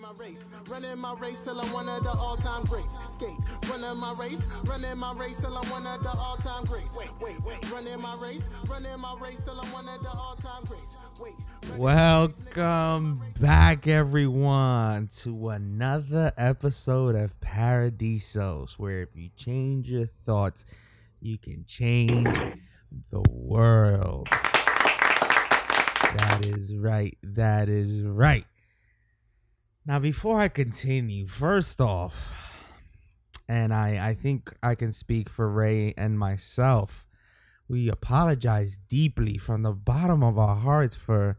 Running 0.00 0.18
my 0.18 0.24
race, 0.24 0.48
running 0.70 0.98
my 0.98 1.12
race 1.14 1.42
till 1.42 1.60
I'm 1.60 1.72
one 1.72 1.88
of 1.88 2.02
the 2.02 2.10
all-time 2.10 2.62
greats. 2.64 2.96
Skate, 3.12 3.36
running 3.68 3.98
my 3.98 4.14
race, 4.18 4.46
running 4.64 4.96
my 4.98 5.12
race 5.12 5.40
till 5.40 5.54
I'm 5.54 5.70
one 5.70 5.86
of 5.86 6.02
the 6.02 6.08
all-time 6.10 6.64
greats. 6.64 6.96
Wait, 6.96 7.10
wait, 7.20 7.38
wait. 7.44 7.70
Running 7.70 8.00
my 8.00 8.14
race, 8.22 8.48
running 8.68 8.98
my 8.98 9.14
race 9.20 9.44
till 9.44 9.60
I'm 9.60 9.72
one 9.72 9.88
of 9.88 10.02
the 10.02 10.08
all-time 10.08 10.64
greats. 10.64 10.96
Wait. 11.20 11.34
running 11.68 11.78
my 11.78 12.16
race, 12.16 12.38
nigga, 12.38 12.56
Welcome 12.56 13.14
running 13.14 13.18
my 13.18 13.26
race. 13.26 13.38
back, 13.40 13.86
everyone, 13.88 15.08
to 15.18 15.48
another 15.50 16.32
episode 16.38 17.14
of 17.14 17.38
Paradisos, 17.40 18.78
where 18.78 19.02
if 19.02 19.10
you 19.14 19.28
change 19.36 19.90
your 19.90 20.06
thoughts, 20.24 20.64
you 21.20 21.36
can 21.36 21.64
change 21.66 22.38
the 23.10 23.22
world. 23.28 24.28
That 26.16 26.44
is 26.44 26.74
right. 26.74 27.18
That 27.22 27.68
is 27.68 28.02
right. 28.02 28.46
Now, 29.86 29.98
before 29.98 30.38
I 30.38 30.48
continue, 30.48 31.26
first 31.26 31.80
off, 31.80 32.52
and 33.48 33.72
I, 33.72 34.10
I 34.10 34.14
think 34.14 34.52
I 34.62 34.74
can 34.74 34.92
speak 34.92 35.30
for 35.30 35.50
Ray 35.50 35.94
and 35.96 36.18
myself, 36.18 37.06
we 37.66 37.88
apologize 37.88 38.78
deeply 38.88 39.38
from 39.38 39.62
the 39.62 39.72
bottom 39.72 40.22
of 40.22 40.38
our 40.38 40.56
hearts 40.56 40.96
for 40.96 41.38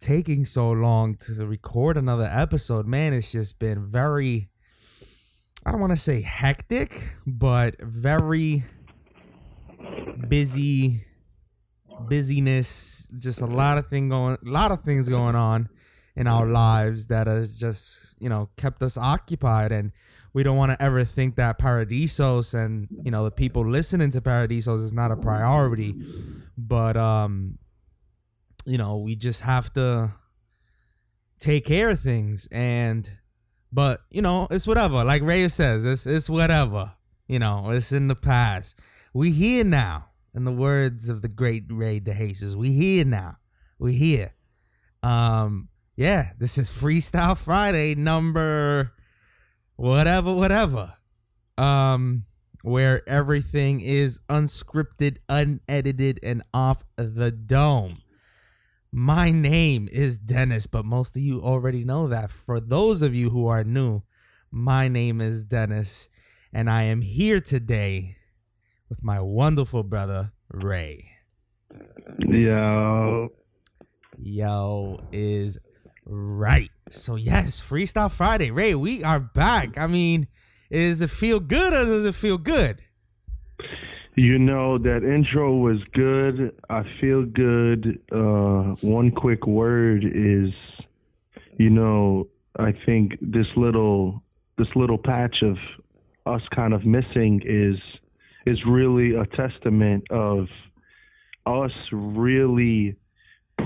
taking 0.00 0.44
so 0.44 0.70
long 0.70 1.14
to 1.14 1.46
record 1.46 1.96
another 1.96 2.28
episode. 2.30 2.86
Man, 2.86 3.12
it's 3.12 3.30
just 3.30 3.60
been 3.60 3.86
very, 3.86 4.48
I 5.64 5.70
don't 5.70 5.80
want 5.80 5.92
to 5.92 5.96
say 5.96 6.22
hectic, 6.22 7.14
but 7.24 7.80
very 7.80 8.64
busy 10.28 11.04
busyness 12.08 13.08
just 13.18 13.40
a 13.42 13.46
lot 13.46 13.76
of 13.76 13.86
thing 13.88 14.08
going 14.08 14.36
a 14.46 14.48
lot 14.48 14.72
of 14.72 14.82
things 14.84 15.06
going 15.08 15.34
on 15.34 15.68
in 16.20 16.26
our 16.26 16.46
lives 16.46 17.06
that 17.06 17.26
has 17.26 17.50
just 17.54 18.14
you 18.20 18.28
know 18.28 18.50
kept 18.58 18.82
us 18.82 18.98
occupied. 18.98 19.72
And 19.72 19.90
we 20.34 20.42
don't 20.42 20.58
want 20.58 20.70
to 20.70 20.80
ever 20.80 21.02
think 21.02 21.36
that 21.36 21.58
paradisos 21.58 22.52
and 22.52 22.88
you 23.02 23.10
know 23.10 23.24
the 23.24 23.30
people 23.30 23.66
listening 23.66 24.10
to 24.10 24.20
paradisos 24.20 24.84
is 24.84 24.92
not 24.92 25.10
a 25.10 25.16
priority. 25.16 25.94
But 26.58 26.98
um 26.98 27.58
you 28.66 28.76
know 28.76 28.98
we 28.98 29.16
just 29.16 29.40
have 29.40 29.72
to 29.72 30.12
take 31.38 31.64
care 31.64 31.88
of 31.88 32.00
things. 32.00 32.46
And 32.52 33.10
but 33.72 34.00
you 34.10 34.20
know 34.20 34.46
it's 34.50 34.66
whatever. 34.66 35.02
Like 35.02 35.22
ray 35.22 35.48
says 35.48 35.86
it's 35.86 36.06
it's 36.06 36.28
whatever. 36.28 36.92
You 37.28 37.38
know 37.38 37.70
it's 37.70 37.92
in 37.92 38.08
the 38.08 38.14
past. 38.14 38.78
We 39.14 39.30
here 39.30 39.64
now. 39.64 40.08
In 40.34 40.44
the 40.44 40.52
words 40.52 41.08
of 41.08 41.22
the 41.22 41.28
great 41.28 41.64
ray 41.70 41.98
De 41.98 42.14
Jesus 42.14 42.54
we 42.54 42.72
here 42.72 43.06
now. 43.06 43.38
We 43.78 43.94
here. 43.94 44.34
Um 45.02 45.70
yeah 46.00 46.30
this 46.38 46.56
is 46.56 46.70
freestyle 46.70 47.36
friday 47.36 47.94
number 47.94 48.90
whatever 49.76 50.32
whatever 50.34 50.94
um 51.58 52.24
where 52.62 53.06
everything 53.06 53.80
is 53.80 54.18
unscripted 54.30 55.18
unedited 55.28 56.18
and 56.22 56.42
off 56.54 56.84
the 56.96 57.30
dome 57.30 57.98
my 58.92 59.30
name 59.30 59.88
is 59.92 60.18
Dennis, 60.18 60.66
but 60.66 60.84
most 60.84 61.14
of 61.14 61.22
you 61.22 61.40
already 61.40 61.84
know 61.84 62.08
that. 62.08 62.32
For 62.32 62.58
those 62.58 63.02
of 63.02 63.14
you 63.14 63.30
who 63.30 63.46
are 63.46 63.62
new, 63.62 64.02
my 64.50 64.88
name 64.88 65.20
is 65.20 65.44
Dennis, 65.44 66.08
and 66.52 66.68
I 66.68 66.82
am 66.84 67.00
here 67.00 67.40
today 67.40 68.16
with 68.88 69.04
my 69.04 69.20
wonderful 69.20 69.84
brother, 69.84 70.32
Ray. 70.48 71.08
Yo, 72.18 73.28
Yo 74.18 75.00
is 75.12 75.56
right. 76.10 76.70
So, 76.90 77.16
yes, 77.16 77.62
Freestyle 77.62 78.10
Friday. 78.10 78.50
Ray, 78.50 78.74
we 78.74 79.02
are 79.04 79.20
back. 79.20 79.78
I 79.78 79.86
mean, 79.86 80.26
does 80.70 81.00
it 81.00 81.10
feel 81.10 81.40
good 81.40 81.72
or 81.72 81.84
does 81.84 82.04
it 82.04 82.14
feel 82.14 82.38
good? 82.38 82.82
you 84.16 84.38
know 84.38 84.76
that 84.76 85.02
intro 85.02 85.56
was 85.56 85.78
good. 85.92 86.54
I 86.68 86.82
feel 87.00 87.24
good. 87.24 87.98
Uh, 88.12 88.74
one 88.82 89.10
quick 89.10 89.46
word 89.46 90.04
is, 90.04 90.52
you 91.56 91.70
know, 91.70 92.28
I 92.58 92.72
think 92.84 93.16
this 93.20 93.46
little 93.56 94.22
this 94.58 94.68
little 94.74 94.98
patch 94.98 95.42
of 95.42 95.56
us 96.26 96.42
kind 96.54 96.74
of 96.74 96.84
missing 96.84 97.40
is 97.44 97.78
is 98.46 98.64
really 98.66 99.14
a 99.14 99.24
testament 99.24 100.04
of 100.10 100.48
us 101.46 101.72
really 101.90 102.96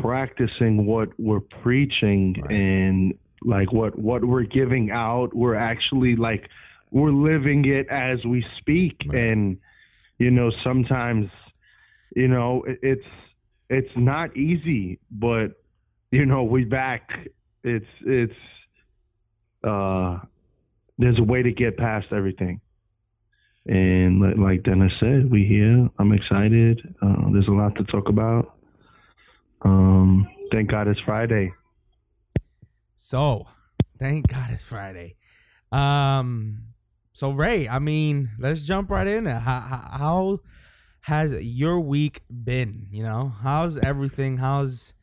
practicing 0.00 0.86
what 0.86 1.08
we're 1.18 1.40
preaching 1.40 2.36
Right. 2.42 2.50
and 2.52 3.14
like 3.42 3.72
what 3.72 3.98
what 3.98 4.24
we're 4.24 4.44
giving 4.44 4.90
out 4.90 5.34
we're 5.34 5.54
actually 5.54 6.16
like 6.16 6.48
we're 6.90 7.10
living 7.12 7.64
it 7.66 7.86
as 7.88 8.24
we 8.24 8.44
speak 8.58 8.96
Right. 9.06 9.18
and 9.18 9.58
you 10.18 10.30
know 10.30 10.50
sometimes 10.62 11.28
you 12.16 12.28
know 12.28 12.64
it's 12.66 13.04
it's 13.68 13.90
not 13.96 14.36
easy 14.36 14.98
but 15.10 15.48
you 16.10 16.24
know 16.26 16.42
we 16.44 16.64
back 16.64 17.10
it's 17.64 17.86
it's 18.06 18.34
uh 19.64 20.18
there's 20.98 21.18
a 21.18 21.22
way 21.22 21.42
to 21.42 21.50
get 21.52 21.76
past 21.76 22.06
everything 22.12 22.60
and 23.66 24.20
like 24.42 24.62
Dennis 24.62 24.92
said, 25.00 25.30
we 25.30 25.46
here. 25.46 25.88
I'm 25.98 26.12
excited. 26.12 26.94
Uh, 27.00 27.30
there's 27.32 27.48
a 27.48 27.52
lot 27.52 27.74
to 27.76 27.84
talk 27.84 28.10
about. 28.10 28.56
Um, 29.64 30.28
thank 30.52 30.70
God 30.70 30.88
it's 30.88 31.00
Friday. 31.00 31.52
So, 32.94 33.46
thank 33.98 34.28
God 34.28 34.50
it's 34.50 34.64
Friday. 34.64 35.16
Um, 35.72 36.74
so 37.12 37.30
Ray, 37.30 37.68
I 37.68 37.78
mean, 37.78 38.30
let's 38.38 38.62
jump 38.62 38.90
right 38.90 39.06
in. 39.06 39.26
How, 39.26 39.60
how 39.60 39.88
how 39.98 40.40
has 41.02 41.32
your 41.32 41.80
week 41.80 42.22
been? 42.28 42.88
You 42.90 43.02
know, 43.02 43.32
how's 43.42 43.78
everything? 43.78 44.38
How's 44.38 44.94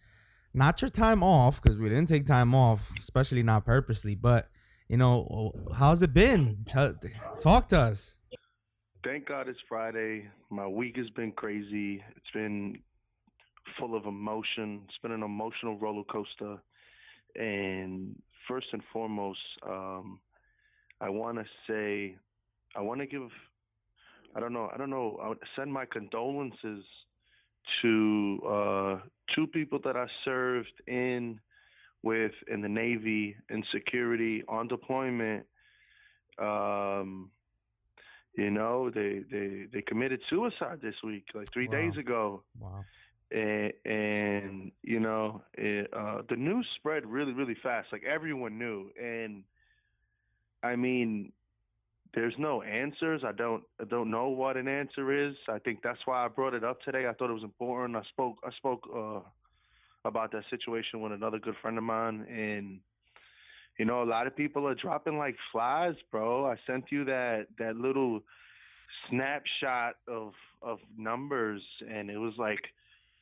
not 0.54 0.82
your 0.82 0.90
time 0.90 1.24
off 1.24 1.62
because 1.62 1.78
we 1.78 1.90
didn't 1.90 2.10
take 2.10 2.26
time 2.26 2.54
off, 2.54 2.92
especially 3.00 3.44
not 3.44 3.66
purposely. 3.66 4.16
But 4.16 4.50
you 4.90 4.98
know, 4.98 5.54
how's 5.76 6.02
it 6.02 6.14
been? 6.14 6.64
Tell, 6.66 6.96
talk 7.40 7.70
to 7.70 7.80
us. 7.80 8.18
Thank 9.04 9.28
God 9.28 9.48
it's 9.48 9.60
Friday. 9.68 10.30
My 10.50 10.68
week 10.68 10.98
has 10.98 11.10
been 11.12 11.32
crazy. 11.32 12.04
It's 12.16 12.32
been 12.34 12.80
full 13.80 13.96
of 13.96 14.06
emotion. 14.06 14.82
It's 14.88 14.98
been 15.02 15.12
an 15.12 15.24
emotional 15.24 15.78
roller 15.78 16.04
coaster. 16.04 16.58
And 17.36 18.16
first 18.48 18.68
and 18.74 18.82
foremost, 18.92 19.40
um, 19.68 20.20
I 21.00 21.10
want 21.10 21.38
to 21.38 21.46
say, 21.68 22.16
I 22.76 22.82
want 22.82 23.00
to 23.02 23.08
give, 23.08 23.30
I 24.36 24.40
don't 24.40 24.54
know, 24.54 24.70
I 24.74 24.78
don't 24.78 24.90
know, 24.90 25.20
I 25.24 25.30
would 25.30 25.40
send 25.56 25.72
my 25.72 25.86
condolences 25.86 26.84
to 27.82 28.40
uh, 28.48 29.00
two 29.36 29.48
people 29.48 29.80
that 29.84 29.96
I 29.96 30.06
served 30.26 30.74
in 30.88 31.40
with 32.04 32.32
in 32.48 32.62
the 32.62 32.70
Navy 32.70 33.36
in 33.50 33.64
security 33.72 34.44
on 34.48 34.68
deployment. 34.68 35.46
Um, 36.40 37.30
you 38.36 38.50
know, 38.50 38.90
they, 38.90 39.22
they, 39.32 39.66
they 39.72 39.82
committed 39.82 40.22
suicide 40.30 40.80
this 40.82 40.96
week, 41.04 41.26
like 41.36 41.52
three 41.54 41.68
Wow. 41.68 41.72
days 41.74 41.98
ago 41.98 42.44
Wow. 42.60 42.86
And, 43.32 43.74
and 43.86 44.72
you 44.84 45.00
know 45.00 45.42
it, 45.54 45.90
uh, 45.94 46.22
the 46.30 46.36
news 46.36 46.68
spread 46.76 47.06
really 47.06 47.34
really 47.34 47.56
fast 47.62 47.88
like 47.92 48.04
everyone 48.04 48.58
knew. 48.58 48.90
And 49.02 49.44
i 50.64 50.76
mean 50.76 51.32
there's 52.14 52.34
no 52.38 52.62
answers. 52.62 53.22
I 53.26 53.32
don't 53.32 53.64
i 53.80 53.86
don't 53.86 54.12
know 54.12 54.28
what 54.30 54.58
an 54.58 54.68
answer 54.68 55.28
is. 55.28 55.36
I 55.50 55.60
think 55.60 55.80
that's 55.84 56.00
why 56.06 56.26
i 56.26 56.28
brought 56.28 56.54
it 56.54 56.64
up 56.64 56.82
today. 56.82 57.08
I 57.08 57.14
thought 57.14 57.30
it 57.30 57.34
was 57.34 57.44
important. 57.44 57.98
I 57.98 58.04
spoke 58.10 58.38
i 58.46 58.52
spoke 58.58 58.88
uh 58.94 59.20
about 60.04 60.32
that 60.32 60.44
situation 60.50 61.00
with 61.02 61.12
another 61.12 61.40
good 61.40 61.56
friend 61.62 61.78
of 61.78 61.84
mine. 61.84 62.26
And 62.30 62.80
you 63.80 63.86
know 63.86 64.04
a 64.04 64.06
lot 64.06 64.28
of 64.28 64.36
people 64.36 64.68
are 64.68 64.76
dropping 64.76 65.18
like 65.18 65.36
flies 65.52 65.96
bro. 66.12 66.46
I 66.46 66.56
sent 66.68 66.86
you 66.90 67.06
that 67.06 67.48
that 67.60 67.78
little 67.78 68.22
snapshot 69.10 69.96
of 70.08 70.34
of 70.62 70.80
numbers 70.98 71.62
and 71.90 72.10
it 72.10 72.18
was 72.18 72.34
like 72.38 72.60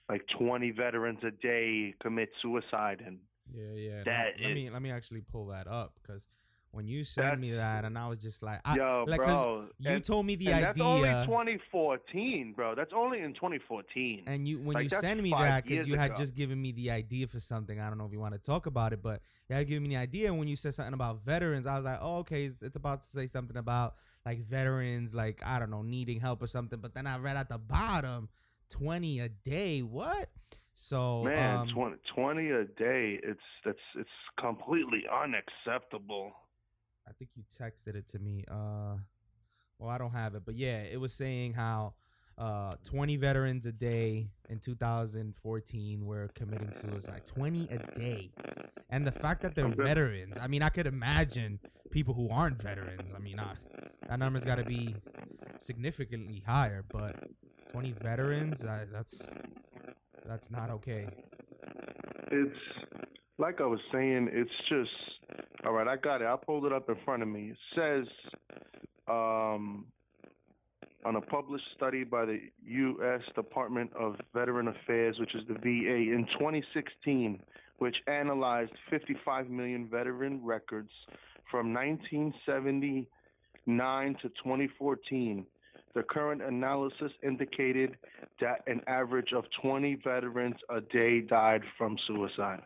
like 0.09 0.25
20 0.37 0.71
veterans 0.71 1.19
a 1.23 1.31
day 1.31 1.93
commit 2.01 2.29
suicide 2.41 3.03
and 3.05 3.19
Yeah, 3.53 3.73
yeah. 3.75 4.03
That 4.03 4.25
let 4.41 4.49
is- 4.51 4.55
me 4.55 4.69
let 4.69 4.81
me 4.81 4.91
actually 4.91 5.21
pull 5.21 5.47
that 5.47 5.67
up 5.67 5.93
because 6.01 6.27
when 6.71 6.87
you 6.87 7.03
sent 7.03 7.39
me 7.39 7.51
that, 7.53 7.83
and 7.83 7.97
I 7.97 8.07
was 8.09 8.19
just 8.19 8.43
like, 8.43 8.59
I, 8.63 8.75
yo 8.75 9.03
like, 9.07 9.19
bro 9.21 9.69
you 9.79 9.89
and, 9.89 10.03
told 10.03 10.27
me 10.27 10.35
the 10.35 10.51
and 10.51 10.63
that's 10.63 10.79
only 10.79 11.09
idea. 11.09 11.25
2014 11.25 12.53
bro 12.55 12.75
that's 12.75 12.91
only 12.95 13.21
in 13.21 13.33
2014 13.33 14.23
And 14.27 14.47
you 14.47 14.59
when 14.59 14.75
Like, 14.75 14.83
you 14.83 14.89
sent 14.89 15.21
me 15.21 15.31
that 15.31 15.65
because 15.65 15.87
you 15.87 15.95
had 15.97 16.15
just 16.15 16.35
given 16.35 16.61
me 16.61 16.71
the 16.71 16.91
idea 16.91 17.27
for 17.27 17.39
something. 17.39 17.79
I 17.79 17.89
don't 17.89 17.97
know 17.97 18.05
if 18.05 18.11
you 18.11 18.19
want 18.19 18.33
to 18.35 18.39
talk 18.39 18.65
about 18.67 18.93
it, 18.93 19.01
but 19.01 19.21
you 19.49 19.55
had 19.55 19.67
given 19.67 19.83
me 19.83 19.89
the 19.95 20.01
idea. 20.01 20.27
And 20.27 20.37
when 20.37 20.47
you 20.47 20.55
said 20.55 20.73
something 20.75 20.93
about 20.93 21.23
veterans, 21.25 21.65
I 21.65 21.75
was 21.75 21.85
like, 21.85 21.99
oh, 22.01 22.17
okay, 22.19 22.45
it's, 22.45 22.61
it's 22.61 22.75
about 22.75 23.01
to 23.01 23.07
say 23.07 23.25
something 23.27 23.57
about 23.57 23.95
like 24.25 24.39
veterans, 24.45 25.13
like 25.15 25.41
I 25.43 25.57
don't 25.59 25.71
know, 25.71 25.81
needing 25.81 26.19
help 26.19 26.43
or 26.43 26.47
something. 26.47 26.79
But 26.79 26.93
then 26.93 27.07
I 27.07 27.17
read 27.17 27.35
at 27.35 27.49
the 27.49 27.57
bottom, 27.57 28.29
twenty 28.69 29.19
a 29.19 29.29
day. 29.29 29.81
What? 29.81 30.29
So 30.73 31.23
Man, 31.23 31.57
um, 31.57 31.67
20, 31.73 31.97
20 32.15 32.49
a 32.51 32.63
day. 32.63 33.19
It's 33.21 33.39
that's 33.65 33.77
it's 33.97 34.09
completely 34.39 35.03
unacceptable. 35.11 36.31
I 37.07 37.11
think 37.11 37.31
you 37.35 37.43
texted 37.59 37.95
it 37.95 38.07
to 38.09 38.19
me. 38.19 38.45
Uh, 38.49 38.95
well, 39.77 39.89
I 39.89 39.97
don't 39.97 40.11
have 40.13 40.35
it, 40.35 40.43
but 40.45 40.55
yeah, 40.55 40.83
it 40.83 40.99
was 40.99 41.13
saying 41.13 41.53
how 41.53 41.95
uh 42.39 42.75
20 42.85 43.17
veterans 43.17 43.65
a 43.65 43.71
day 43.71 44.29
in 44.49 44.59
2014 44.59 46.05
were 46.05 46.29
committing 46.35 46.71
suicide. 46.71 47.25
20 47.25 47.67
a 47.69 47.77
day, 47.99 48.31
and 48.89 49.05
the 49.05 49.11
fact 49.11 49.41
that 49.41 49.55
they're 49.55 49.65
Okay. 49.65 49.83
veterans. 49.83 50.37
I 50.39 50.47
mean, 50.47 50.61
I 50.63 50.69
could 50.69 50.87
imagine 50.87 51.59
people 51.91 52.13
who 52.13 52.29
aren't 52.29 52.61
veterans. 52.61 53.13
I 53.13 53.19
mean, 53.19 53.39
uh, 53.39 53.55
that 54.07 54.19
number's 54.19 54.45
got 54.45 54.57
to 54.57 54.63
be 54.65 54.95
significantly 55.59 56.43
higher, 56.47 56.83
but 56.89 57.15
20 57.71 57.91
veterans, 57.91 58.63
uh, 58.63 58.85
that's 58.91 59.21
that's 60.25 60.49
not 60.49 60.69
okay. 60.69 61.07
It's 62.31 62.57
like 63.37 63.59
I 63.61 63.65
was 63.65 63.79
saying. 63.91 64.29
It's 64.31 64.51
just 64.69 64.91
all 65.65 65.73
right. 65.73 65.87
I 65.87 65.97
got 65.97 66.21
it. 66.21 66.27
I 66.27 66.35
pulled 66.37 66.65
it 66.65 66.71
up 66.71 66.89
in 66.89 66.95
front 67.03 67.21
of 67.21 67.27
me. 67.27 67.51
It 67.51 67.57
says, 67.75 68.07
um, 69.07 69.85
on 71.05 71.15
a 71.15 71.21
published 71.21 71.65
study 71.75 72.03
by 72.03 72.25
the 72.25 72.39
U.S. 72.65 73.21
Department 73.35 73.91
of 73.97 74.17
Veteran 74.33 74.67
Affairs, 74.67 75.17
which 75.19 75.33
is 75.33 75.43
the 75.47 75.53
VA, 75.53 76.11
in 76.13 76.27
2016, 76.33 77.41
which 77.77 77.95
analyzed 78.07 78.73
55 78.89 79.49
million 79.49 79.87
veteran 79.87 80.41
records 80.43 80.91
from 81.49 81.73
1979 81.73 84.15
to 84.21 84.29
2014. 84.29 85.45
The 85.95 86.03
current 86.03 86.41
analysis 86.41 87.13
indicated 87.23 87.97
that 88.39 88.61
an 88.67 88.81
average 88.87 89.33
of 89.33 89.45
20 89.61 89.95
veterans 89.95 90.57
a 90.69 90.81
day 90.81 91.21
died 91.21 91.63
from 91.77 91.97
suicide. 92.05 92.61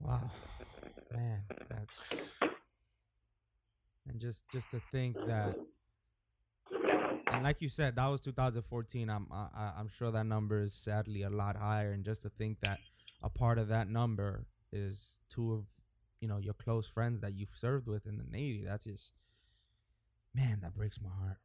Wow, 0.00 0.30
man, 1.12 1.42
that's 1.68 1.92
just 4.20 4.44
just 4.52 4.70
to 4.72 4.80
think 4.92 5.16
that, 5.26 5.56
and 7.32 7.42
like 7.42 7.60
you 7.62 7.68
said, 7.68 7.96
that 7.96 8.06
was 8.08 8.20
2014. 8.20 9.08
I'm 9.10 9.26
I- 9.32 9.74
I'm 9.78 9.88
sure 9.88 10.10
that 10.10 10.24
number 10.26 10.60
is 10.60 10.72
sadly 10.74 11.22
a 11.22 11.30
lot 11.30 11.56
higher, 11.56 11.92
and 11.92 12.04
just 12.04 12.22
to 12.22 12.30
think 12.30 12.60
that 12.60 12.78
a 13.22 13.28
part 13.30 13.58
of 13.58 13.68
that 13.68 13.88
number 13.88 14.46
is 14.72 15.20
two 15.28 15.52
of 15.54 15.64
you 16.20 16.28
know 16.28 16.38
your 16.38 16.54
close 16.54 16.86
friends 16.86 17.20
that 17.20 17.34
you've 17.34 17.54
served 17.54 17.86
with 17.86 18.06
in 18.06 18.18
the 18.18 18.24
Navy. 18.24 18.64
That's 18.64 18.84
just 18.84 19.12
man, 20.34 20.60
that 20.62 20.74
breaks 20.74 21.00
my 21.00 21.10
heart. 21.10 21.38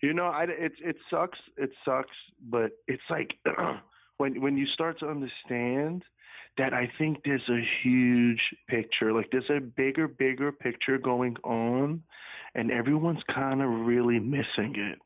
You 0.00 0.12
know, 0.12 0.26
I, 0.26 0.44
it 0.44 0.72
it 0.80 0.96
sucks. 1.10 1.38
It 1.56 1.70
sucks, 1.84 2.16
but 2.40 2.72
it's 2.88 3.02
like 3.08 3.34
when 4.18 4.40
when 4.40 4.56
you 4.56 4.66
start 4.66 4.98
to 5.00 5.08
understand 5.08 6.04
that 6.58 6.74
I 6.74 6.90
think 6.98 7.18
there's 7.24 7.48
a 7.48 7.60
huge 7.82 8.40
picture, 8.68 9.12
like 9.12 9.30
there's 9.30 9.50
a 9.50 9.60
bigger, 9.60 10.06
bigger 10.06 10.52
picture 10.52 10.98
going 10.98 11.36
on, 11.44 12.02
and 12.54 12.70
everyone's 12.70 13.22
kind 13.34 13.62
of 13.62 13.70
really 13.70 14.18
missing 14.18 14.74
it. 14.76 14.98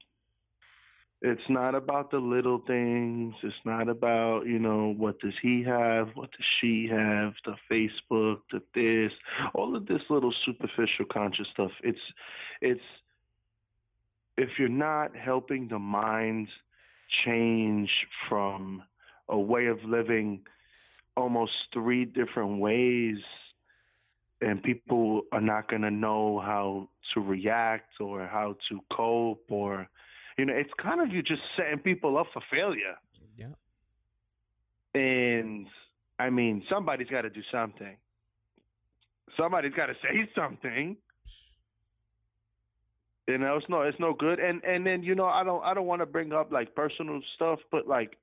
It's 1.22 1.48
not 1.48 1.74
about 1.74 2.10
the 2.10 2.18
little 2.18 2.62
things. 2.66 3.34
It's 3.42 3.54
not 3.64 3.88
about, 3.88 4.42
you 4.46 4.58
know, 4.58 4.94
what 4.98 5.18
does 5.20 5.32
he 5.40 5.62
have? 5.62 6.08
What 6.14 6.30
does 6.32 6.46
she 6.60 6.88
have? 6.90 7.32
The 7.44 7.54
Facebook, 7.70 8.40
the 8.52 8.60
this, 8.74 9.12
all 9.54 9.74
of 9.74 9.86
this 9.86 10.02
little 10.10 10.34
superficial 10.44 11.06
conscious 11.10 11.46
stuff. 11.52 11.70
It's, 11.82 11.98
it's, 12.60 12.82
if 14.36 14.50
you're 14.58 14.68
not 14.68 15.16
helping 15.16 15.68
the 15.68 15.78
mind 15.78 16.48
change 17.24 17.90
from 18.28 18.82
a 19.28 19.38
way 19.38 19.66
of 19.66 19.82
living 19.84 20.42
almost 21.16 21.52
three 21.72 22.04
different 22.04 22.60
ways 22.60 23.16
and 24.40 24.62
people 24.62 25.22
are 25.32 25.40
not 25.40 25.68
going 25.68 25.82
to 25.82 25.90
know 25.90 26.40
how 26.44 26.88
to 27.14 27.20
react 27.20 28.00
or 28.00 28.26
how 28.26 28.56
to 28.68 28.80
cope 28.92 29.44
or 29.48 29.88
you 30.36 30.44
know 30.44 30.52
it's 30.52 30.72
kind 30.80 31.00
of 31.00 31.08
you 31.08 31.22
just 31.22 31.42
setting 31.56 31.78
people 31.78 32.18
up 32.18 32.26
for 32.32 32.42
failure. 32.50 32.96
Yeah, 33.36 33.46
and 34.94 35.66
i 36.18 36.30
mean 36.30 36.62
somebody's 36.68 37.08
got 37.08 37.22
to 37.22 37.30
do 37.30 37.42
something. 37.50 37.96
Somebody's 39.36 39.72
got 39.74 39.86
to 39.86 39.94
say 40.02 40.28
something. 40.34 40.96
You 43.26 43.38
know 43.38 43.56
it's 43.56 43.68
no 43.68 43.82
it's 43.82 43.98
no 43.98 44.12
good. 44.12 44.38
And 44.38 44.62
and 44.64 44.86
then 44.86 45.02
you 45.02 45.14
know 45.14 45.26
i 45.26 45.42
don't 45.42 45.64
i 45.64 45.72
don't 45.72 45.86
want 45.86 46.02
to 46.02 46.06
bring 46.06 46.32
up 46.32 46.52
like 46.52 46.74
personal 46.74 47.20
stuff 47.36 47.60
but 47.72 47.88
like 47.88 48.18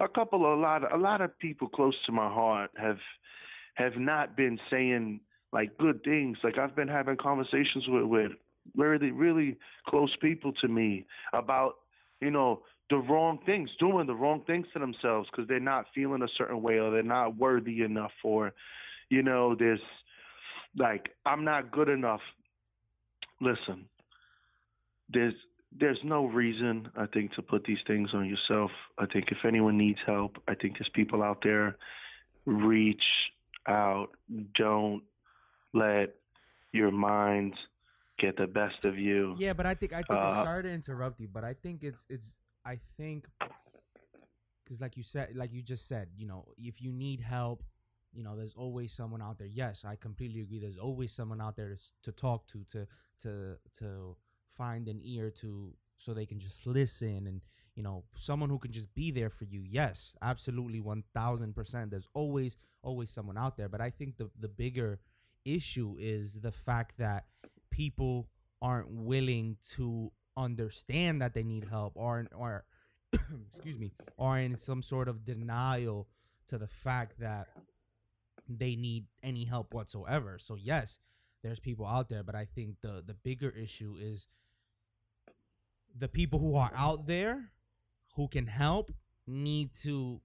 a 0.00 0.08
couple 0.08 0.44
of 0.44 0.58
a 0.58 0.60
lot 0.60 0.84
of, 0.84 0.98
a 0.98 1.02
lot 1.02 1.20
of 1.20 1.36
people 1.38 1.68
close 1.68 1.94
to 2.06 2.12
my 2.12 2.28
heart 2.28 2.70
have 2.76 2.98
have 3.74 3.96
not 3.96 4.36
been 4.36 4.58
saying 4.70 5.20
like 5.52 5.76
good 5.78 6.02
things. 6.04 6.38
Like 6.42 6.58
i've 6.58 6.76
been 6.76 6.88
having 6.88 7.16
conversations 7.16 7.84
with 7.88 8.04
with 8.04 8.32
really 8.76 9.10
really 9.10 9.56
close 9.86 10.14
people 10.20 10.52
to 10.54 10.68
me 10.68 11.06
about 11.32 11.74
you 12.20 12.30
know 12.30 12.62
the 12.90 12.96
wrong 12.96 13.38
things 13.46 13.70
doing 13.78 14.06
the 14.06 14.14
wrong 14.14 14.42
things 14.46 14.66
to 14.72 14.78
themselves 14.78 15.28
because 15.30 15.48
they're 15.48 15.60
not 15.60 15.86
feeling 15.94 16.22
a 16.22 16.28
certain 16.36 16.62
way 16.62 16.78
or 16.78 16.90
they're 16.90 17.02
not 17.02 17.36
worthy 17.36 17.82
enough 17.82 18.12
or 18.22 18.52
you 19.10 19.22
know 19.22 19.54
there's 19.54 19.80
like 20.76 21.10
i'm 21.26 21.44
not 21.44 21.70
good 21.70 21.88
enough. 21.88 22.20
Listen 23.40 23.86
there's 25.10 25.34
there's 25.78 25.98
no 26.04 26.26
reason 26.26 26.88
I 26.96 27.06
think 27.06 27.32
to 27.34 27.42
put 27.42 27.64
these 27.64 27.78
things 27.86 28.10
on 28.14 28.28
yourself. 28.28 28.70
I 28.98 29.06
think 29.06 29.26
if 29.30 29.38
anyone 29.44 29.76
needs 29.76 29.98
help, 30.06 30.36
I 30.48 30.54
think 30.54 30.78
there's 30.78 30.90
people 30.90 31.22
out 31.22 31.40
there. 31.42 31.76
Reach 32.46 33.02
out. 33.66 34.10
Don't 34.54 35.02
let 35.72 36.14
your 36.72 36.90
mind 36.90 37.54
get 38.18 38.36
the 38.36 38.46
best 38.46 38.84
of 38.84 38.98
you. 38.98 39.34
yeah, 39.38 39.52
but 39.52 39.66
I 39.66 39.74
think 39.74 39.92
I 39.92 40.02
think 40.02 40.10
Uh, 40.10 40.44
sorry 40.44 40.62
to 40.64 40.70
interrupt 40.70 41.20
you, 41.20 41.28
but 41.28 41.44
I 41.44 41.54
think 41.54 41.82
it's 41.82 42.04
it's 42.08 42.34
I 42.64 42.78
think 42.96 43.26
because 44.64 44.80
like 44.80 44.96
you 44.96 45.02
said, 45.02 45.34
like 45.34 45.52
you 45.52 45.62
just 45.62 45.86
said, 45.88 46.08
you 46.16 46.26
know, 46.26 46.52
if 46.56 46.80
you 46.80 46.92
need 46.92 47.20
help, 47.20 47.64
you 48.12 48.22
know, 48.22 48.36
there's 48.36 48.54
always 48.54 48.92
someone 48.92 49.20
out 49.20 49.38
there. 49.38 49.48
Yes, 49.48 49.84
I 49.84 49.96
completely 49.96 50.40
agree. 50.40 50.60
There's 50.60 50.78
always 50.78 51.12
someone 51.12 51.40
out 51.40 51.56
there 51.56 51.74
to 51.74 51.78
to 52.04 52.12
talk 52.12 52.46
to, 52.48 52.64
to 52.64 52.86
to 53.22 53.58
to 53.78 54.16
find 54.56 54.88
an 54.88 55.00
ear 55.02 55.30
to, 55.40 55.72
so 55.96 56.12
they 56.12 56.26
can 56.26 56.38
just 56.38 56.66
listen 56.66 57.26
and 57.26 57.40
you 57.74 57.82
know, 57.82 58.04
someone 58.14 58.50
who 58.50 58.58
can 58.58 58.70
just 58.70 58.94
be 58.94 59.10
there 59.10 59.30
for 59.30 59.44
you. 59.44 59.62
Yes, 59.68 60.14
absolutely, 60.22 60.80
one 60.80 61.02
thousand 61.12 61.54
percent. 61.56 61.90
There's 61.90 62.08
always 62.14 62.56
always 62.82 63.10
someone 63.10 63.36
out 63.36 63.56
there. 63.56 63.68
But 63.68 63.80
I 63.80 63.90
think 63.90 64.16
the 64.16 64.30
the 64.38 64.48
bigger 64.48 65.00
issue 65.44 65.96
is 65.98 66.40
the 66.40 66.52
fact 66.52 66.98
that 66.98 67.24
people 67.70 68.28
aren't 68.62 68.90
willing 68.90 69.56
to 69.76 70.12
understand 70.36 71.20
that 71.20 71.34
they 71.34 71.42
need 71.42 71.64
help 71.64 71.92
or 71.96 72.26
or 72.34 72.64
excuse 73.48 73.78
me 73.78 73.92
are 74.18 74.38
in 74.38 74.56
some 74.56 74.82
sort 74.82 75.08
of 75.08 75.24
denial 75.24 76.08
to 76.46 76.58
the 76.58 76.66
fact 76.66 77.20
that 77.20 77.48
they 78.48 78.74
need 78.74 79.04
any 79.22 79.44
help 79.44 79.72
whatsoever 79.72 80.38
so 80.40 80.56
yes 80.56 80.98
there's 81.42 81.60
people 81.60 81.86
out 81.86 82.08
there 82.08 82.24
but 82.24 82.34
i 82.34 82.44
think 82.44 82.74
the 82.80 83.02
the 83.06 83.14
bigger 83.14 83.50
issue 83.50 83.96
is 84.00 84.26
the 85.96 86.08
people 86.08 86.38
who 86.38 86.56
are 86.56 86.72
out 86.74 87.06
there 87.06 87.50
who 88.16 88.28
can 88.28 88.46
help 88.46 88.92
need 89.26 89.72
to 89.82 90.20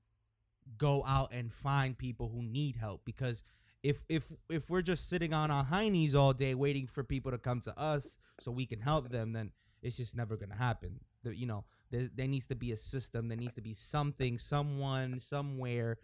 go 0.77 1.03
out 1.07 1.31
and 1.31 1.53
find 1.53 1.97
people 1.97 2.29
who 2.29 2.43
need 2.43 2.75
help 2.75 3.01
because 3.05 3.43
if 3.81 4.03
if 4.09 4.31
if 4.49 4.69
we're 4.69 4.81
just 4.81 5.09
sitting 5.09 5.33
on 5.33 5.49
our 5.49 5.65
heinies 5.65 6.13
all 6.13 6.33
day 6.33 6.53
waiting 6.53 6.85
for 6.85 7.03
people 7.03 7.31
to 7.31 7.37
come 7.37 7.61
to 7.61 7.77
us 7.79 8.17
so 8.39 8.51
we 8.51 8.65
can 8.65 8.81
help 8.81 9.09
them 9.09 9.33
then 9.33 9.51
it's 9.81 9.97
just 9.97 10.15
never 10.15 10.35
gonna 10.35 10.55
happen. 10.55 10.99
The, 11.23 11.35
you 11.35 11.45
know 11.45 11.65
there, 11.91 12.09
there 12.13 12.27
needs 12.27 12.47
to 12.47 12.55
be 12.55 12.71
a 12.71 12.77
system. 12.77 13.27
There 13.27 13.37
needs 13.37 13.53
to 13.55 13.61
be 13.61 13.73
something 13.73 14.37
someone 14.37 15.19
somewhere 15.19 15.97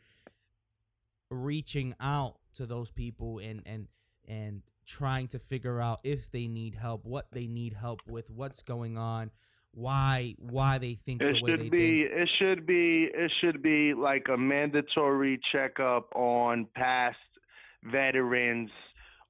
reaching 1.30 1.96
out 2.00 2.38
to 2.56 2.66
those 2.66 2.92
people 2.92 3.40
and 3.40 3.62
and 3.66 3.88
and 4.28 4.64
trying 4.86 5.28
to 5.30 5.40
figure 5.40 5.82
out 5.82 6.00
if 6.04 6.32
they 6.32 6.48
need 6.48 6.76
help 6.76 7.06
what 7.06 7.28
they 7.32 7.48
need 7.48 7.74
help 7.74 8.02
with 8.08 8.30
what's 8.30 8.62
going 8.62 8.98
on 8.98 9.32
why 9.76 10.34
why 10.40 10.78
they 10.78 10.98
think 11.06 11.22
It 11.22 11.36
the 11.36 11.44
way 11.44 11.52
they 11.56 11.64
should 11.64 11.72
be 11.72 12.08
think 12.08 12.22
it 12.22 12.30
should 12.40 12.66
be 12.66 13.10
it 13.14 13.32
should 13.42 13.62
be 13.62 13.94
like 13.94 14.28
a 14.34 14.38
mandatory 14.38 15.40
checkup 15.52 16.16
on 16.16 16.68
past 16.76 17.18
veterans 17.84 18.72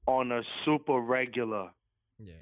on 0.08 0.32
a 0.32 0.42
super 0.64 1.00
regular 1.00 1.70
yeah 2.20 2.34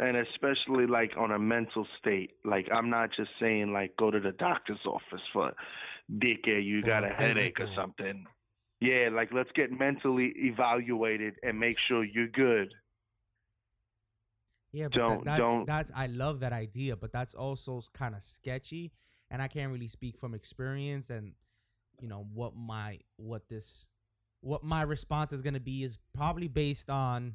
and 0.00 0.16
especially 0.16 0.86
like 0.86 1.12
on 1.16 1.32
a 1.32 1.38
mental 1.38 1.86
state. 1.98 2.32
Like 2.44 2.68
I'm 2.72 2.90
not 2.90 3.10
just 3.12 3.30
saying 3.40 3.72
like 3.72 3.96
go 3.96 4.10
to 4.10 4.20
the 4.20 4.32
doctor's 4.32 4.84
office 4.86 5.22
for 5.32 5.52
dickhead, 6.12 6.64
you 6.64 6.82
got 6.82 7.04
a 7.04 7.08
headache 7.08 7.60
or 7.60 7.68
something. 7.74 8.26
Yeah, 8.80 9.08
like 9.12 9.32
let's 9.32 9.50
get 9.54 9.72
mentally 9.72 10.32
evaluated 10.36 11.34
and 11.42 11.58
make 11.58 11.76
sure 11.88 12.04
you're 12.04 12.28
good. 12.28 12.72
Yeah, 14.72 14.88
but 14.88 14.98
Don't- 14.98 15.10
that, 15.10 15.24
that's 15.24 15.38
don't- 15.40 15.66
that's 15.66 15.90
I 15.94 16.06
love 16.06 16.40
that 16.40 16.52
idea, 16.52 16.96
but 16.96 17.12
that's 17.12 17.34
also 17.34 17.80
kind 17.92 18.14
of 18.14 18.22
sketchy 18.22 18.92
and 19.30 19.42
I 19.42 19.48
can't 19.48 19.72
really 19.72 19.88
speak 19.88 20.16
from 20.18 20.34
experience 20.34 21.10
and 21.10 21.32
you 22.00 22.08
know 22.08 22.26
what 22.32 22.54
my 22.56 22.98
what 23.16 23.48
this 23.48 23.86
what 24.40 24.62
my 24.62 24.82
response 24.82 25.32
is 25.32 25.42
going 25.42 25.54
to 25.54 25.60
be 25.60 25.82
is 25.82 25.98
probably 26.14 26.48
based 26.48 26.88
on 26.90 27.34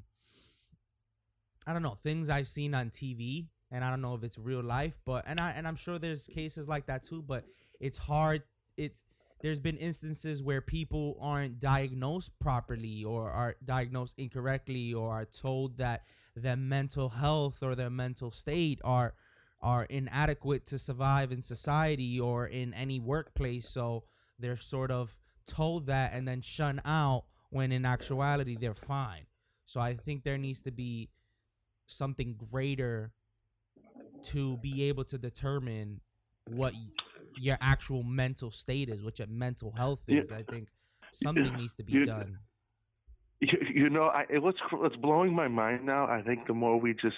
I 1.68 1.74
don't 1.74 1.82
know 1.82 1.96
things 2.02 2.30
I've 2.30 2.48
seen 2.48 2.74
on 2.74 2.90
TV 2.90 3.48
and 3.72 3.84
I 3.84 3.90
don't 3.90 4.02
know 4.02 4.16
if 4.16 4.24
it's 4.24 4.38
real 4.38 4.64
life 4.64 5.00
but 5.06 5.26
and 5.28 5.40
I 5.40 5.52
and 5.52 5.68
I'm 5.68 5.76
sure 5.76 6.00
there's 6.00 6.28
cases 6.28 6.68
like 6.68 6.86
that 6.88 7.04
too 7.04 7.22
but 7.22 7.46
it's 7.80 7.98
hard 7.98 8.44
it's 8.78 9.04
there's 9.42 9.60
been 9.60 9.76
instances 9.78 10.42
where 10.42 10.62
people 10.62 11.18
aren't 11.20 11.60
diagnosed 11.60 12.32
properly 12.40 13.04
or 13.04 13.30
are 13.30 13.56
diagnosed 13.66 14.16
incorrectly 14.18 14.94
or 14.94 15.12
are 15.12 15.26
told 15.26 15.78
that 15.78 16.04
their 16.36 16.56
mental 16.56 17.10
health 17.10 17.62
or 17.62 17.76
their 17.76 17.90
mental 17.90 18.32
state 18.32 18.80
are 18.84 19.14
are 19.62 19.86
inadequate 19.86 20.66
to 20.66 20.78
survive 20.78 21.32
in 21.32 21.42
society 21.42 22.20
or 22.20 22.48
in 22.48 22.74
any 22.74 23.00
workplace 23.00 23.68
so 23.68 24.04
they're 24.40 24.58
sort 24.58 24.92
of 24.92 25.18
told 25.46 25.88
that 25.88 26.14
and 26.14 26.28
then 26.28 26.42
shun 26.42 26.82
out 26.86 27.24
when 27.50 27.72
in 27.72 27.86
actuality 27.86 28.58
they're 28.60 28.74
fine 28.74 29.26
so 29.66 29.80
i 29.80 29.96
think 29.96 30.24
there 30.24 30.38
needs 30.38 30.62
to 30.62 30.72
be 30.72 31.10
something 31.86 32.36
greater 32.52 33.12
to 34.24 34.58
be 34.58 34.84
able 34.90 35.04
to 35.04 35.18
determine 35.18 36.00
what 36.48 36.74
your 37.38 37.58
actual 37.62 38.04
mental 38.04 38.52
state 38.52 38.90
is, 38.90 39.04
what 39.04 39.20
your 39.20 39.28
mental 39.28 39.72
health 39.72 40.02
is. 40.08 40.30
Yeah. 40.32 40.38
I 40.38 40.44
think 40.44 40.70
something 41.12 41.56
needs 41.56 41.76
to 41.76 41.84
be 41.84 41.94
you, 41.94 42.06
done. 42.06 42.40
You, 43.44 43.58
you 43.74 43.90
know, 43.90 44.06
I, 44.06 44.26
what's 44.40 44.60
what's 44.72 44.96
blowing 44.96 45.34
my 45.36 45.48
mind 45.48 45.86
now. 45.86 46.06
I 46.08 46.22
think 46.22 46.48
the 46.48 46.54
more 46.54 46.80
we 46.80 46.94
just 46.94 47.18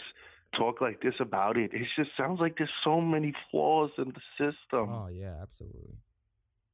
talk 0.58 0.82
like 0.82 1.02
this 1.02 1.14
about 1.20 1.58
it, 1.58 1.72
it 1.74 1.88
just 1.96 2.10
sounds 2.18 2.40
like 2.40 2.58
there's 2.58 2.70
so 2.84 3.00
many 3.00 3.34
flaws 3.52 3.92
in 3.98 4.14
the 4.14 4.22
system. 4.38 4.90
Oh 4.90 5.08
yeah, 5.08 5.36
absolutely. 5.42 5.98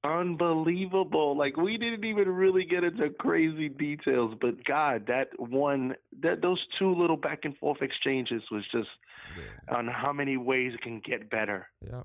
Unbelievable. 0.03 1.38
Like 1.38 1.58
we 1.58 1.77
didn't 1.77 2.05
even 2.05 2.29
really 2.29 2.65
get 2.65 2.84
into 2.84 3.10
crazy 3.10 3.70
details, 3.70 4.36
but 4.39 4.63
God, 4.63 5.05
that 5.08 5.27
one 5.38 5.96
that 6.22 6.41
those 6.41 6.65
two 6.79 6.96
little 6.96 7.17
back 7.17 7.39
and 7.43 7.55
forth 7.58 7.81
exchanges 7.81 8.41
was 8.51 8.63
just 8.72 8.89
yeah. 9.38 9.75
on 9.75 9.88
how 9.88 10.13
many 10.13 10.38
ways 10.38 10.74
it 10.74 10.81
can 10.81 11.01
get 11.05 11.29
better. 11.29 11.67
Yeah. 11.86 12.03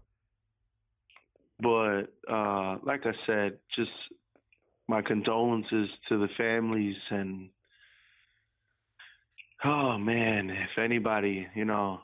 But 1.60 2.12
uh, 2.30 2.78
like 2.82 3.06
I 3.06 3.12
said, 3.24 3.58
just 3.74 3.90
my 4.88 5.02
condolences 5.02 5.88
to 6.08 6.18
the 6.18 6.28
families 6.36 6.96
and 7.10 7.48
oh 9.64 9.98
man, 9.98 10.50
if 10.50 10.78
anybody, 10.78 11.46
you 11.54 11.64
know, 11.64 12.00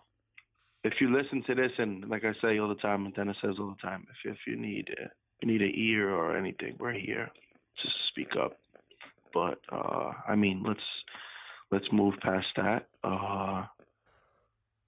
if 0.84 0.94
you 1.00 1.14
listen 1.14 1.42
to 1.46 1.54
this 1.54 1.72
and 1.78 2.08
like 2.08 2.24
I 2.24 2.32
say 2.40 2.58
all 2.58 2.68
the 2.68 2.74
time, 2.76 3.06
and 3.06 3.14
Dennis 3.14 3.36
says 3.40 3.54
all 3.58 3.74
the 3.76 3.86
time, 3.86 4.06
if 4.10 4.32
if 4.32 4.38
you 4.46 4.56
need 4.56 4.88
uh, 5.00 5.08
you 5.40 5.48
need 5.48 5.62
an 5.62 5.72
ear 5.74 6.10
or 6.10 6.36
anything, 6.36 6.76
we're 6.78 6.92
here. 6.92 7.30
Just 7.82 7.94
speak 8.08 8.36
up. 8.40 8.58
But 9.32 9.60
uh, 9.70 10.12
I 10.28 10.34
mean, 10.34 10.62
let's 10.66 10.80
let's 11.70 11.86
move 11.92 12.14
past 12.20 12.48
that. 12.56 12.88
Uh, 13.04 13.66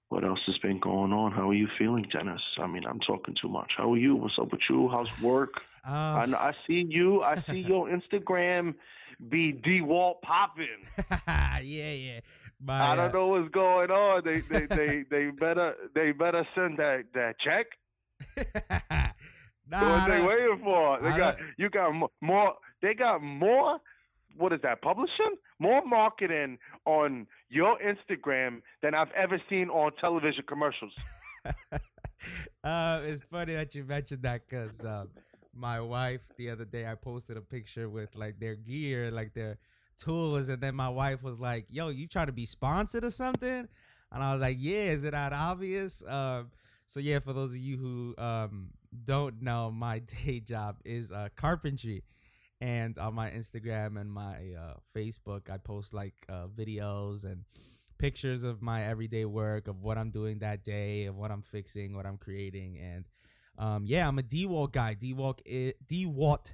what 0.09 0.23
else 0.23 0.39
has 0.45 0.57
been 0.59 0.79
going 0.79 1.11
on? 1.11 1.31
How 1.31 1.49
are 1.49 1.53
you 1.53 1.67
feeling, 1.77 2.05
Dennis? 2.11 2.41
I 2.57 2.67
mean, 2.67 2.85
I'm 2.85 2.99
talking 2.99 3.35
too 3.41 3.49
much. 3.49 3.71
How 3.75 3.93
are 3.93 3.97
you? 3.97 4.15
What's 4.15 4.37
up 4.37 4.51
with 4.51 4.61
you? 4.69 4.87
How's 4.89 5.09
work? 5.21 5.53
Uh, 5.87 5.91
I, 5.91 6.49
I 6.49 6.53
see 6.67 6.85
you. 6.87 7.21
I 7.21 7.41
see 7.49 7.59
your 7.59 7.87
Instagram 7.89 8.75
be 9.29 9.53
DeWalt 9.53 10.21
popping. 10.21 10.67
yeah, 11.27 11.59
yeah. 11.61 12.19
My, 12.61 12.91
I 12.91 12.95
don't 12.95 13.09
uh, 13.09 13.11
know 13.11 13.27
what's 13.27 13.49
going 13.51 13.91
on. 13.91 14.23
They 14.25 14.41
they, 14.41 14.65
they 14.75 15.03
they 15.09 15.29
better 15.31 15.75
they 15.93 16.11
better 16.11 16.47
send 16.55 16.79
that 16.79 17.05
that 17.13 17.35
check. 17.39 17.67
nah, 19.69 19.99
what 19.99 20.09
they 20.09 20.21
waiting 20.21 20.61
for? 20.63 20.99
They 21.01 21.09
I 21.09 21.17
got 21.17 21.37
you 21.57 21.69
got 21.69 21.93
more. 22.21 22.55
They 22.81 22.93
got 22.93 23.21
more 23.21 23.79
what 24.37 24.53
is 24.53 24.59
that 24.63 24.81
publishing 24.81 25.35
more 25.59 25.85
marketing 25.85 26.57
on 26.85 27.25
your 27.49 27.77
instagram 27.79 28.61
than 28.81 28.93
i've 28.93 29.11
ever 29.15 29.41
seen 29.49 29.69
on 29.69 29.91
television 29.99 30.43
commercials 30.47 30.91
uh, 32.63 33.01
it's 33.05 33.21
funny 33.31 33.53
that 33.53 33.73
you 33.75 33.83
mentioned 33.83 34.21
that 34.23 34.41
because 34.47 34.83
um, 34.83 35.07
my 35.55 35.79
wife 35.79 36.21
the 36.37 36.49
other 36.49 36.65
day 36.65 36.85
i 36.85 36.95
posted 36.95 37.37
a 37.37 37.41
picture 37.41 37.89
with 37.89 38.13
like 38.15 38.39
their 38.39 38.55
gear 38.55 39.09
like 39.11 39.33
their 39.33 39.57
tools 39.97 40.49
and 40.49 40.61
then 40.61 40.75
my 40.75 40.89
wife 40.89 41.23
was 41.23 41.39
like 41.39 41.65
yo 41.69 41.89
you 41.89 42.07
trying 42.07 42.27
to 42.27 42.33
be 42.33 42.45
sponsored 42.45 43.03
or 43.03 43.11
something? 43.11 43.67
And 44.11 44.23
i 44.23 44.31
was 44.31 44.41
like 44.41 44.57
yeah 44.59 44.91
is 44.91 45.03
it 45.03 45.11
that 45.11 45.33
obvious? 45.33 46.03
Um, 46.05 46.51
so 46.85 46.99
yeah 46.99 47.19
for 47.19 47.33
those 47.33 47.51
of 47.51 47.57
you 47.57 47.77
who 47.77 48.15
um, 48.17 48.71
don't 49.03 49.41
know 49.41 49.71
my 49.75 49.99
day 49.99 50.39
job 50.39 50.77
is 50.85 51.11
uh, 51.11 51.29
carpentry. 51.35 52.03
And 52.61 52.97
on 52.97 53.13
my 53.13 53.29
Instagram 53.31 53.99
and 53.99 54.11
my 54.11 54.37
uh, 54.57 54.75
Facebook, 54.95 55.49
I 55.49 55.57
post 55.57 55.93
like 55.93 56.13
uh, 56.29 56.47
videos 56.47 57.25
and 57.25 57.43
pictures 57.97 58.43
of 58.43 58.61
my 58.61 58.85
everyday 58.85 59.25
work 59.25 59.67
of 59.67 59.81
what 59.81 59.97
I'm 59.97 60.09
doing 60.09 60.39
that 60.39 60.63
day, 60.63 61.05
of 61.05 61.17
what 61.17 61.31
I'm 61.31 61.41
fixing, 61.41 61.95
what 61.95 62.05
I'm 62.05 62.17
creating, 62.17 62.79
and 62.79 63.03
um, 63.57 63.83
yeah, 63.85 64.07
I'm 64.07 64.19
a 64.19 64.23
DeWalt 64.23 64.71
guy. 64.71 64.95
DeWalt 64.95 65.39
is, 65.45 65.73
DeWalt 65.87 66.51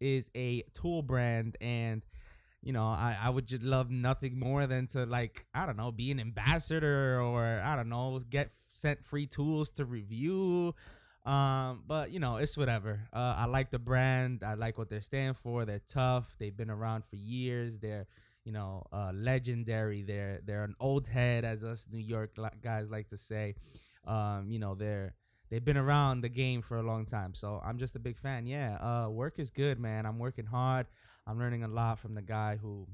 is 0.00 0.30
a 0.34 0.62
tool 0.72 1.02
brand, 1.02 1.56
and 1.60 2.02
you 2.62 2.72
know, 2.72 2.84
I, 2.84 3.16
I 3.22 3.30
would 3.30 3.46
just 3.46 3.62
love 3.62 3.90
nothing 3.90 4.38
more 4.38 4.66
than 4.66 4.86
to 4.88 5.04
like 5.06 5.44
I 5.54 5.66
don't 5.66 5.76
know, 5.76 5.92
be 5.92 6.10
an 6.10 6.20
ambassador 6.20 7.20
or 7.20 7.44
I 7.64 7.76
don't 7.76 7.88
know, 7.88 8.22
get 8.28 8.50
sent 8.72 9.04
free 9.04 9.26
tools 9.26 9.70
to 9.72 9.84
review 9.84 10.74
um, 11.26 11.84
but 11.86 12.10
you 12.10 12.20
know, 12.20 12.36
it's 12.36 12.56
whatever. 12.56 13.00
Uh, 13.12 13.34
I 13.38 13.46
like 13.46 13.70
the 13.70 13.78
brand. 13.78 14.42
I 14.44 14.54
like 14.54 14.76
what 14.76 14.90
they 14.90 15.00
stand 15.00 15.38
for. 15.38 15.64
They're 15.64 15.80
tough. 15.88 16.34
They've 16.38 16.56
been 16.56 16.70
around 16.70 17.04
for 17.08 17.16
years. 17.16 17.78
They're 17.78 18.06
you 18.44 18.52
know 18.52 18.84
uh, 18.92 19.12
legendary. 19.14 20.02
They're 20.02 20.40
they're 20.44 20.64
an 20.64 20.74
old 20.80 21.08
head, 21.08 21.44
as 21.44 21.64
us 21.64 21.86
New 21.90 21.98
York 21.98 22.36
guys 22.62 22.90
like 22.90 23.08
to 23.08 23.16
say. 23.16 23.54
Um, 24.06 24.50
you 24.50 24.58
know, 24.58 24.74
they're 24.74 25.14
they've 25.50 25.64
been 25.64 25.76
around 25.76 26.20
the 26.20 26.28
game 26.28 26.62
for 26.62 26.76
a 26.76 26.82
long 26.82 27.06
time. 27.06 27.34
So 27.34 27.60
I'm 27.64 27.78
just 27.78 27.94
a 27.96 27.98
big 27.98 28.18
fan. 28.18 28.46
Yeah, 28.46 28.76
uh, 28.76 29.10
work 29.10 29.38
is 29.38 29.50
good, 29.50 29.78
man. 29.78 30.06
I'm 30.06 30.18
working 30.18 30.46
hard. 30.46 30.86
I'm 31.26 31.38
learning 31.38 31.64
a 31.64 31.68
lot 31.68 31.98
from 31.98 32.14
the 32.14 32.22
guy 32.22 32.56
who 32.60 32.86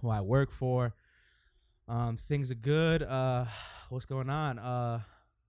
who 0.00 0.10
I 0.10 0.20
work 0.20 0.50
for. 0.50 0.94
Um, 1.88 2.16
things 2.16 2.50
are 2.50 2.56
good. 2.56 3.02
Uh, 3.02 3.46
what's 3.88 4.06
going 4.06 4.30
on? 4.30 4.58
Uh 4.58 5.00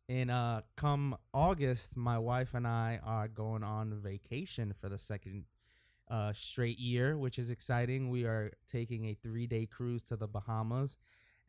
in 0.08 0.30
uh 0.30 0.62
come 0.78 1.18
August, 1.34 1.98
my 1.98 2.18
wife 2.18 2.54
and 2.54 2.66
I 2.66 3.00
are 3.04 3.28
going 3.28 3.64
on 3.64 4.00
vacation 4.02 4.74
for 4.80 4.88
the 4.90 4.98
second 4.98 5.46
uh 6.10 6.32
straight 6.34 6.80
year, 6.80 7.18
which 7.18 7.38
is 7.38 7.52
exciting. 7.52 8.10
We 8.10 8.24
are 8.24 8.52
taking 8.72 9.06
a 9.06 9.16
3-day 9.16 9.66
cruise 9.66 10.04
to 10.04 10.16
the 10.16 10.28
Bahamas 10.28 10.98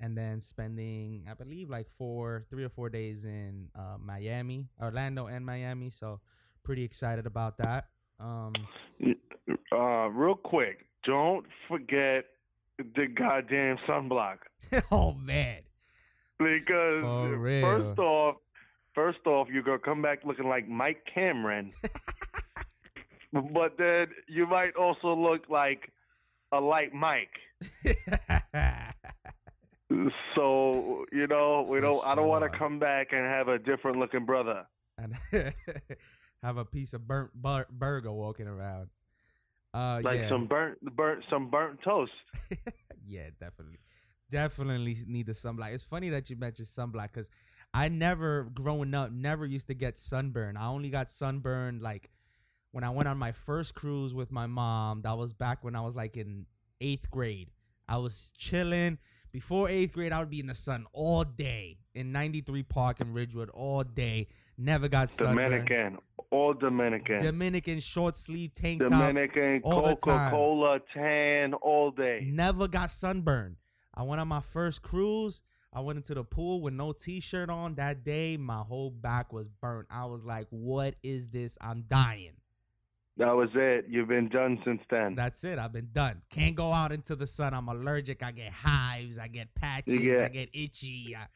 and 0.00 0.16
then 0.16 0.40
spending 0.40 1.26
I 1.30 1.34
believe 1.34 1.70
like 1.70 1.86
4 1.96 2.46
3 2.50 2.64
or 2.64 2.68
4 2.68 2.90
days 2.90 3.24
in 3.24 3.68
uh 3.74 3.96
Miami, 3.98 4.68
Orlando 4.80 5.26
and 5.26 5.44
Miami, 5.44 5.90
so 5.90 6.20
pretty 6.64 6.84
excited 6.84 7.26
about 7.26 7.58
that. 7.58 7.86
Um 8.20 8.52
uh 9.72 10.08
real 10.10 10.34
quick, 10.34 10.86
don't 11.04 11.46
forget 11.68 12.26
the 12.78 13.06
goddamn 13.06 13.78
sunblock. 13.88 14.38
oh 14.92 15.12
man. 15.12 15.62
Because 16.38 17.02
first 17.64 17.98
off, 17.98 18.36
First 18.98 19.26
off, 19.26 19.46
you're 19.48 19.62
gonna 19.62 19.78
come 19.78 20.02
back 20.02 20.24
looking 20.24 20.48
like 20.48 20.68
Mike 20.68 21.06
Cameron, 21.14 21.72
but 23.32 23.78
then 23.78 24.08
you 24.26 24.44
might 24.44 24.74
also 24.74 25.14
look 25.14 25.48
like 25.48 25.92
a 26.50 26.60
light 26.60 26.92
Mike. 26.92 27.30
so 30.34 31.04
you 31.12 31.26
know, 31.26 31.64
we 31.68 31.80
don't. 31.80 32.04
I 32.06 32.14
don't 32.14 32.28
want 32.28 32.50
to 32.50 32.58
come 32.58 32.78
back 32.78 33.08
and 33.12 33.20
have 33.20 33.48
a 33.48 33.58
different 33.58 33.98
looking 33.98 34.24
brother 34.24 34.66
and 34.98 35.16
have 36.42 36.56
a 36.56 36.64
piece 36.64 36.94
of 36.94 37.06
burnt 37.06 37.30
bur- 37.34 37.66
burger 37.70 38.12
walking 38.12 38.46
around. 38.46 38.88
Uh, 39.74 40.00
like 40.02 40.20
yeah. 40.20 40.28
some 40.28 40.46
burnt, 40.46 40.80
burnt, 40.96 41.24
some 41.30 41.50
burnt 41.50 41.78
toast. 41.84 42.12
yeah, 43.06 43.28
definitely, 43.38 43.78
definitely 44.30 44.96
need 45.06 45.26
the 45.26 45.32
sunblock. 45.32 45.72
It's 45.72 45.84
funny 45.84 46.08
that 46.10 46.30
you 46.30 46.36
mentioned 46.36 46.68
sunblock 46.68 47.12
because 47.12 47.30
I 47.74 47.88
never 47.88 48.44
growing 48.54 48.94
up 48.94 49.12
never 49.12 49.46
used 49.46 49.68
to 49.68 49.74
get 49.74 49.98
sunburn. 49.98 50.56
I 50.56 50.68
only 50.68 50.90
got 50.90 51.10
sunburned 51.10 51.82
like 51.82 52.10
when 52.72 52.82
I 52.82 52.90
went 52.90 53.08
on 53.08 53.18
my 53.18 53.32
first 53.32 53.74
cruise 53.74 54.14
with 54.14 54.32
my 54.32 54.46
mom. 54.46 55.02
That 55.02 55.16
was 55.16 55.32
back 55.32 55.62
when 55.62 55.76
I 55.76 55.82
was 55.82 55.94
like 55.94 56.16
in 56.16 56.46
eighth 56.80 57.10
grade. 57.10 57.50
I 57.88 57.98
was 57.98 58.32
chilling. 58.36 58.98
Before 59.32 59.68
eighth 59.68 59.92
grade, 59.92 60.12
I 60.12 60.20
would 60.20 60.30
be 60.30 60.40
in 60.40 60.46
the 60.46 60.54
sun 60.54 60.86
all 60.92 61.24
day 61.24 61.78
in 61.94 62.12
93 62.12 62.62
Park 62.62 63.00
in 63.00 63.12
Ridgewood 63.12 63.50
all 63.50 63.82
day. 63.82 64.28
Never 64.56 64.88
got 64.88 65.10
sunburned. 65.10 65.66
Dominican, 65.66 65.98
all 66.30 66.54
Dominican. 66.54 67.22
Dominican 67.22 67.80
short 67.80 68.16
sleeve 68.16 68.54
tank 68.54 68.80
Dominican, 68.80 69.62
top. 69.62 69.84
Dominican 69.84 70.00
Coca 70.00 70.28
Cola 70.30 70.80
tan 70.92 71.54
all 71.54 71.90
day. 71.90 72.26
Never 72.30 72.66
got 72.68 72.90
sunburned. 72.90 73.56
I 73.94 74.02
went 74.02 74.20
on 74.20 74.28
my 74.28 74.40
first 74.40 74.82
cruise. 74.82 75.42
I 75.72 75.80
went 75.80 75.98
into 75.98 76.14
the 76.14 76.24
pool 76.24 76.62
with 76.62 76.72
no 76.72 76.92
t-shirt 76.92 77.50
on 77.50 77.74
that 77.74 78.02
day. 78.02 78.36
My 78.36 78.60
whole 78.60 78.90
back 78.90 79.32
was 79.32 79.48
burnt. 79.48 79.86
I 79.90 80.06
was 80.06 80.24
like, 80.24 80.46
"What 80.50 80.96
is 81.02 81.28
this? 81.28 81.58
I'm 81.60 81.82
dying." 81.82 82.32
That 83.18 83.34
was 83.34 83.50
it. 83.54 83.86
You've 83.88 84.08
been 84.08 84.28
done 84.28 84.60
since 84.64 84.80
then. 84.88 85.16
That's 85.16 85.42
it. 85.42 85.58
I've 85.58 85.72
been 85.72 85.90
done. 85.92 86.22
Can't 86.30 86.54
go 86.54 86.72
out 86.72 86.92
into 86.92 87.16
the 87.16 87.26
sun. 87.26 87.52
I'm 87.52 87.68
allergic. 87.68 88.22
I 88.22 88.30
get 88.30 88.52
hives. 88.52 89.18
I 89.18 89.26
get 89.26 89.52
patches. 89.56 89.94
Yeah. 89.94 90.26
I 90.26 90.28
get 90.28 90.50
itchy. 90.52 91.16
I, 91.18 91.26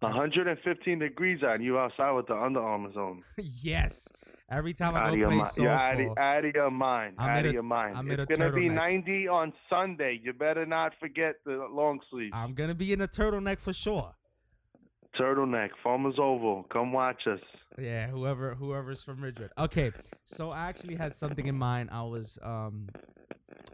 115 0.00 0.98
degrees 0.98 1.42
out, 1.42 1.60
you 1.60 1.78
outside 1.78 2.12
with 2.12 2.26
the 2.26 2.34
Under 2.34 2.60
Armour 2.60 2.92
zone. 2.92 3.22
yes. 3.62 4.08
Every 4.50 4.72
time 4.72 4.94
I 4.94 5.14
go 5.14 5.26
play 5.26 5.36
mind. 5.36 5.50
You're 5.56 5.70
out 5.70 6.00
of, 6.00 6.18
out 6.18 6.44
of 6.44 6.54
your 6.54 6.70
mind. 6.70 7.14
I'm 7.18 7.28
out 7.28 7.44
of 7.44 7.50
a- 7.50 7.52
your 7.52 7.62
mind. 7.62 7.96
I'm 7.96 8.10
it's 8.10 8.24
gonna 8.26 8.52
be 8.52 8.68
90 8.68 9.28
on 9.28 9.52
Sunday. 9.68 10.20
You 10.22 10.32
better 10.32 10.64
not 10.66 10.94
forget 10.98 11.36
the 11.44 11.66
long 11.70 12.00
sleeve. 12.10 12.30
I'm 12.32 12.54
gonna 12.54 12.74
be 12.74 12.92
in 12.92 13.00
a 13.02 13.08
turtleneck 13.08 13.60
for 13.60 13.72
sure. 13.72 14.14
Turtleneck, 15.16 15.70
Farmers 15.82 16.16
Oval. 16.18 16.64
Come 16.72 16.92
watch 16.92 17.26
us. 17.26 17.40
Yeah, 17.78 18.08
whoever 18.08 18.54
whoever's 18.54 19.02
from 19.02 19.20
Madrid. 19.20 19.50
Okay, 19.58 19.92
so 20.24 20.50
I 20.50 20.68
actually 20.68 20.96
had 20.96 21.14
something 21.14 21.46
in 21.46 21.56
mind. 21.56 21.90
I 21.92 22.02
was 22.02 22.38
um 22.42 22.88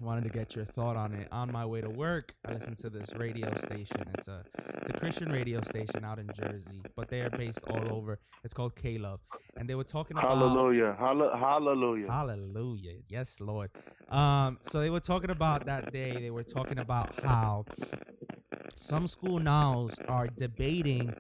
wanted 0.00 0.24
to 0.24 0.30
get 0.30 0.54
your 0.54 0.64
thought 0.64 0.96
on 0.96 1.12
it. 1.14 1.28
On 1.32 1.50
my 1.50 1.64
way 1.64 1.80
to 1.80 1.88
work, 1.88 2.34
I 2.46 2.52
listened 2.52 2.78
to 2.78 2.90
this 2.90 3.12
radio 3.14 3.54
station. 3.56 4.04
It's 4.18 4.28
a 4.28 4.44
it's 4.80 4.90
a 4.90 4.92
Christian 4.92 5.30
radio 5.30 5.62
station 5.62 6.04
out 6.04 6.18
in 6.18 6.28
Jersey, 6.38 6.82
but 6.96 7.08
they 7.08 7.20
are 7.22 7.30
based 7.30 7.60
all 7.70 7.92
over. 7.92 8.18
It's 8.42 8.52
called 8.52 8.76
K 8.76 8.98
Love, 8.98 9.20
and 9.56 9.68
they 9.68 9.74
were 9.74 9.84
talking 9.84 10.18
about 10.18 10.36
Hallelujah. 10.36 10.94
Hall- 10.98 11.36
hallelujah. 11.38 12.10
Hallelujah. 12.10 12.96
Yes, 13.08 13.38
Lord. 13.40 13.70
Um, 14.10 14.58
so 14.60 14.80
they 14.80 14.90
were 14.90 15.00
talking 15.00 15.30
about 15.30 15.66
that 15.66 15.92
day, 15.92 16.12
they 16.20 16.30
were 16.30 16.44
talking 16.44 16.78
about 16.78 17.18
how 17.24 17.64
some 18.76 19.06
school 19.06 19.38
nows 19.38 19.98
are 20.08 20.26
debating 20.26 21.14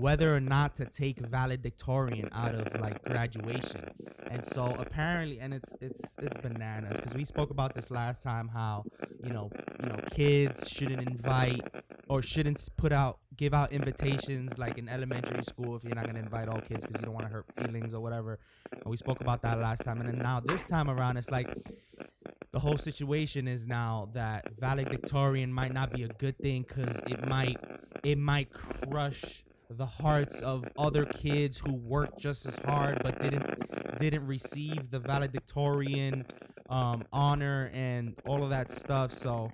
whether 0.00 0.34
or 0.34 0.40
not 0.40 0.76
to 0.76 0.84
take 0.84 1.18
valedictorian 1.18 2.28
out 2.32 2.54
of 2.54 2.80
like 2.80 3.02
graduation. 3.04 3.90
And 4.30 4.44
so 4.44 4.74
apparently 4.78 5.40
and 5.40 5.54
it's 5.54 5.74
it's 5.80 6.14
it's 6.20 6.36
bananas 6.42 6.98
because 6.98 7.14
we 7.14 7.24
spoke 7.24 7.50
about 7.50 7.74
this 7.74 7.90
last 7.90 8.22
time 8.22 8.48
how, 8.48 8.84
you 9.24 9.32
know, 9.32 9.50
you 9.82 9.88
know, 9.88 10.00
kids 10.14 10.68
shouldn't 10.68 11.08
invite 11.08 11.62
or 12.08 12.22
shouldn't 12.22 12.68
put 12.76 12.92
out 12.92 13.18
give 13.36 13.54
out 13.54 13.72
invitations 13.72 14.58
like 14.58 14.78
in 14.78 14.88
elementary 14.88 15.42
school 15.42 15.76
if 15.76 15.84
you're 15.84 15.94
not 15.94 16.06
gonna 16.06 16.18
invite 16.18 16.48
all 16.48 16.60
kids 16.60 16.84
because 16.84 17.00
you 17.00 17.06
don't 17.06 17.14
want 17.14 17.26
to 17.26 17.32
hurt 17.32 17.46
feelings 17.56 17.94
or 17.94 18.00
whatever. 18.00 18.38
And 18.72 18.84
we 18.86 18.96
spoke 18.96 19.20
about 19.20 19.42
that 19.42 19.58
last 19.58 19.84
time, 19.84 20.00
and 20.00 20.08
then 20.08 20.18
now 20.18 20.40
this 20.40 20.66
time 20.66 20.90
around, 20.90 21.16
it's 21.16 21.30
like 21.30 21.48
the 22.52 22.58
whole 22.58 22.78
situation 22.78 23.46
is 23.46 23.66
now 23.66 24.08
that 24.14 24.54
valedictorian 24.58 25.52
might 25.52 25.72
not 25.72 25.92
be 25.92 26.02
a 26.02 26.08
good 26.08 26.38
thing 26.38 26.64
because 26.66 26.96
it 27.06 27.28
might 27.28 27.56
it 28.04 28.18
might 28.18 28.50
crush 28.52 29.44
the 29.70 29.86
hearts 29.86 30.40
of 30.40 30.64
other 30.78 31.04
kids 31.04 31.58
who 31.58 31.74
worked 31.74 32.18
just 32.18 32.46
as 32.46 32.58
hard 32.64 33.00
but 33.02 33.20
didn't 33.20 33.98
didn't 33.98 34.26
receive 34.26 34.90
the 34.90 34.98
valedictorian 34.98 36.24
um, 36.70 37.04
honor 37.12 37.70
and 37.72 38.14
all 38.26 38.42
of 38.42 38.50
that 38.50 38.70
stuff. 38.70 39.12
So, 39.12 39.50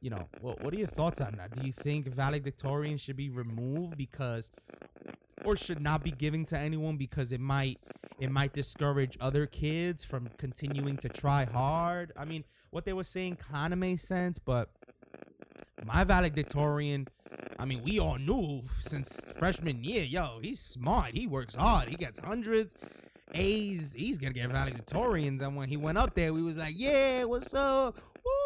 you 0.00 0.10
know, 0.10 0.28
what 0.40 0.62
what 0.62 0.72
are 0.72 0.78
your 0.78 0.88
thoughts 0.88 1.20
on 1.20 1.34
that? 1.36 1.52
Do 1.52 1.66
you 1.66 1.72
think 1.72 2.06
valedictorian 2.06 2.96
should 2.96 3.16
be 3.16 3.30
removed 3.30 3.96
because 3.96 4.50
or 5.44 5.56
should 5.56 5.80
not 5.80 6.04
be 6.04 6.10
giving 6.10 6.44
to 6.46 6.58
anyone 6.58 6.96
because 6.96 7.32
it 7.32 7.40
might 7.40 7.78
it 8.20 8.30
might 8.30 8.52
discourage 8.52 9.16
other 9.20 9.46
kids 9.46 10.04
from 10.04 10.28
continuing 10.36 10.96
to 10.98 11.08
try 11.08 11.44
hard. 11.44 12.12
I 12.16 12.24
mean, 12.24 12.44
what 12.70 12.84
they 12.84 12.92
were 12.92 13.04
saying 13.04 13.36
kind 13.36 13.72
of 13.72 13.78
made 13.78 14.00
sense, 14.00 14.38
but 14.38 14.70
my 15.84 16.04
valedictorian, 16.04 17.08
I 17.58 17.64
mean, 17.64 17.82
we 17.82 17.98
all 17.98 18.18
knew 18.18 18.62
since 18.80 19.24
freshman 19.38 19.82
year, 19.82 20.04
yo, 20.04 20.38
he's 20.42 20.60
smart. 20.60 21.14
He 21.14 21.26
works 21.26 21.54
hard. 21.54 21.88
He 21.88 21.96
gets 21.96 22.18
hundreds. 22.18 22.74
A's, 23.32 23.94
he's 23.96 24.18
gonna 24.18 24.34
get 24.34 24.50
valedictorians. 24.50 25.40
And 25.40 25.56
when 25.56 25.68
he 25.68 25.76
went 25.76 25.98
up 25.98 26.14
there, 26.14 26.32
we 26.34 26.42
was 26.42 26.56
like, 26.56 26.74
yeah, 26.76 27.24
what's 27.24 27.54
up? 27.54 27.98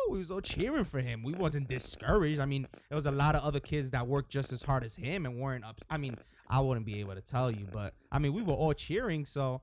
Woo! 0.08 0.14
We 0.14 0.18
was 0.18 0.30
all 0.30 0.40
cheering 0.40 0.84
for 0.84 1.00
him. 1.00 1.22
We 1.22 1.34
wasn't 1.34 1.68
discouraged. 1.68 2.40
I 2.40 2.46
mean, 2.46 2.66
there 2.88 2.96
was 2.96 3.06
a 3.06 3.10
lot 3.10 3.34
of 3.34 3.42
other 3.42 3.60
kids 3.60 3.90
that 3.90 4.06
worked 4.06 4.30
just 4.30 4.52
as 4.52 4.62
hard 4.62 4.84
as 4.84 4.96
him 4.96 5.26
and 5.26 5.40
weren't 5.40 5.64
up. 5.64 5.80
I 5.90 5.96
mean, 5.96 6.16
I 6.48 6.60
wouldn't 6.60 6.86
be 6.86 7.00
able 7.00 7.14
to 7.14 7.20
tell 7.20 7.50
you, 7.50 7.66
but 7.72 7.94
I 8.12 8.18
mean, 8.18 8.32
we 8.32 8.42
were 8.42 8.54
all 8.54 8.72
cheering. 8.72 9.24
So 9.24 9.62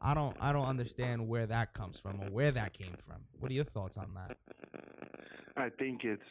I 0.00 0.14
don't, 0.14 0.36
I 0.40 0.52
don't 0.52 0.66
understand 0.66 1.26
where 1.28 1.46
that 1.46 1.74
comes 1.74 1.98
from 1.98 2.20
or 2.20 2.30
where 2.30 2.50
that 2.52 2.72
came 2.72 2.96
from. 3.06 3.18
What 3.38 3.50
are 3.50 3.54
your 3.54 3.64
thoughts 3.64 3.96
on 3.96 4.14
that? 4.14 4.36
I 5.56 5.68
think 5.68 6.04
it's 6.04 6.22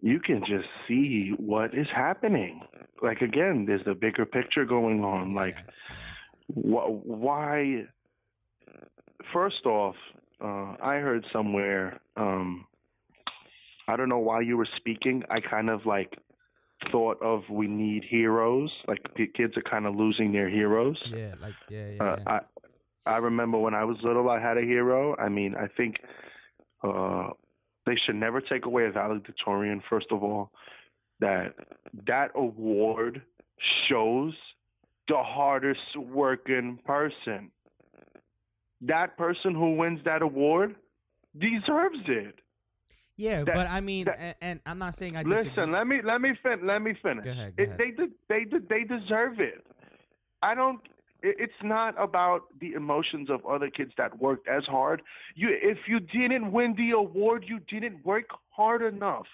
you 0.00 0.18
can 0.18 0.40
just 0.40 0.68
see 0.88 1.32
what 1.36 1.74
is 1.74 1.86
happening. 1.94 2.60
Like 3.02 3.20
again, 3.20 3.64
there's 3.66 3.86
a 3.86 3.94
bigger 3.94 4.26
picture 4.26 4.64
going 4.64 5.04
on. 5.04 5.34
Like 5.34 5.56
wh- 6.48 7.06
why? 7.06 7.84
First 9.32 9.64
off, 9.64 9.94
uh, 10.42 10.76
I 10.82 10.96
heard 10.96 11.24
somewhere. 11.32 12.00
Um, 12.16 12.66
I 13.88 13.96
don't 13.96 14.08
know 14.08 14.18
why 14.18 14.40
you 14.40 14.56
were 14.56 14.68
speaking. 14.76 15.22
I 15.30 15.40
kind 15.40 15.70
of 15.70 15.86
like 15.86 16.16
thought 16.90 17.20
of 17.22 17.42
we 17.48 17.68
need 17.68 18.04
heroes. 18.04 18.70
Like 18.88 19.02
the 19.16 19.26
kids 19.26 19.56
are 19.56 19.62
kind 19.62 19.86
of 19.86 19.94
losing 19.94 20.32
their 20.32 20.48
heroes. 20.48 20.98
yeah, 21.06 21.34
like 21.40 21.54
yeah, 21.68 21.90
yeah, 21.90 22.02
Uh, 22.02 22.16
yeah. 22.18 22.38
I 23.06 23.14
I 23.14 23.16
remember 23.18 23.58
when 23.58 23.74
I 23.74 23.84
was 23.84 23.96
little, 24.02 24.28
I 24.30 24.40
had 24.40 24.56
a 24.56 24.62
hero. 24.62 25.16
I 25.16 25.28
mean, 25.28 25.54
I 25.54 25.68
think 25.68 25.96
uh, 26.82 27.30
they 27.86 27.96
should 27.96 28.16
never 28.16 28.40
take 28.40 28.66
away 28.66 28.86
a 28.86 28.90
valedictorian. 28.92 29.82
First 29.88 30.06
of 30.10 30.22
all, 30.22 30.50
that 31.20 31.54
that 32.06 32.30
award 32.34 33.22
shows 33.88 34.34
the 35.08 35.22
hardest 35.22 35.96
working 35.96 36.78
person. 36.84 37.50
That 38.82 39.16
person 39.16 39.54
who 39.54 39.76
wins 39.76 40.00
that 40.04 40.22
award 40.22 40.74
deserves 41.38 41.98
it. 42.08 42.38
yeah, 43.16 43.44
that- 43.44 43.54
but 43.54 43.68
I 43.70 43.80
mean, 43.80 44.06
that- 44.06 44.18
and, 44.18 44.36
and 44.42 44.60
I'm 44.66 44.78
not 44.78 44.94
saying 44.94 45.16
I 45.16 45.22
disagree. 45.22 45.50
Listen, 45.50 45.72
let 45.72 45.86
me 45.86 46.00
let 46.02 46.20
me 46.20 46.34
fin- 46.42 46.66
let 46.66 46.82
me 46.82 46.94
finish. 46.94 47.24
Go 47.24 47.30
ahead, 47.30 47.56
go 47.56 47.62
It- 47.62 47.68
ahead. 47.68 47.78
they 47.78 47.90
de- 47.92 48.12
they 48.28 48.44
de- 48.44 48.66
they 48.68 48.84
deserve 48.84 49.40
it. 49.40 49.64
I 50.42 50.54
don't. 50.54 50.80
it- 51.22 51.36
It's 51.38 51.62
not 51.62 51.94
about 52.02 52.42
the 52.58 52.72
emotions 52.72 53.30
of 53.30 53.46
other 53.46 53.70
kids 53.70 53.92
that 53.96 54.18
worked 54.18 54.48
as 54.48 54.64
hard. 54.66 55.02
You, 55.36 55.50
if 55.50 55.78
you 55.86 56.00
didn't 56.00 56.50
win 56.50 56.74
the 56.74 56.90
award, 56.90 57.44
you 57.46 57.60
didn't 57.60 58.04
work 58.04 58.28
hard 58.50 58.82
enough. 58.82 59.28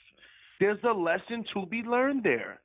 There's 0.61 0.83
a 0.85 0.93
lesson 0.93 1.45
to 1.55 1.65
be 1.65 1.83
learned 1.83 2.25
there. 2.25 2.61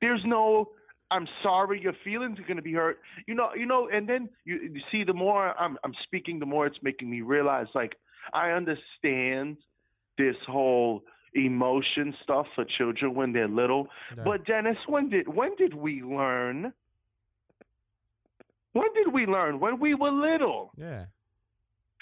There's 0.00 0.24
no. 0.24 0.70
I'm 1.10 1.26
sorry, 1.42 1.80
your 1.80 1.94
feelings 2.04 2.38
are 2.38 2.42
going 2.42 2.56
to 2.56 2.62
be 2.62 2.74
hurt. 2.74 2.98
You 3.26 3.34
know, 3.34 3.50
you 3.56 3.66
know, 3.66 3.88
and 3.92 4.08
then 4.08 4.28
you, 4.44 4.56
you 4.74 4.80
see, 4.92 5.04
the 5.04 5.14
more 5.14 5.58
I'm, 5.58 5.78
I'm 5.84 5.94
speaking, 6.02 6.38
the 6.38 6.46
more 6.46 6.66
it's 6.66 6.78
making 6.82 7.10
me 7.10 7.22
realize, 7.22 7.66
like, 7.74 7.96
I 8.34 8.50
understand 8.50 9.56
this 10.18 10.36
whole 10.46 11.02
emotion 11.34 12.14
stuff 12.22 12.46
for 12.54 12.64
children 12.64 13.14
when 13.14 13.32
they're 13.32 13.48
little. 13.48 13.88
Yeah. 14.16 14.24
But 14.24 14.44
Dennis, 14.46 14.76
when 14.86 15.08
did 15.08 15.28
when 15.28 15.54
did 15.56 15.74
we 15.74 16.02
learn? 16.02 16.72
When 18.72 18.86
did 18.94 19.12
we 19.12 19.26
learn? 19.26 19.60
When 19.60 19.80
we 19.80 19.94
were 19.94 20.10
little. 20.10 20.72
yeah. 20.76 21.06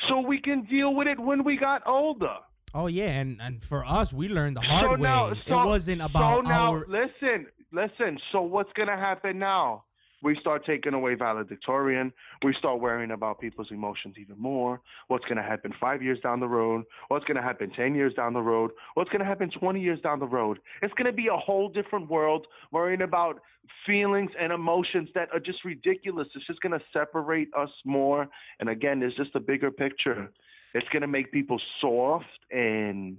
So 0.08 0.20
we 0.20 0.38
can 0.40 0.64
deal 0.66 0.94
with 0.94 1.06
it 1.06 1.18
when 1.18 1.42
we 1.42 1.56
got 1.56 1.82
older. 1.86 2.36
Oh 2.74 2.86
yeah, 2.86 3.08
and 3.08 3.40
and 3.40 3.62
for 3.62 3.84
us, 3.86 4.12
we 4.12 4.28
learned 4.28 4.56
the 4.56 4.60
hard 4.60 4.84
so 4.84 4.92
way. 4.92 5.08
now, 5.08 5.32
so, 5.48 5.62
it 5.62 5.66
wasn't 5.66 6.02
about 6.02 6.44
so 6.44 6.50
now, 6.50 6.72
our. 6.72 6.86
listen, 6.86 7.46
listen. 7.72 8.18
So 8.32 8.42
what's 8.42 8.72
gonna 8.74 8.96
happen 8.96 9.38
now? 9.38 9.84
We 10.22 10.36
start 10.40 10.64
taking 10.64 10.94
away 10.94 11.14
valedictorian. 11.14 12.10
We 12.42 12.54
start 12.54 12.80
worrying 12.80 13.10
about 13.10 13.38
people's 13.38 13.68
emotions 13.70 14.16
even 14.18 14.38
more. 14.38 14.80
What's 15.08 15.24
gonna 15.26 15.42
happen 15.42 15.74
five 15.78 16.02
years 16.02 16.18
down 16.20 16.40
the 16.40 16.48
road? 16.48 16.84
What's 17.08 17.24
gonna 17.26 17.42
happen 17.42 17.70
ten 17.70 17.94
years 17.94 18.14
down 18.14 18.32
the 18.32 18.40
road? 18.40 18.70
What's 18.94 19.10
gonna 19.10 19.26
happen 19.26 19.50
twenty 19.50 19.80
years 19.80 20.00
down 20.00 20.18
the 20.18 20.26
road? 20.26 20.58
It's 20.82 20.94
gonna 20.94 21.12
be 21.12 21.28
a 21.28 21.36
whole 21.36 21.68
different 21.68 22.08
world. 22.10 22.46
Worrying 22.72 23.02
about 23.02 23.40
feelings 23.84 24.30
and 24.40 24.52
emotions 24.52 25.08
that 25.14 25.28
are 25.32 25.40
just 25.40 25.64
ridiculous. 25.64 26.28
It's 26.34 26.46
just 26.46 26.60
gonna 26.60 26.80
separate 26.92 27.48
us 27.56 27.70
more. 27.84 28.26
And 28.58 28.68
again, 28.70 29.00
there's 29.00 29.14
just 29.16 29.34
a 29.34 29.40
bigger 29.40 29.70
picture. 29.70 30.30
It's 30.74 30.88
gonna 30.92 31.06
make 31.06 31.30
people 31.30 31.60
soft 31.80 32.24
and 32.50 33.18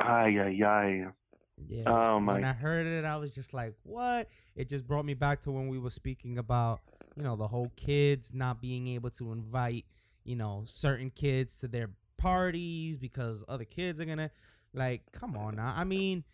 ay 0.00 0.38
ay 0.38 0.64
ay. 0.64 1.06
Yeah. 1.56 1.84
Oh 1.86 2.20
my 2.20 2.34
when 2.34 2.44
I 2.44 2.52
heard 2.52 2.86
it, 2.86 3.04
I 3.04 3.16
was 3.16 3.34
just 3.34 3.54
like, 3.54 3.74
"What?" 3.82 4.28
It 4.54 4.68
just 4.68 4.86
brought 4.86 5.04
me 5.04 5.14
back 5.14 5.40
to 5.42 5.50
when 5.50 5.68
we 5.68 5.78
were 5.78 5.90
speaking 5.90 6.38
about, 6.38 6.80
you 7.16 7.22
know, 7.22 7.36
the 7.36 7.48
whole 7.48 7.72
kids 7.76 8.34
not 8.34 8.60
being 8.60 8.88
able 8.88 9.10
to 9.10 9.32
invite, 9.32 9.86
you 10.24 10.36
know, 10.36 10.62
certain 10.66 11.10
kids 11.10 11.58
to 11.60 11.68
their 11.68 11.90
parties 12.18 12.98
because 12.98 13.44
other 13.48 13.64
kids 13.64 14.00
are 14.00 14.04
gonna, 14.04 14.30
like, 14.74 15.02
come 15.12 15.36
on 15.36 15.56
now. 15.56 15.72
I 15.74 15.84
mean, 15.84 16.24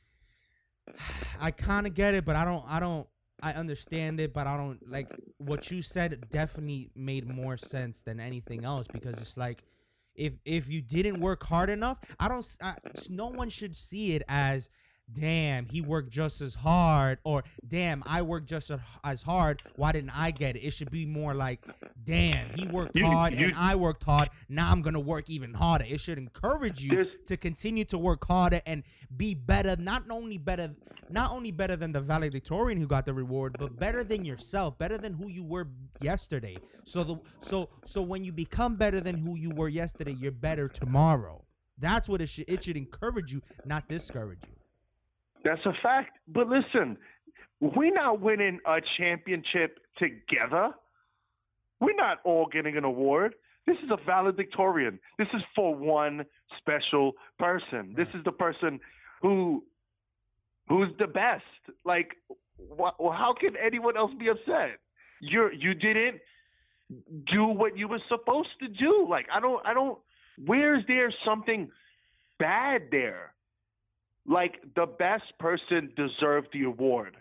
I 1.40 1.50
kind 1.50 1.86
of 1.86 1.94
get 1.94 2.14
it, 2.14 2.24
but 2.24 2.36
I 2.36 2.44
don't. 2.44 2.64
I 2.66 2.80
don't. 2.80 3.06
I 3.44 3.52
understand 3.54 4.20
it, 4.20 4.32
but 4.32 4.46
I 4.46 4.56
don't 4.56 4.78
like 4.88 5.08
what 5.38 5.70
you 5.70 5.82
said. 5.82 6.24
Definitely 6.30 6.90
made 6.94 7.28
more 7.28 7.56
sense 7.56 8.02
than 8.02 8.20
anything 8.20 8.64
else 8.64 8.86
because 8.86 9.20
it's 9.20 9.36
like, 9.36 9.64
if 10.14 10.34
if 10.44 10.68
you 10.68 10.80
didn't 10.80 11.20
work 11.20 11.44
hard 11.44 11.70
enough, 11.70 11.98
I 12.18 12.28
don't. 12.28 12.44
I, 12.60 12.74
no 13.08 13.28
one 13.28 13.48
should 13.48 13.74
see 13.74 14.14
it 14.14 14.22
as 14.28 14.68
damn, 15.10 15.66
he 15.66 15.80
worked 15.80 16.10
just 16.10 16.40
as 16.40 16.54
hard, 16.54 17.18
or 17.24 17.44
damn, 17.66 18.02
I 18.06 18.22
worked 18.22 18.48
just 18.48 18.70
as- 19.04 19.22
hard. 19.22 19.62
Why 19.76 19.92
didn't 19.92 20.16
I 20.18 20.30
get 20.30 20.56
it? 20.56 20.60
It 20.60 20.72
should 20.72 20.90
be 20.90 21.06
more 21.06 21.34
like, 21.34 21.64
damn, 22.02 22.50
he 22.54 22.66
worked 22.66 22.96
You- 22.96 23.06
hard 23.06 23.34
you- 23.34 23.46
and 23.46 23.54
I 23.54 23.74
worked 23.76 24.04
hard. 24.04 24.28
Now 24.48 24.70
I'm 24.70 24.82
gonna 24.82 25.00
work 25.00 25.28
even 25.28 25.54
harder. 25.54 25.84
It 25.86 26.00
should 26.00 26.18
encourage 26.18 26.82
you 26.82 27.06
to 27.26 27.36
continue 27.36 27.84
to 27.86 27.98
work 27.98 28.26
harder 28.26 28.60
and 28.66 28.82
be 29.16 29.34
better. 29.34 29.76
Not 29.80 30.04
only 30.10 30.38
better, 30.38 30.74
not 31.10 31.30
only 31.32 31.50
better 31.52 31.76
than 31.76 31.92
the 31.92 32.00
valedictorian 32.00 32.78
who 32.78 32.86
got 32.86 33.04
the 33.06 33.14
reward, 33.14 33.56
but 33.58 33.78
better 33.78 34.02
than 34.04 34.24
yourself, 34.24 34.78
better 34.78 34.96
than 34.98 35.12
who 35.14 35.28
you 35.28 35.44
were 35.44 35.68
yesterday. 36.00 36.56
So 36.84 37.04
the 37.04 37.20
so 37.40 37.68
so 37.86 38.02
when 38.02 38.24
you 38.24 38.32
become 38.32 38.76
better 38.76 39.00
than 39.00 39.18
who 39.18 39.36
you 39.36 39.50
were 39.50 39.68
yesterday, 39.68 40.12
you're 40.12 40.32
better 40.32 40.68
tomorrow. 40.68 41.44
That's 41.78 42.08
what 42.08 42.20
it 42.20 42.28
should 42.28 42.48
it 42.48 42.64
should 42.64 42.76
encourage 42.76 43.32
you, 43.32 43.42
not 43.64 43.88
discourage 43.88 44.40
you. 44.46 44.51
That's 45.44 45.64
a 45.66 45.72
fact. 45.82 46.18
But 46.28 46.48
listen, 46.48 46.96
we're 47.60 47.94
not 47.94 48.20
winning 48.20 48.60
a 48.66 48.80
championship 48.96 49.78
together. 49.98 50.70
We're 51.80 51.96
not 51.96 52.18
all 52.24 52.46
getting 52.46 52.76
an 52.76 52.84
award. 52.84 53.34
This 53.66 53.76
is 53.84 53.90
a 53.90 54.04
valedictorian. 54.04 54.98
This 55.18 55.28
is 55.34 55.42
for 55.54 55.74
one 55.74 56.24
special 56.58 57.12
person. 57.38 57.94
This 57.96 58.08
is 58.14 58.24
the 58.24 58.32
person 58.32 58.80
who 59.20 59.64
who's 60.68 60.88
the 60.98 61.06
best. 61.06 61.44
Like, 61.84 62.16
wh- 62.78 62.96
how 62.98 63.34
can 63.38 63.54
anyone 63.56 63.96
else 63.96 64.12
be 64.18 64.28
upset? 64.28 64.78
You're 65.20 65.52
you 65.52 65.74
didn't 65.74 66.20
do 67.26 67.44
what 67.44 67.76
you 67.76 67.88
were 67.88 68.00
supposed 68.08 68.50
to 68.60 68.68
do. 68.68 69.06
Like, 69.08 69.26
I 69.32 69.40
don't, 69.40 69.64
I 69.66 69.74
don't. 69.74 69.98
Where's 70.44 70.84
there 70.88 71.12
something 71.24 71.70
bad 72.38 72.88
there? 72.90 73.34
Like 74.26 74.60
the 74.76 74.86
best 74.86 75.24
person 75.38 75.92
deserved 75.96 76.48
the 76.52 76.64
award. 76.64 77.16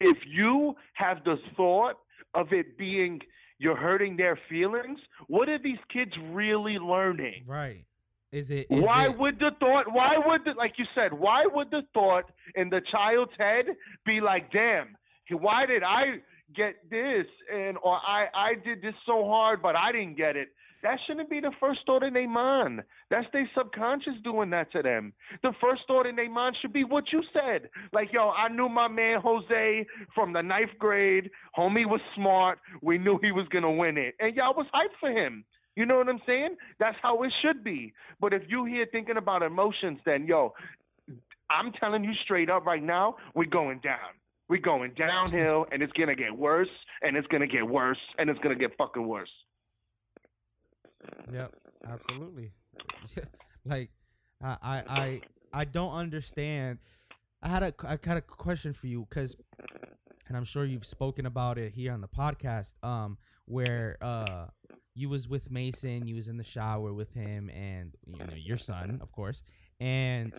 If 0.00 0.18
you 0.26 0.74
have 0.94 1.24
the 1.24 1.36
thought 1.56 1.96
of 2.34 2.52
it 2.52 2.76
being 2.76 3.20
you're 3.58 3.76
hurting 3.76 4.16
their 4.16 4.38
feelings, 4.48 4.98
what 5.28 5.48
are 5.48 5.58
these 5.58 5.78
kids 5.90 6.12
really 6.30 6.78
learning? 6.78 7.44
Right. 7.46 7.86
Is 8.32 8.50
it 8.50 8.66
is 8.70 8.82
why 8.82 9.06
it- 9.06 9.18
would 9.18 9.38
the 9.38 9.52
thought 9.60 9.90
why 9.92 10.18
would 10.18 10.44
the 10.44 10.52
like 10.52 10.74
you 10.78 10.84
said, 10.94 11.12
why 11.12 11.46
would 11.46 11.70
the 11.70 11.82
thought 11.94 12.24
in 12.54 12.68
the 12.68 12.80
child's 12.90 13.32
head 13.38 13.66
be 14.04 14.20
like, 14.20 14.52
damn, 14.52 14.96
why 15.30 15.64
did 15.64 15.82
I 15.82 16.20
get 16.54 16.74
this 16.90 17.26
and 17.52 17.76
or 17.82 17.94
I, 17.96 18.26
I 18.34 18.54
did 18.62 18.82
this 18.82 18.94
so 19.06 19.24
hard 19.24 19.62
but 19.62 19.74
I 19.76 19.92
didn't 19.92 20.16
get 20.16 20.36
it. 20.36 20.48
That 20.86 21.00
shouldn't 21.04 21.28
be 21.28 21.40
the 21.40 21.50
first 21.58 21.80
thought 21.84 22.04
in 22.04 22.14
their 22.14 22.28
mind. 22.28 22.80
That's 23.10 23.26
their 23.32 23.50
subconscious 23.58 24.12
doing 24.22 24.50
that 24.50 24.70
to 24.70 24.82
them. 24.82 25.12
The 25.42 25.52
first 25.60 25.82
thought 25.88 26.06
in 26.06 26.14
their 26.14 26.30
mind 26.30 26.56
should 26.62 26.72
be 26.72 26.84
what 26.84 27.12
you 27.12 27.24
said. 27.32 27.70
Like, 27.92 28.12
yo, 28.12 28.30
I 28.30 28.46
knew 28.46 28.68
my 28.68 28.86
man 28.86 29.20
Jose 29.20 29.84
from 30.14 30.32
the 30.32 30.42
ninth 30.42 30.70
grade. 30.78 31.28
Homie 31.58 31.86
was 31.86 32.00
smart. 32.14 32.60
We 32.82 32.98
knew 32.98 33.18
he 33.20 33.32
was 33.32 33.48
gonna 33.48 33.72
win 33.72 33.98
it. 33.98 34.14
And 34.20 34.36
y'all 34.36 34.54
was 34.54 34.66
hyped 34.72 34.96
for 35.00 35.10
him. 35.10 35.44
You 35.74 35.86
know 35.86 35.96
what 35.96 36.08
I'm 36.08 36.20
saying? 36.24 36.54
That's 36.78 36.96
how 37.02 37.20
it 37.24 37.32
should 37.42 37.64
be. 37.64 37.92
But 38.20 38.32
if 38.32 38.42
you 38.46 38.64
here 38.64 38.86
thinking 38.92 39.16
about 39.16 39.42
emotions, 39.42 39.98
then 40.06 40.24
yo, 40.24 40.54
I'm 41.50 41.72
telling 41.72 42.04
you 42.04 42.12
straight 42.22 42.48
up 42.48 42.64
right 42.64 42.80
now, 42.82 43.16
we're 43.34 43.50
going 43.50 43.80
down. 43.80 44.14
We're 44.48 44.60
going 44.60 44.92
downhill 44.96 45.66
and 45.72 45.82
it's 45.82 45.92
gonna 45.94 46.14
get 46.14 46.38
worse 46.38 46.68
and 47.02 47.16
it's 47.16 47.26
gonna 47.26 47.48
get 47.48 47.66
worse 47.66 47.98
and 48.18 48.30
it's 48.30 48.38
gonna 48.38 48.54
get 48.54 48.76
fucking 48.78 49.04
worse. 49.04 49.32
Yep, 51.32 51.54
absolutely. 51.88 52.52
like 53.64 53.90
I 54.42 54.82
I 54.88 55.20
I 55.52 55.64
don't 55.64 55.92
understand. 55.92 56.78
I 57.42 57.48
had 57.48 57.62
a 57.62 57.74
I 57.84 57.98
had 58.02 58.16
a 58.16 58.22
question 58.22 58.72
for 58.72 58.86
you 58.86 59.06
because, 59.08 59.36
and 60.28 60.36
I'm 60.36 60.44
sure 60.44 60.64
you've 60.64 60.86
spoken 60.86 61.26
about 61.26 61.58
it 61.58 61.72
here 61.72 61.92
on 61.92 62.00
the 62.00 62.08
podcast. 62.08 62.74
Um, 62.82 63.18
where 63.46 63.96
uh 64.00 64.46
you 64.94 65.08
was 65.08 65.28
with 65.28 65.50
Mason, 65.50 66.06
you 66.08 66.14
was 66.14 66.28
in 66.28 66.36
the 66.36 66.44
shower 66.44 66.92
with 66.92 67.12
him 67.12 67.50
and 67.50 67.94
you 68.04 68.18
know 68.18 68.34
your 68.34 68.56
son, 68.56 68.98
of 69.02 69.12
course, 69.12 69.42
and 69.80 70.32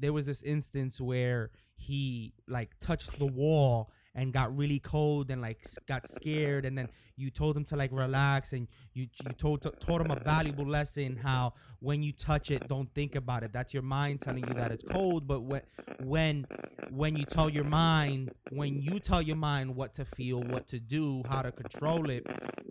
there 0.00 0.12
was 0.12 0.26
this 0.26 0.42
instance 0.42 1.00
where 1.00 1.50
he 1.76 2.34
like 2.48 2.70
touched 2.80 3.18
the 3.18 3.26
wall 3.26 3.90
and 4.14 4.32
got 4.32 4.54
really 4.56 4.78
cold 4.78 5.30
and 5.30 5.40
like 5.40 5.64
got 5.86 6.06
scared 6.06 6.64
and 6.64 6.76
then 6.76 6.88
you 7.16 7.30
told 7.30 7.56
him 7.56 7.64
to 7.64 7.76
like 7.76 7.90
relax 7.92 8.52
and 8.52 8.68
you 8.92 9.06
you 9.24 9.32
told 9.32 9.62
taught 9.80 10.00
him 10.00 10.10
a 10.10 10.20
valuable 10.20 10.66
lesson 10.66 11.16
how 11.16 11.52
when 11.80 12.02
you 12.02 12.12
touch 12.12 12.50
it 12.50 12.66
don't 12.68 12.92
think 12.94 13.14
about 13.14 13.42
it 13.42 13.52
that's 13.52 13.72
your 13.72 13.82
mind 13.82 14.20
telling 14.20 14.46
you 14.46 14.54
that 14.54 14.70
it's 14.70 14.84
cold 14.84 15.26
but 15.26 15.42
when 15.42 15.62
when 16.00 16.46
when 16.90 17.16
you 17.16 17.24
tell 17.24 17.48
your 17.48 17.64
mind 17.64 18.30
when 18.50 18.80
you 18.80 18.98
tell 18.98 19.22
your 19.22 19.36
mind 19.36 19.74
what 19.74 19.94
to 19.94 20.04
feel 20.04 20.40
what 20.42 20.68
to 20.68 20.78
do 20.78 21.22
how 21.28 21.40
to 21.42 21.50
control 21.52 22.10
it 22.10 22.26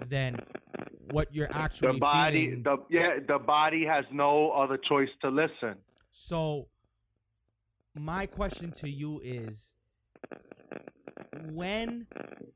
then 0.08 0.38
what 1.12 1.34
you're 1.34 1.50
actually 1.52 1.94
The 1.94 2.00
body, 2.00 2.46
feeling 2.46 2.64
the 2.64 2.78
yeah, 2.90 3.20
the 3.28 3.38
body 3.40 3.86
has 3.86 4.06
no 4.12 4.52
other 4.52 4.78
choice 4.78 5.10
to 5.22 5.30
listen. 5.30 5.76
so 6.12 6.68
my 7.96 8.26
question 8.26 8.72
to 8.72 8.90
you 8.90 9.20
is 9.24 9.76
when 11.52 12.08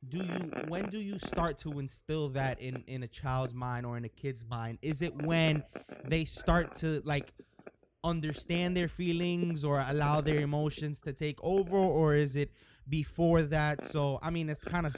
do 0.10 0.18
you 0.18 0.52
when 0.68 0.86
do 0.89 0.98
you 1.00 1.18
start 1.18 1.58
to 1.58 1.80
instill 1.80 2.30
that 2.30 2.60
in 2.62 2.84
in 2.88 3.04
a 3.04 3.08
child's 3.08 3.54
mind 3.54 3.86
or 3.86 3.98
in 3.98 4.06
a 4.06 4.10
kid's 4.10 4.44
mind 4.50 4.78
is 4.82 5.02
it 5.02 5.13
when 5.24 5.63
they 6.08 6.26
start 6.26 6.74
to 6.74 7.02
like 7.06 7.34
understand 8.04 8.78
their 8.78 8.88
feelings 8.88 9.65
or 9.65 9.84
allow 9.89 10.22
their 10.22 10.39
emotions 10.41 11.02
to 11.02 11.12
take 11.12 11.38
over 11.44 11.76
or 11.78 12.13
is 12.13 12.36
it 12.36 12.52
before 12.88 13.41
that 13.41 13.84
so 13.84 14.20
i 14.22 14.30
mean 14.30 14.48
it's 14.50 14.63
kind 14.63 14.86
of 14.86 14.96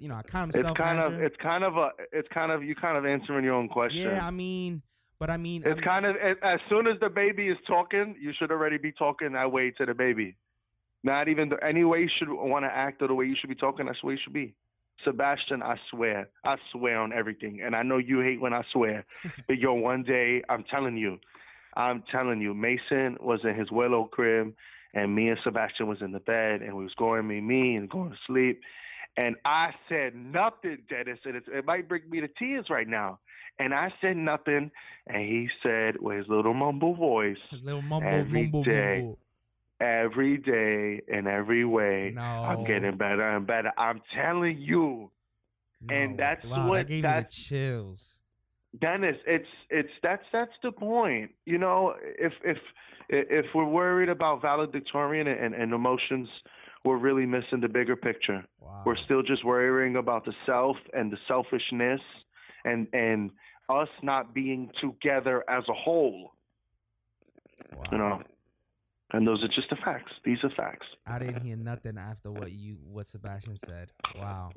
you 0.00 0.08
know 0.08 0.14
I 0.14 0.22
kind 0.22 0.50
of 0.54 0.56
It's 0.64 0.76
kind 0.78 0.98
of, 1.00 1.12
it's 1.20 1.36
kind 1.42 1.62
of 1.64 1.76
a, 1.76 1.90
it's 2.12 2.28
kind 2.32 2.50
of 2.50 2.62
you 2.64 2.74
kind 2.74 2.96
of 2.96 3.04
answering 3.04 3.44
your 3.44 3.54
own 3.54 3.68
question. 3.68 4.00
yeah 4.02 4.26
i 4.26 4.30
mean 4.30 4.80
but 5.18 5.28
i 5.28 5.36
mean 5.36 5.62
It's 5.62 5.74
I'm- 5.74 5.82
kind 5.82 6.06
of 6.06 6.16
as 6.42 6.58
soon 6.70 6.86
as 6.86 6.98
the 7.00 7.10
baby 7.10 7.48
is 7.48 7.58
talking, 7.66 8.16
you 8.18 8.32
should 8.38 8.50
already 8.50 8.78
be 8.78 8.92
talking 8.92 9.32
that 9.32 9.52
way 9.52 9.70
to 9.72 9.84
the 9.84 9.92
baby. 9.94 10.36
Not 11.04 11.28
even 11.28 11.50
the, 11.50 11.64
any 11.64 11.84
way 11.84 12.00
you 12.00 12.10
should 12.18 12.28
want 12.28 12.64
to 12.64 12.70
act 12.70 13.02
or 13.02 13.08
the 13.08 13.14
way 13.14 13.26
you 13.26 13.36
should 13.38 13.48
be 13.48 13.54
talking. 13.54 13.86
That's 13.86 14.00
the 14.00 14.06
way 14.06 14.14
you 14.14 14.20
should 14.22 14.32
be. 14.32 14.54
Sebastian, 15.04 15.62
I 15.62 15.76
swear, 15.90 16.28
I 16.44 16.56
swear 16.72 17.00
on 17.00 17.12
everything, 17.12 17.60
and 17.62 17.76
I 17.76 17.82
know 17.82 17.98
you 17.98 18.20
hate 18.20 18.40
when 18.40 18.52
I 18.52 18.62
swear, 18.72 19.04
but 19.46 19.58
yo, 19.58 19.74
one 19.74 20.02
day 20.02 20.42
I'm 20.48 20.64
telling 20.64 20.96
you, 20.96 21.18
I'm 21.76 22.02
telling 22.10 22.40
you, 22.40 22.52
Mason 22.52 23.16
was 23.20 23.40
in 23.44 23.54
his 23.54 23.70
willow 23.70 24.06
crib, 24.06 24.54
and 24.94 25.14
me 25.14 25.28
and 25.28 25.38
Sebastian 25.44 25.86
was 25.86 26.02
in 26.02 26.10
the 26.10 26.18
bed, 26.18 26.62
and 26.62 26.76
we 26.76 26.82
was 26.82 26.94
going 26.94 27.28
me 27.28 27.40
me 27.40 27.76
and 27.76 27.88
going 27.88 28.10
to 28.10 28.16
sleep, 28.26 28.60
and 29.18 29.34
I 29.44 29.72
said 29.88 30.14
nothing, 30.14 30.78
Dennis, 30.88 31.18
and 31.24 31.36
it's, 31.36 31.46
it 31.52 31.64
might 31.64 31.88
bring 31.88 32.08
me 32.08 32.20
to 32.20 32.28
tears 32.28 32.66
right 32.70 32.86
now. 32.86 33.18
And 33.58 33.74
I 33.74 33.92
said 34.00 34.16
nothing, 34.16 34.70
and 35.08 35.22
he 35.22 35.48
said 35.60 35.96
with 36.00 36.18
his 36.18 36.28
little 36.28 36.54
mumble 36.54 36.94
voice, 36.94 37.36
his 37.50 37.62
little 37.62 37.82
mumble 37.82 38.08
every 38.08 38.44
mumble 38.44 38.62
day. 38.62 38.98
mumble 39.00 39.18
every 39.80 40.36
day 40.36 41.00
in 41.08 41.26
every 41.26 41.64
way, 41.64 42.12
no 42.14 42.22
I'm 42.22 42.64
getting 42.64 42.96
better 42.96 43.28
and 43.28 43.46
better. 43.46 43.72
I'm 43.78 44.00
telling 44.14 44.58
you, 44.58 45.10
and 45.88 46.18
that's 46.18 46.44
wow, 46.44 46.68
what- 46.68 46.86
that 46.86 46.88
gave 46.88 47.02
that's- 47.02 47.24
me 47.24 47.28
the 47.28 47.56
chills 47.56 48.14
Dennis. 48.80 49.16
It's 49.26 49.48
it's 49.70 49.88
that's 50.02 50.24
that's 50.32 50.52
the 50.62 50.70
point. 50.72 51.30
You 51.46 51.58
know, 51.58 51.94
if 52.18 52.32
if 52.44 52.58
if 53.08 53.46
we're 53.54 53.64
worried 53.64 54.10
about 54.10 54.42
valedictorian 54.42 55.26
and, 55.26 55.54
and 55.54 55.72
emotions, 55.72 56.28
we're 56.84 56.98
really 56.98 57.24
missing 57.24 57.60
the 57.62 57.68
bigger 57.68 57.96
picture. 57.96 58.44
wow 58.60 58.82
We're 58.84 58.96
still 59.06 59.22
just 59.22 59.42
worrying 59.44 59.96
about 59.96 60.26
the 60.26 60.34
self 60.44 60.76
and 60.92 61.10
the 61.10 61.16
selfishness, 61.26 62.00
and 62.66 62.86
and 62.92 63.30
us 63.70 63.88
not 64.02 64.34
being 64.34 64.70
together 64.82 65.44
as 65.48 65.64
a 65.68 65.74
whole. 65.74 66.32
wow. 67.74 67.84
You 67.92 67.98
know, 67.98 68.22
and 69.12 69.26
those 69.26 69.42
are 69.42 69.48
just 69.48 69.70
the 69.70 69.76
facts. 69.76 70.12
These 70.24 70.38
are 70.44 70.50
facts. 70.50 70.86
I 71.06 71.18
didn't 71.18 71.42
hear 71.42 71.56
nothing 71.56 71.98
after 71.98 72.30
what 72.30 72.52
you 72.52 72.76
what 72.84 73.06
Sebastian 73.06 73.58
said. 73.64 73.90
Wow, 74.16 74.50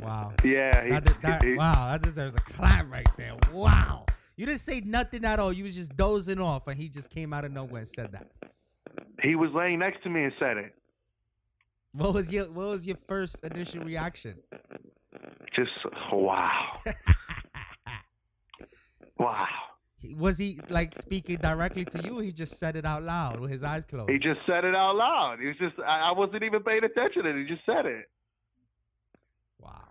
wow, 0.00 0.32
Yeah. 0.44 0.84
he- 0.84 0.90
that, 0.90 1.22
that, 1.22 1.42
he- 1.44 1.54
wow, 1.56 1.90
that 1.92 2.02
deserves 2.02 2.34
a 2.34 2.38
clap 2.38 2.90
right 2.90 3.08
there. 3.16 3.34
Wow, 3.52 4.06
you 4.36 4.46
didn't 4.46 4.60
say 4.60 4.80
nothing 4.80 5.24
at 5.24 5.38
all. 5.38 5.52
You 5.52 5.64
was 5.64 5.74
just 5.74 5.96
dozing 5.96 6.40
off, 6.40 6.66
and 6.68 6.80
he 6.80 6.88
just 6.88 7.10
came 7.10 7.32
out 7.32 7.44
of 7.44 7.52
nowhere 7.52 7.82
and 7.82 7.90
said 7.94 8.12
that. 8.12 8.30
He 9.22 9.34
was 9.34 9.50
laying 9.52 9.78
next 9.78 10.02
to 10.04 10.10
me 10.10 10.24
and 10.24 10.32
said 10.38 10.56
it. 10.58 10.74
What 11.92 12.14
was 12.14 12.32
your 12.32 12.44
What 12.46 12.68
was 12.68 12.86
your 12.86 12.96
first 13.08 13.44
initial 13.44 13.82
reaction? 13.84 14.36
Just 15.54 15.72
wow, 16.12 16.78
wow. 19.18 19.46
Was 20.16 20.38
he 20.38 20.60
like 20.68 20.94
speaking 20.96 21.36
directly 21.38 21.84
to 21.86 22.02
you? 22.02 22.20
Or 22.20 22.22
he 22.22 22.30
just 22.32 22.58
said 22.58 22.76
it 22.76 22.84
out 22.84 23.02
loud 23.02 23.40
with 23.40 23.50
his 23.50 23.64
eyes 23.64 23.84
closed. 23.84 24.10
He 24.10 24.18
just 24.18 24.40
said 24.46 24.64
it 24.64 24.74
out 24.74 24.94
loud. 24.96 25.38
He 25.40 25.46
was 25.46 25.56
just 25.58 25.74
I, 25.80 26.10
I 26.10 26.12
wasn't 26.12 26.42
even 26.42 26.62
paying 26.62 26.84
attention, 26.84 27.26
and 27.26 27.38
he 27.38 27.46
just 27.52 27.64
said 27.66 27.86
it. 27.86 28.04
wow, 29.58 29.88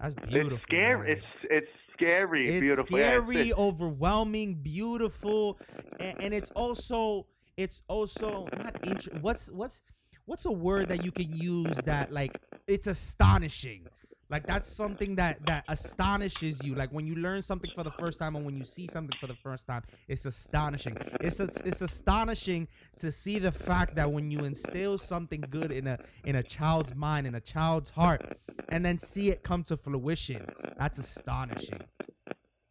that's 0.00 0.14
beautiful. 0.14 0.54
it's 0.54 0.62
scary. 0.62 1.08
man. 1.08 1.16
It's 1.18 1.26
it's 1.50 1.70
scary. 1.94 2.48
it's 2.48 2.60
beautiful. 2.60 2.98
Yeah, 2.98 3.18
scary, 3.18 3.36
it's- 3.36 3.58
overwhelming, 3.58 4.54
beautiful, 4.54 5.58
and, 6.00 6.22
and 6.22 6.34
it's 6.34 6.50
also 6.52 7.26
it's 7.56 7.82
also 7.88 8.46
not 8.56 8.86
int- 8.86 9.20
what's 9.20 9.50
what's 9.50 9.82
what's 10.26 10.44
a 10.44 10.52
word 10.52 10.88
that 10.90 11.04
you 11.04 11.10
can 11.10 11.32
use 11.32 11.76
that 11.86 12.12
like 12.12 12.38
it's 12.68 12.86
astonishing 12.86 13.86
like 14.28 14.46
that's 14.46 14.66
something 14.66 15.14
that 15.16 15.44
that 15.46 15.64
astonishes 15.68 16.64
you. 16.64 16.74
Like 16.74 16.90
when 16.90 17.06
you 17.06 17.16
learn 17.16 17.42
something 17.42 17.70
for 17.74 17.84
the 17.84 17.90
first 17.92 18.18
time 18.18 18.34
and 18.34 18.44
when 18.44 18.56
you 18.56 18.64
see 18.64 18.86
something 18.86 19.16
for 19.20 19.26
the 19.26 19.36
first 19.42 19.66
time 19.66 19.82
it's 20.08 20.26
astonishing. 20.26 20.96
It's 21.20 21.38
it's 21.40 21.80
astonishing 21.80 22.66
to 22.98 23.12
see 23.12 23.38
the 23.38 23.52
fact 23.52 23.94
that 23.96 24.10
when 24.10 24.30
you 24.30 24.40
instill 24.40 24.98
something 24.98 25.42
good 25.50 25.70
in 25.70 25.86
a 25.86 25.98
in 26.24 26.36
a 26.36 26.42
child's 26.42 26.94
mind 26.94 27.26
in 27.26 27.36
a 27.36 27.40
child's 27.40 27.90
heart 27.90 28.36
and 28.70 28.84
then 28.84 28.98
see 28.98 29.30
it 29.30 29.42
come 29.42 29.62
to 29.64 29.76
fruition 29.76 30.44
that's 30.78 30.98
astonishing. 30.98 31.80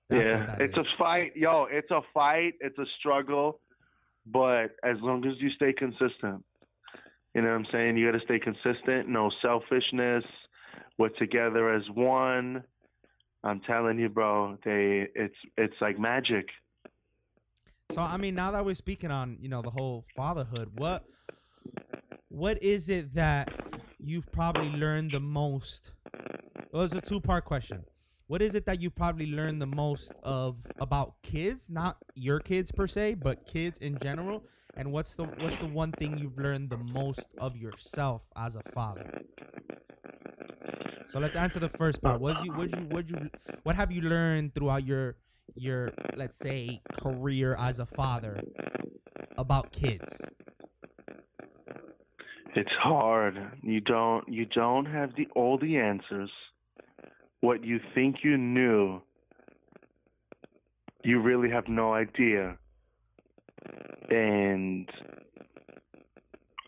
That's 0.09 0.31
yeah 0.31 0.55
it's 0.59 0.77
is. 0.77 0.85
a 0.85 0.97
fight 0.97 1.31
yo 1.35 1.67
it's 1.71 1.89
a 1.91 2.01
fight 2.13 2.53
it's 2.59 2.77
a 2.77 2.85
struggle 2.99 3.61
but 4.25 4.75
as 4.83 4.97
long 5.01 5.25
as 5.25 5.33
you 5.39 5.49
stay 5.51 5.71
consistent 5.71 6.43
you 7.33 7.41
know 7.41 7.49
what 7.49 7.55
i'm 7.55 7.67
saying? 7.71 7.97
You 7.97 8.11
got 8.11 8.19
to 8.19 8.25
stay 8.25 8.39
consistent 8.39 9.07
no 9.07 9.31
selfishness 9.41 10.23
we're 10.97 11.09
together 11.09 11.73
as 11.73 11.83
one. 11.93 12.63
I'm 13.43 13.61
telling 13.61 13.99
you, 13.99 14.09
bro, 14.09 14.57
they 14.65 15.07
it's 15.13 15.35
it's 15.57 15.75
like 15.81 15.99
magic. 15.99 16.47
So 17.91 18.01
I 18.01 18.17
mean, 18.17 18.35
now 18.35 18.51
that 18.51 18.65
we're 18.65 18.75
speaking 18.75 19.11
on 19.11 19.37
you 19.39 19.49
know 19.49 19.61
the 19.61 19.69
whole 19.69 20.05
fatherhood, 20.15 20.71
what 20.75 21.05
what 22.29 22.61
is 22.63 22.89
it 22.89 23.13
that 23.15 23.53
you've 23.99 24.31
probably 24.31 24.69
learned 24.69 25.11
the 25.11 25.19
most? 25.19 25.91
Well, 26.71 26.83
it's 26.83 26.93
a 26.95 27.01
two 27.01 27.21
part 27.21 27.45
question. 27.45 27.83
What 28.27 28.41
is 28.41 28.55
it 28.55 28.65
that 28.65 28.81
you've 28.81 28.95
probably 28.95 29.27
learned 29.27 29.61
the 29.61 29.67
most 29.67 30.11
of 30.23 30.57
about 30.79 31.13
kids, 31.21 31.69
not 31.69 31.97
your 32.15 32.39
kids 32.39 32.71
per 32.71 32.87
se, 32.87 33.15
but 33.15 33.45
kids 33.45 33.77
in 33.79 33.99
general? 33.99 34.43
And 34.77 34.91
what's 34.91 35.15
the 35.15 35.23
what's 35.23 35.59
the 35.59 35.67
one 35.67 35.91
thing 35.93 36.17
you've 36.17 36.37
learned 36.37 36.69
the 36.69 36.77
most 36.77 37.29
of 37.37 37.55
yourself 37.55 38.23
as 38.35 38.55
a 38.55 38.61
father? 38.73 39.21
So 41.07 41.19
let's 41.19 41.35
answer 41.35 41.59
the 41.59 41.69
first 41.69 42.01
part. 42.01 42.19
Was 42.19 42.43
you 42.43 42.51
what 42.51 42.75
you 42.75 42.83
what 42.89 43.09
you 43.09 43.29
what 43.63 43.75
have 43.75 43.91
you 43.91 44.01
learned 44.01 44.53
throughout 44.53 44.85
your 44.85 45.15
your 45.55 45.91
let's 46.15 46.37
say 46.37 46.81
career 46.91 47.55
as 47.57 47.79
a 47.79 47.85
father 47.85 48.41
about 49.37 49.71
kids? 49.71 50.21
It's 52.55 52.71
hard. 52.71 53.37
You 53.61 53.81
don't 53.81 54.27
you 54.27 54.45
don't 54.45 54.85
have 54.85 55.15
the 55.15 55.27
all 55.35 55.57
the 55.57 55.77
answers. 55.77 56.31
What 57.41 57.63
you 57.63 57.79
think 57.93 58.17
you 58.23 58.37
knew, 58.37 59.01
you 61.03 61.21
really 61.21 61.49
have 61.49 61.67
no 61.67 61.93
idea. 61.93 62.57
And 64.09 64.89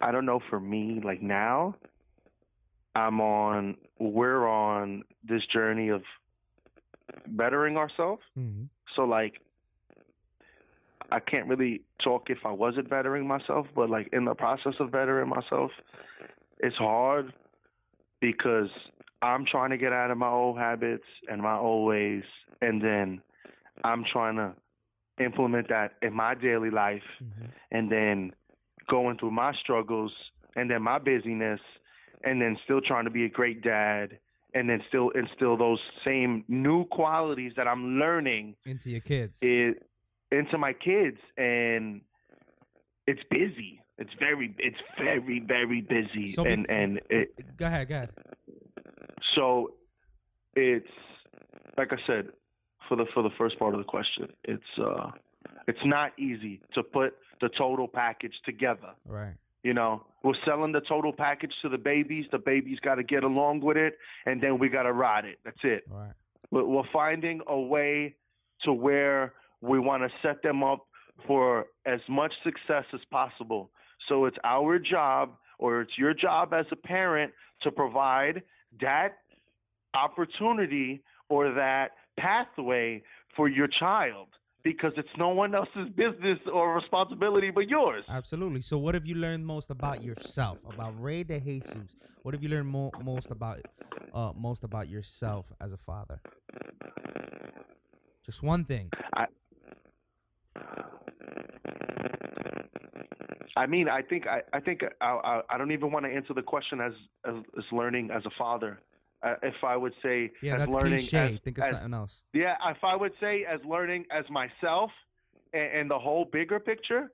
I 0.02 0.12
don't 0.12 0.26
know 0.26 0.40
for 0.50 0.60
me 0.60 1.02
like 1.04 1.22
now, 1.22 1.76
I'm 2.96 3.22
on, 3.22 3.78
we're 4.00 4.48
on 4.48 5.04
this 5.28 5.46
journey 5.46 5.90
of 5.90 6.02
bettering 7.28 7.78
ourselves. 7.78 8.24
Mm-hmm. 8.38 8.64
So, 8.96 9.04
like, 9.04 9.42
I 11.12 11.20
can't 11.20 11.48
really 11.48 11.82
talk 12.04 12.30
if 12.30 12.40
I 12.46 12.52
wasn't 12.52 12.90
bettering 12.90 13.28
myself, 13.28 13.68
but 13.76 13.90
like 13.90 14.10
in 14.12 14.26
the 14.26 14.34
process 14.34 14.74
of 14.80 14.92
bettering 14.92 15.30
myself, 15.30 15.72
it's 16.60 16.76
hard 16.76 17.34
because 18.20 18.70
I'm 19.22 19.46
trying 19.46 19.70
to 19.70 19.78
get 19.78 19.94
out 19.94 20.12
of 20.12 20.18
my 20.18 20.30
old 20.30 20.58
habits 20.58 21.06
and 21.30 21.42
my 21.42 21.58
old 21.58 21.88
ways, 21.88 22.24
and 22.62 22.82
then 22.82 23.22
I'm 23.84 24.04
trying 24.12 24.36
to 24.36 24.54
implement 25.20 25.70
that 25.70 25.94
in 26.02 26.14
my 26.14 26.36
daily 26.36 26.70
life, 26.70 27.04
mm-hmm. 27.24 27.46
and 27.72 27.92
then 27.92 28.32
going 28.90 29.18
through 29.18 29.32
my 29.32 29.54
struggles 29.56 30.12
and 30.56 30.70
then 30.72 30.82
my 30.82 30.98
busyness 30.98 31.60
and 32.24 32.42
then 32.42 32.58
still 32.64 32.82
trying 32.82 33.06
to 33.06 33.12
be 33.12 33.26
a 33.26 33.30
great 33.30 33.62
dad 33.62 34.18
and 34.54 34.70
then 34.70 34.82
still 34.88 35.10
instill 35.10 35.58
those 35.58 35.80
same 36.04 36.44
new 36.48 36.86
qualities 36.86 37.54
that 37.58 37.68
I'm 37.68 38.00
learning 38.00 38.56
into 38.66 38.90
your 38.90 39.02
kids. 39.02 39.40
It, 39.42 39.84
into 40.32 40.58
my 40.58 40.74
kids 40.74 41.18
and 41.38 42.02
it's 43.06 43.22
busy. 43.30 43.82
It's 43.98 44.12
very 44.20 44.54
it's 44.60 44.78
very 44.98 45.40
very 45.40 45.82
busy 45.82 46.32
so 46.34 46.46
and 46.46 46.70
and 46.70 47.02
it 47.10 47.58
Go 47.58 47.66
ahead, 47.66 47.90
go 47.90 47.96
ahead. 47.96 48.12
So 49.36 49.74
it's 50.56 50.88
like 51.78 51.92
I 51.92 51.98
said 52.06 52.28
for 52.88 52.96
the 52.96 53.06
for 53.14 53.24
the 53.24 53.30
first 53.38 53.58
part 53.60 53.74
of 53.74 53.80
the 53.80 53.86
question, 53.86 54.28
it's 54.44 54.64
uh 54.80 55.12
it's 55.68 55.86
not 55.86 56.18
easy 56.20 56.62
to 56.74 56.84
put 56.84 57.16
the 57.42 57.50
total 57.50 57.88
package 57.88 58.34
together. 58.46 58.92
Right. 59.06 59.34
You 59.64 59.74
know, 59.74 60.06
we're 60.24 60.34
selling 60.46 60.72
the 60.72 60.82
total 60.82 61.12
package 61.12 61.54
to 61.62 61.70
the 61.70 61.78
babies. 61.78 62.26
The 62.32 62.38
babies 62.38 62.80
got 62.80 62.96
to 62.96 63.04
get 63.04 63.24
along 63.24 63.62
with 63.62 63.78
it, 63.78 63.98
and 64.26 64.42
then 64.42 64.60
we 64.60 64.70
got 64.70 64.84
to 64.84 64.94
ride 64.94 65.26
it. 65.26 65.40
That's 65.44 65.58
it. 65.64 65.84
Right. 65.90 66.14
We're 66.52 66.84
finding 66.94 67.42
a 67.48 67.60
way 67.60 68.16
to 68.64 68.72
where 68.72 69.34
we 69.62 69.80
want 69.80 70.04
to 70.04 70.10
set 70.22 70.42
them 70.42 70.64
up 70.64 70.86
for 71.26 71.66
as 71.86 72.00
much 72.08 72.32
success 72.44 72.86
as 72.94 73.02
possible. 73.12 73.72
So 74.08 74.26
it's 74.26 74.38
our 74.44 74.80
job, 74.80 75.32
or 75.60 75.82
it's 75.82 75.98
your 75.98 76.14
job 76.14 76.54
as 76.54 76.66
a 76.72 76.76
parent, 76.76 77.34
to 77.64 77.72
provide 77.72 78.44
that 78.80 79.18
opportunity 79.94 81.02
or 81.30 81.52
that 81.54 81.92
pathway 82.18 83.04
for 83.36 83.48
your 83.48 83.68
child 83.68 84.28
because 84.64 84.92
it's 84.98 85.10
no 85.18 85.30
one 85.30 85.56
else's 85.56 85.88
business 85.96 86.40
or 86.52 86.76
responsibility 86.76 87.52
but 87.52 87.70
yours. 87.70 88.04
Absolutely. 88.10 88.62
So, 88.62 88.78
what 88.78 88.96
have 88.96 89.06
you 89.06 89.16
learned 89.16 89.46
most 89.46 89.70
about 89.70 90.04
yourself, 90.04 90.58
about 90.70 91.02
Ray 91.02 91.24
De 91.24 91.40
Jesus? 91.40 91.96
What 92.24 92.34
have 92.34 92.44
you 92.44 92.50
learned 92.50 92.68
mo- 92.68 92.92
most 93.04 93.32
about 93.32 93.62
uh, 94.14 94.34
most 94.36 94.64
about 94.64 94.90
yourself 94.90 95.52
as 95.62 95.72
a 95.72 95.78
father? 95.78 96.20
Just 98.26 98.44
one 98.44 98.66
thing. 98.66 98.90
I, 99.16 99.26
I 103.56 103.66
mean, 103.66 103.88
I 103.88 104.02
think 104.02 104.28
I, 104.28 104.42
I 104.52 104.60
think 104.60 104.82
I, 105.00 105.06
I, 105.06 105.42
I 105.50 105.58
don't 105.58 105.72
even 105.72 105.92
want 105.92 106.06
to 106.06 106.12
answer 106.12 106.34
the 106.34 106.42
question 106.42 106.82
as, 106.82 106.94
as 107.26 107.36
as 107.58 107.64
learning 107.72 108.10
as 108.12 108.26
a 108.26 108.32
father 108.38 108.80
uh, 109.24 109.34
if 109.42 109.56
I 109.64 109.76
would 109.76 109.94
say 110.04 110.32
yeah, 110.42 110.54
as 110.54 110.60
that's 110.60 110.74
learning 110.74 111.00
cliche. 111.00 111.34
As, 111.34 111.40
Think 111.40 111.58
of 111.58 111.64
as, 111.66 111.72
something 111.72 111.94
else. 111.94 112.22
Yeah, 112.34 112.56
if 112.70 112.84
I 112.84 112.96
would 112.96 113.14
say 113.20 113.46
as 113.52 113.60
learning 113.68 114.06
as 114.12 114.26
myself 114.30 114.92
and, 115.54 115.80
and, 115.80 115.92
the 115.92 115.98
whole 115.98 116.26
bigger 116.26 116.60
picture, 116.60 117.12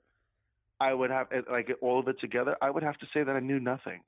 I 0.80 0.92
would 0.92 1.10
have 1.10 1.28
like 1.50 1.70
all 1.80 2.00
of 2.00 2.08
it 2.08 2.20
together. 2.20 2.56
I 2.60 2.70
would 2.70 2.82
have 2.82 2.98
to 2.98 3.06
say 3.14 3.22
that 3.22 3.34
I 3.34 3.40
knew 3.40 3.60
nothing. 3.60 4.00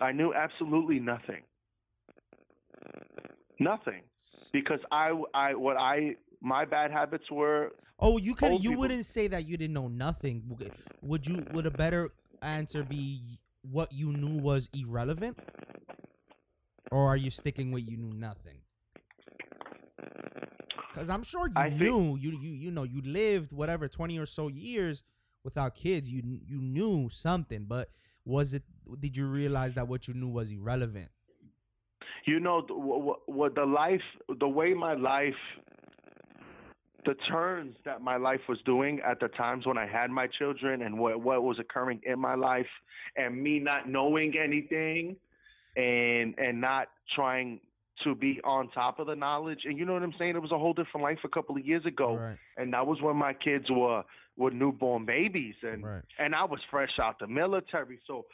I 0.00 0.12
knew 0.12 0.32
absolutely 0.32 1.00
nothing. 1.00 1.42
Nothing, 3.60 4.02
because 4.52 4.78
I, 4.92 5.20
I, 5.34 5.54
what 5.54 5.76
I, 5.76 6.14
my 6.40 6.64
bad 6.64 6.92
habits 6.92 7.24
were. 7.30 7.72
Oh, 7.98 8.16
you 8.16 8.34
could, 8.34 8.52
you 8.52 8.70
people. 8.70 8.82
wouldn't 8.82 9.04
say 9.04 9.26
that 9.26 9.48
you 9.48 9.56
didn't 9.56 9.74
know 9.74 9.88
nothing. 9.88 10.56
Would 11.02 11.26
you? 11.26 11.44
Would 11.52 11.66
a 11.66 11.72
better 11.72 12.10
answer 12.40 12.84
be 12.84 13.40
what 13.62 13.92
you 13.92 14.12
knew 14.12 14.40
was 14.40 14.70
irrelevant? 14.72 15.38
Or 16.90 17.06
are 17.06 17.16
you 17.16 17.30
sticking 17.30 17.72
with 17.72 17.88
you 17.88 17.96
knew 17.96 18.16
nothing? 18.16 18.58
Because 20.88 21.10
I'm 21.10 21.22
sure 21.22 21.46
you 21.46 21.54
I 21.56 21.68
knew 21.68 22.16
think, 22.16 22.22
you 22.22 22.30
you 22.40 22.50
you 22.54 22.70
know 22.70 22.82
you 22.82 23.02
lived 23.02 23.52
whatever 23.52 23.88
twenty 23.88 24.18
or 24.18 24.26
so 24.26 24.48
years 24.48 25.02
without 25.44 25.74
kids. 25.74 26.10
You 26.10 26.22
you 26.24 26.60
knew 26.60 27.08
something, 27.10 27.64
but 27.68 27.90
was 28.24 28.54
it? 28.54 28.62
Did 29.00 29.16
you 29.16 29.26
realize 29.26 29.74
that 29.74 29.86
what 29.86 30.08
you 30.08 30.14
knew 30.14 30.28
was 30.28 30.50
irrelevant? 30.50 31.10
You 32.24 32.40
know 32.40 32.62
what, 32.68 33.20
what 33.26 33.54
the 33.54 33.64
life, 33.64 34.02
the 34.40 34.48
way 34.48 34.74
my 34.74 34.94
life, 34.94 35.34
the 37.06 37.14
turns 37.14 37.76
that 37.84 38.02
my 38.02 38.16
life 38.16 38.40
was 38.48 38.58
doing 38.66 39.00
at 39.00 39.20
the 39.20 39.28
times 39.28 39.66
when 39.66 39.78
I 39.78 39.86
had 39.86 40.10
my 40.10 40.26
children, 40.26 40.82
and 40.82 40.98
what 40.98 41.20
what 41.20 41.42
was 41.42 41.58
occurring 41.58 42.00
in 42.04 42.18
my 42.18 42.34
life, 42.34 42.66
and 43.16 43.40
me 43.40 43.60
not 43.60 43.88
knowing 43.88 44.34
anything 44.36 45.16
and 45.78 46.34
and 46.38 46.60
not 46.60 46.88
trying 47.14 47.60
to 48.04 48.14
be 48.14 48.40
on 48.44 48.68
top 48.70 48.98
of 48.98 49.06
the 49.06 49.16
knowledge. 49.16 49.60
And 49.64 49.78
you 49.78 49.84
know 49.84 49.94
what 49.94 50.02
I'm 50.02 50.14
saying? 50.18 50.36
It 50.36 50.42
was 50.42 50.52
a 50.52 50.58
whole 50.58 50.72
different 50.72 51.02
life 51.02 51.18
a 51.24 51.28
couple 51.28 51.56
of 51.56 51.66
years 51.66 51.84
ago. 51.86 52.16
Right. 52.16 52.36
And 52.56 52.72
that 52.72 52.86
was 52.86 53.00
when 53.00 53.16
my 53.16 53.32
kids 53.32 53.66
were 53.70 54.02
were 54.36 54.50
newborn 54.52 55.04
babies 55.04 55.56
and 55.62 55.84
right. 55.84 56.02
and 56.18 56.34
I 56.34 56.44
was 56.44 56.60
fresh 56.70 56.98
out 57.00 57.18
the 57.18 57.26
military. 57.26 57.98
So 58.06 58.26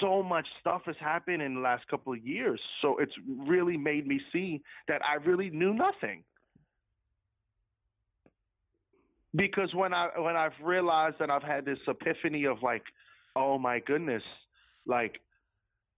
so 0.00 0.22
much 0.22 0.46
stuff 0.60 0.82
has 0.86 0.96
happened 0.98 1.42
in 1.42 1.54
the 1.54 1.60
last 1.60 1.86
couple 1.88 2.12
of 2.12 2.24
years. 2.24 2.60
So 2.80 2.98
it's 2.98 3.12
really 3.46 3.76
made 3.76 4.06
me 4.06 4.20
see 4.32 4.62
that 4.88 5.02
I 5.04 5.22
really 5.24 5.50
knew 5.50 5.74
nothing. 5.74 6.24
Because 9.34 9.72
when 9.74 9.94
I 9.94 10.08
when 10.18 10.36
I've 10.36 10.52
realized 10.62 11.16
that 11.20 11.30
I've 11.30 11.42
had 11.42 11.64
this 11.64 11.78
epiphany 11.86 12.44
of 12.44 12.62
like, 12.62 12.82
oh 13.36 13.58
my 13.58 13.78
goodness, 13.78 14.22
like 14.86 15.20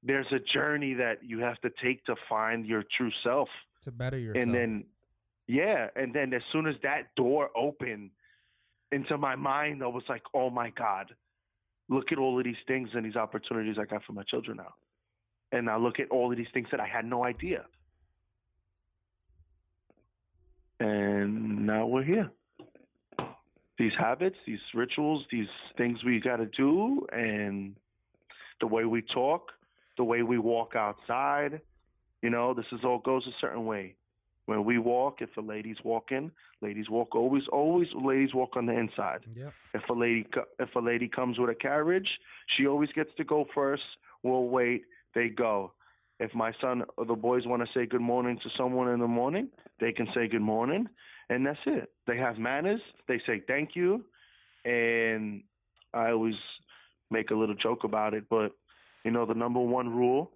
there's 0.04 0.30
a 0.32 0.38
journey 0.38 0.94
that 0.94 1.24
you 1.24 1.40
have 1.40 1.60
to 1.62 1.70
take 1.82 2.04
to 2.04 2.14
find 2.28 2.66
your 2.66 2.84
true 2.96 3.10
self 3.22 3.48
to 3.82 3.90
better 3.90 4.18
yourself 4.18 4.44
and 4.44 4.54
then 4.54 4.84
yeah 5.46 5.88
and 5.96 6.14
then 6.14 6.32
as 6.32 6.42
soon 6.52 6.66
as 6.66 6.74
that 6.82 7.14
door 7.16 7.50
opened 7.56 8.10
into 8.94 9.18
my 9.18 9.34
mind, 9.34 9.82
I 9.82 9.88
was 9.88 10.04
like, 10.08 10.22
oh 10.32 10.50
my 10.50 10.70
God, 10.70 11.12
look 11.88 12.12
at 12.12 12.18
all 12.18 12.38
of 12.38 12.44
these 12.44 12.62
things 12.66 12.90
and 12.94 13.04
these 13.04 13.16
opportunities 13.16 13.76
I 13.78 13.84
got 13.84 14.04
for 14.04 14.12
my 14.12 14.22
children 14.22 14.58
now. 14.58 14.74
And 15.52 15.68
I 15.68 15.76
look 15.76 16.00
at 16.00 16.10
all 16.10 16.30
of 16.30 16.38
these 16.38 16.46
things 16.54 16.68
that 16.70 16.80
I 16.80 16.86
had 16.86 17.04
no 17.04 17.24
idea. 17.24 17.64
And 20.80 21.66
now 21.66 21.86
we're 21.86 22.04
here. 22.04 22.30
These 23.78 23.92
habits, 23.98 24.36
these 24.46 24.60
rituals, 24.74 25.24
these 25.30 25.48
things 25.76 26.04
we 26.04 26.20
got 26.20 26.36
to 26.36 26.46
do, 26.46 27.06
and 27.12 27.74
the 28.60 28.66
way 28.66 28.84
we 28.84 29.02
talk, 29.02 29.50
the 29.96 30.04
way 30.04 30.22
we 30.22 30.38
walk 30.38 30.74
outside, 30.76 31.60
you 32.22 32.30
know, 32.30 32.54
this 32.54 32.66
is 32.72 32.80
all 32.84 32.98
goes 32.98 33.26
a 33.26 33.34
certain 33.40 33.66
way. 33.66 33.94
When 34.46 34.64
we 34.64 34.78
walk, 34.78 35.20
if 35.20 35.34
a 35.38 35.40
lady's 35.40 35.78
walking, 35.84 36.30
ladies 36.60 36.90
walk 36.90 37.14
always, 37.14 37.44
always 37.50 37.88
ladies 37.94 38.34
walk 38.34 38.56
on 38.56 38.66
the 38.66 38.78
inside. 38.78 39.20
Yep. 39.34 39.52
If 39.72 39.88
a 39.88 39.92
lady 39.92 40.26
if 40.58 40.74
a 40.74 40.80
lady 40.80 41.08
comes 41.08 41.38
with 41.38 41.48
a 41.48 41.54
carriage, 41.54 42.08
she 42.56 42.66
always 42.66 42.90
gets 42.92 43.10
to 43.16 43.24
go 43.24 43.46
first. 43.54 43.82
We'll 44.22 44.48
wait. 44.48 44.82
They 45.14 45.28
go. 45.28 45.72
If 46.20 46.34
my 46.34 46.52
son 46.60 46.82
or 46.96 47.06
the 47.06 47.14
boys 47.14 47.46
want 47.46 47.62
to 47.62 47.72
say 47.72 47.86
good 47.86 48.02
morning 48.02 48.38
to 48.42 48.50
someone 48.56 48.88
in 48.88 49.00
the 49.00 49.08
morning, 49.08 49.48
they 49.80 49.92
can 49.92 50.06
say 50.14 50.28
good 50.28 50.42
morning, 50.42 50.88
and 51.30 51.46
that's 51.46 51.58
it. 51.66 51.90
They 52.06 52.18
have 52.18 52.38
manners. 52.38 52.80
They 53.08 53.20
say 53.26 53.42
thank 53.46 53.70
you, 53.74 54.04
and 54.64 55.42
I 55.94 56.10
always 56.10 56.36
make 57.10 57.30
a 57.30 57.34
little 57.34 57.54
joke 57.54 57.84
about 57.84 58.14
it. 58.14 58.24
But 58.28 58.52
you 59.04 59.10
know, 59.10 59.26
the 59.26 59.34
number 59.34 59.60
one 59.60 59.88
rule, 59.88 60.30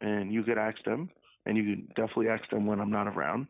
and 0.00 0.32
you 0.32 0.42
could 0.42 0.58
ask 0.58 0.82
them, 0.84 1.10
and 1.46 1.56
you 1.56 1.62
can 1.62 1.88
definitely 1.96 2.28
ask 2.28 2.48
them 2.50 2.66
when 2.66 2.80
I'm 2.80 2.90
not 2.90 3.06
around. 3.06 3.46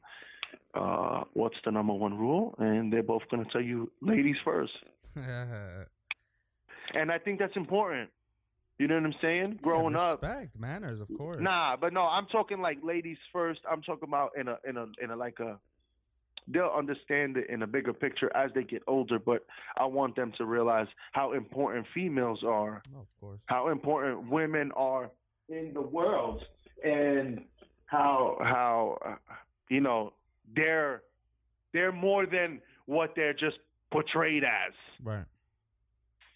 Uh, 0.74 1.24
what's 1.32 1.56
the 1.64 1.70
number 1.70 1.92
one 1.92 2.16
rule? 2.16 2.54
And 2.58 2.92
they're 2.92 3.02
both 3.02 3.22
going 3.30 3.44
to 3.44 3.50
tell 3.50 3.62
you, 3.62 3.90
ladies 4.00 4.36
first. 4.44 4.72
And 6.92 7.10
I 7.10 7.18
think 7.18 7.38
that's 7.38 7.56
important. 7.56 8.10
You 8.78 8.88
know 8.88 8.94
what 8.94 9.04
I'm 9.04 9.14
saying? 9.20 9.58
Growing 9.62 9.94
up, 9.94 10.22
respect, 10.22 10.58
manners, 10.58 11.00
of 11.00 11.08
course. 11.18 11.38
Nah, 11.40 11.76
but 11.76 11.92
no, 11.92 12.02
I'm 12.02 12.26
talking 12.26 12.60
like 12.62 12.78
ladies 12.82 13.18
first. 13.32 13.60
I'm 13.70 13.82
talking 13.82 14.08
about 14.08 14.30
in 14.38 14.48
a 14.48 14.56
in 14.66 14.78
a 14.78 14.86
in 15.02 15.10
a 15.10 15.16
like 15.16 15.38
a 15.38 15.58
they'll 16.52 16.74
understand 16.76 17.36
it 17.36 17.48
in 17.48 17.62
a 17.62 17.66
bigger 17.66 17.92
picture 17.92 18.34
as 18.36 18.50
they 18.54 18.64
get 18.64 18.82
older, 18.86 19.18
but 19.18 19.44
I 19.78 19.84
want 19.86 20.16
them 20.16 20.32
to 20.38 20.44
realize 20.44 20.88
how 21.12 21.32
important 21.32 21.86
females 21.94 22.42
are, 22.44 22.82
Oh, 22.96 23.00
of 23.00 23.06
course. 23.20 23.40
how 23.46 23.68
important 23.68 24.28
women 24.30 24.72
are 24.76 25.10
in 25.48 25.72
the 25.74 25.82
world 25.82 26.42
and 26.84 27.44
how 27.86 28.36
how 28.40 29.18
you 29.68 29.80
know, 29.80 30.12
they're 30.54 31.02
they're 31.72 31.92
more 31.92 32.26
than 32.26 32.60
what 32.86 33.14
they're 33.14 33.34
just 33.34 33.58
portrayed 33.92 34.42
as 34.44 34.72
Right. 35.02 35.24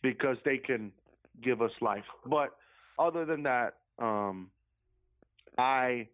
because 0.02 0.36
they 0.44 0.58
can 0.58 0.92
give 1.42 1.60
us 1.62 1.72
life. 1.80 2.04
But 2.26 2.50
other 2.98 3.24
than 3.24 3.42
that, 3.44 3.74
um, 3.98 4.50
I 5.58 6.08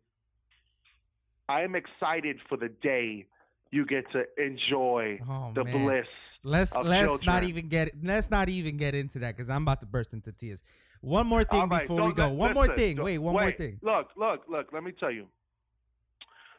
I 1.48 1.62
am 1.62 1.74
excited 1.74 2.38
for 2.48 2.56
the 2.56 2.68
day 2.68 3.26
you 3.70 3.86
get 3.86 4.10
to 4.12 4.24
enjoy 4.36 5.20
Oh 5.28 5.52
the 5.54 5.64
man. 5.64 5.84
bliss. 5.84 6.06
Let's 6.42 6.74
let's 6.74 7.22
not 7.24 7.42
even 7.44 7.68
get 7.68 7.92
let's 8.02 8.30
not 8.30 8.48
even 8.48 8.76
get 8.76 8.94
into 8.94 9.18
that 9.20 9.36
because 9.36 9.50
I'm 9.50 9.62
about 9.62 9.80
to 9.80 9.86
burst 9.86 10.12
into 10.12 10.32
tears. 10.32 10.62
One 11.02 11.26
more 11.26 11.44
thing 11.44 11.68
right, 11.68 11.82
before 11.82 12.06
we 12.06 12.12
go. 12.12 12.24
let- 12.28 12.34
one 12.36 12.54
more 12.54 12.66
thing. 12.74 13.02
Wait, 13.02 13.18
one 13.18 13.32
more 13.34 13.52
thing. 13.52 13.78
Look, 13.82 14.08
look, 14.16 14.42
look. 14.48 14.72
Let 14.72 14.82
me 14.84 14.92
tell 14.92 15.10
you. 15.10 15.26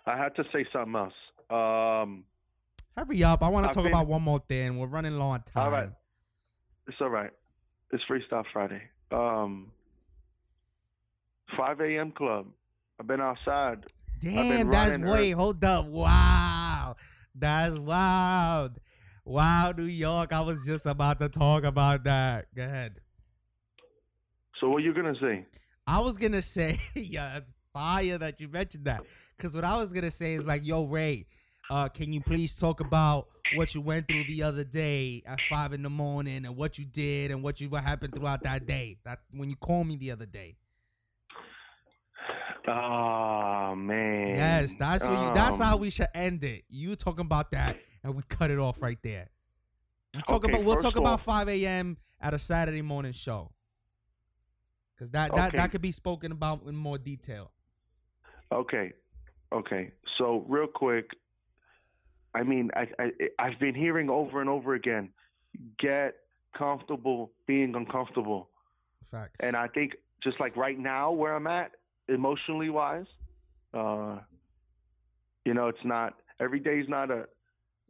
I 0.05 0.17
had 0.17 0.35
to 0.35 0.43
say 0.51 0.65
something 0.73 0.95
else. 0.95 1.13
Um, 1.49 2.23
Hurry 2.97 3.23
up! 3.23 3.43
I 3.43 3.49
want 3.49 3.67
to 3.67 3.73
talk 3.73 3.83
been- 3.83 3.93
about 3.93 4.07
one 4.07 4.21
more 4.21 4.39
thing. 4.47 4.77
We're 4.77 4.87
running 4.87 5.17
low 5.17 5.27
on 5.27 5.41
time. 5.43 5.63
All 5.65 5.71
right. 5.71 5.89
it's 6.87 6.97
all 7.01 7.09
right. 7.09 7.31
It's 7.91 8.03
Freestyle 8.09 8.45
Friday. 8.53 8.81
Um, 9.11 9.71
5 11.57 11.81
a.m. 11.81 12.11
club. 12.11 12.47
I've 12.99 13.07
been 13.07 13.19
outside. 13.21 13.85
Damn, 14.19 14.69
that's 14.69 14.97
wait, 14.97 15.31
hold 15.31 15.63
up. 15.63 15.85
Wow. 15.87 16.50
That's 17.35 17.77
wild. 17.77 18.79
Wow, 19.25 19.73
New 19.77 19.83
York. 19.83 20.33
I 20.33 20.41
was 20.41 20.65
just 20.65 20.85
about 20.85 21.19
to 21.19 21.29
talk 21.29 21.63
about 21.63 22.03
that. 22.03 22.47
Go 22.55 22.63
ahead. 22.63 22.95
So 24.59 24.69
what 24.69 24.83
you 24.83 24.93
gonna 24.93 25.15
say? 25.19 25.45
I 25.87 25.99
was 25.99 26.17
gonna 26.17 26.41
say, 26.41 26.79
yeah, 26.95 27.37
it's 27.37 27.51
fire 27.73 28.17
that 28.17 28.39
you 28.39 28.47
mentioned 28.47 28.85
that. 28.85 29.03
Cause 29.39 29.55
what 29.55 29.63
I 29.63 29.77
was 29.77 29.91
gonna 29.93 30.11
say 30.11 30.33
is 30.33 30.45
like, 30.45 30.67
yo, 30.67 30.85
Ray, 30.85 31.25
uh, 31.69 31.89
can 31.89 32.13
you 32.13 32.21
please 32.21 32.55
talk 32.55 32.79
about 32.79 33.27
what 33.55 33.73
you 33.73 33.81
went 33.81 34.07
through 34.07 34.23
the 34.25 34.43
other 34.43 34.63
day 34.63 35.23
at 35.25 35.39
five 35.49 35.73
in 35.73 35.81
the 35.81 35.89
morning 35.89 36.45
and 36.45 36.55
what 36.55 36.77
you 36.77 36.85
did 36.85 37.31
and 37.31 37.41
what 37.41 37.59
you 37.59 37.69
what 37.69 37.83
happened 37.83 38.13
throughout 38.13 38.43
that 38.43 38.67
day? 38.67 38.97
That 39.03 39.19
when 39.31 39.49
you 39.49 39.55
called 39.55 39.87
me 39.87 39.95
the 39.95 40.11
other 40.11 40.25
day. 40.25 40.57
Oh 42.67 43.73
man. 43.75 44.35
Yes, 44.35 44.75
that's 44.75 45.07
what 45.07 45.19
you, 45.19 45.33
that's 45.33 45.59
Um, 45.59 45.65
how 45.65 45.77
we 45.77 45.89
should 45.89 46.07
end 46.13 46.43
it. 46.43 46.63
You 46.69 46.95
talking 46.95 47.25
about 47.25 47.51
that 47.51 47.77
and 48.03 48.15
we 48.15 48.23
cut 48.29 48.51
it 48.51 48.59
off 48.59 48.81
right 48.81 48.99
there. 49.03 49.29
We 50.13 50.21
talk 50.21 50.43
Okay, 50.43 50.53
about 50.53 50.63
we'll 50.65 50.77
talk 50.77 50.95
about 50.95 51.21
five 51.21 51.47
a.m. 51.49 51.97
at 52.19 52.33
a 52.33 52.39
Saturday 52.39 52.81
morning 52.81 53.13
show. 53.13 53.51
Cause 54.99 55.09
that 55.11 55.33
that, 55.35 55.47
Okay. 55.49 55.57
that 55.57 55.71
could 55.71 55.81
be 55.81 55.91
spoken 55.91 56.31
about 56.31 56.63
in 56.67 56.75
more 56.75 56.97
detail. 56.99 57.51
Okay, 58.51 58.91
okay. 59.51 59.91
So 60.17 60.45
real 60.47 60.67
quick, 60.67 61.09
I 62.35 62.43
mean, 62.43 62.69
I, 62.75 62.87
I 62.99 63.11
I've 63.39 63.59
been 63.59 63.73
hearing 63.73 64.09
over 64.09 64.41
and 64.41 64.49
over 64.49 64.75
again, 64.75 65.09
get 65.79 66.15
comfortable 66.55 67.31
being 67.47 67.75
uncomfortable, 67.75 68.49
Facts. 69.09 69.39
and 69.41 69.55
I 69.55 69.67
think 69.69 69.93
just 70.21 70.39
like 70.39 70.55
right 70.55 70.77
now 70.77 71.11
where 71.11 71.33
I'm 71.33 71.47
at, 71.47 71.71
emotionally 72.07 72.69
wise, 72.69 73.05
uh, 73.73 74.17
you 75.45 75.53
know, 75.53 75.67
it's 75.67 75.85
not 75.85 76.15
every 76.39 76.59
day 76.59 76.79
is 76.79 76.89
not 76.89 77.11
a 77.11 77.25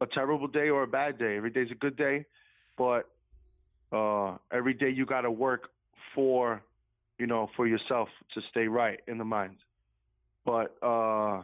a 0.01 0.07
terrible 0.07 0.47
day 0.47 0.69
or 0.69 0.83
a 0.83 0.87
bad 0.87 1.17
day. 1.17 1.37
Every 1.37 1.51
day's 1.51 1.71
a 1.71 1.75
good 1.75 1.95
day, 1.95 2.25
but 2.77 3.09
uh, 3.91 4.37
every 4.51 4.73
day 4.73 4.89
you 4.89 5.05
got 5.05 5.21
to 5.21 5.31
work 5.31 5.69
for, 6.15 6.61
you 7.19 7.27
know, 7.27 7.49
for 7.55 7.67
yourself 7.67 8.09
to 8.33 8.41
stay 8.49 8.67
right 8.67 8.99
in 9.07 9.17
the 9.19 9.23
mind. 9.23 9.57
But 10.43 10.75
uh, 10.81 11.43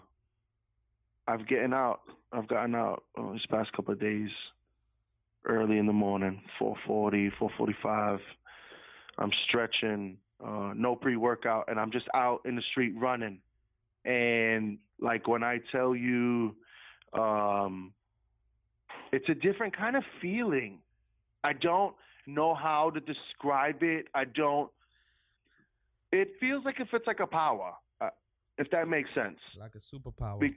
I've 1.27 1.47
getting 1.47 1.73
out. 1.73 2.01
I've 2.33 2.47
gotten 2.47 2.75
out 2.75 3.03
uh, 3.17 3.31
this 3.33 3.45
past 3.49 3.71
couple 3.73 3.93
of 3.93 3.99
days, 3.99 4.29
early 5.45 5.77
in 5.77 5.85
the 5.85 5.93
morning, 5.93 6.41
4:40, 6.59 7.31
4:45. 7.39 8.19
I'm 9.19 9.31
stretching, 9.47 10.17
uh, 10.43 10.73
no 10.75 10.95
pre-workout, 10.95 11.65
and 11.67 11.79
I'm 11.79 11.91
just 11.91 12.07
out 12.13 12.41
in 12.45 12.55
the 12.55 12.61
street 12.71 12.93
running. 12.97 13.39
And 14.05 14.77
like 14.99 15.27
when 15.27 15.43
I 15.43 15.59
tell 15.71 15.95
you, 15.95 16.55
um, 17.13 17.93
it's 19.11 19.27
a 19.29 19.35
different 19.35 19.75
kind 19.75 19.95
of 19.95 20.03
feeling. 20.21 20.79
I 21.43 21.53
don't 21.53 21.95
know 22.25 22.53
how 22.53 22.91
to 22.91 22.99
describe 22.99 23.81
it. 23.81 24.07
I 24.13 24.25
don't. 24.25 24.69
It 26.11 26.29
feels 26.39 26.63
like 26.65 26.79
if 26.79 26.87
it's 26.93 27.07
like 27.07 27.19
a 27.19 27.27
power, 27.27 27.73
uh, 27.99 28.09
if 28.57 28.69
that 28.71 28.87
makes 28.87 29.09
sense. 29.13 29.37
like 29.59 29.75
a 29.75 29.95
superpower. 29.95 30.39
Be- 30.39 30.55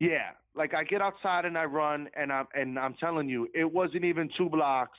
yeah, 0.00 0.30
like 0.54 0.74
I 0.74 0.84
get 0.84 1.02
outside 1.02 1.44
and 1.44 1.58
I 1.58 1.64
run, 1.64 2.08
and 2.14 2.32
I'm 2.32 2.46
and 2.54 2.78
I'm 2.78 2.94
telling 2.94 3.28
you, 3.28 3.48
it 3.54 3.70
wasn't 3.70 4.04
even 4.04 4.30
two 4.38 4.48
blocks, 4.48 4.98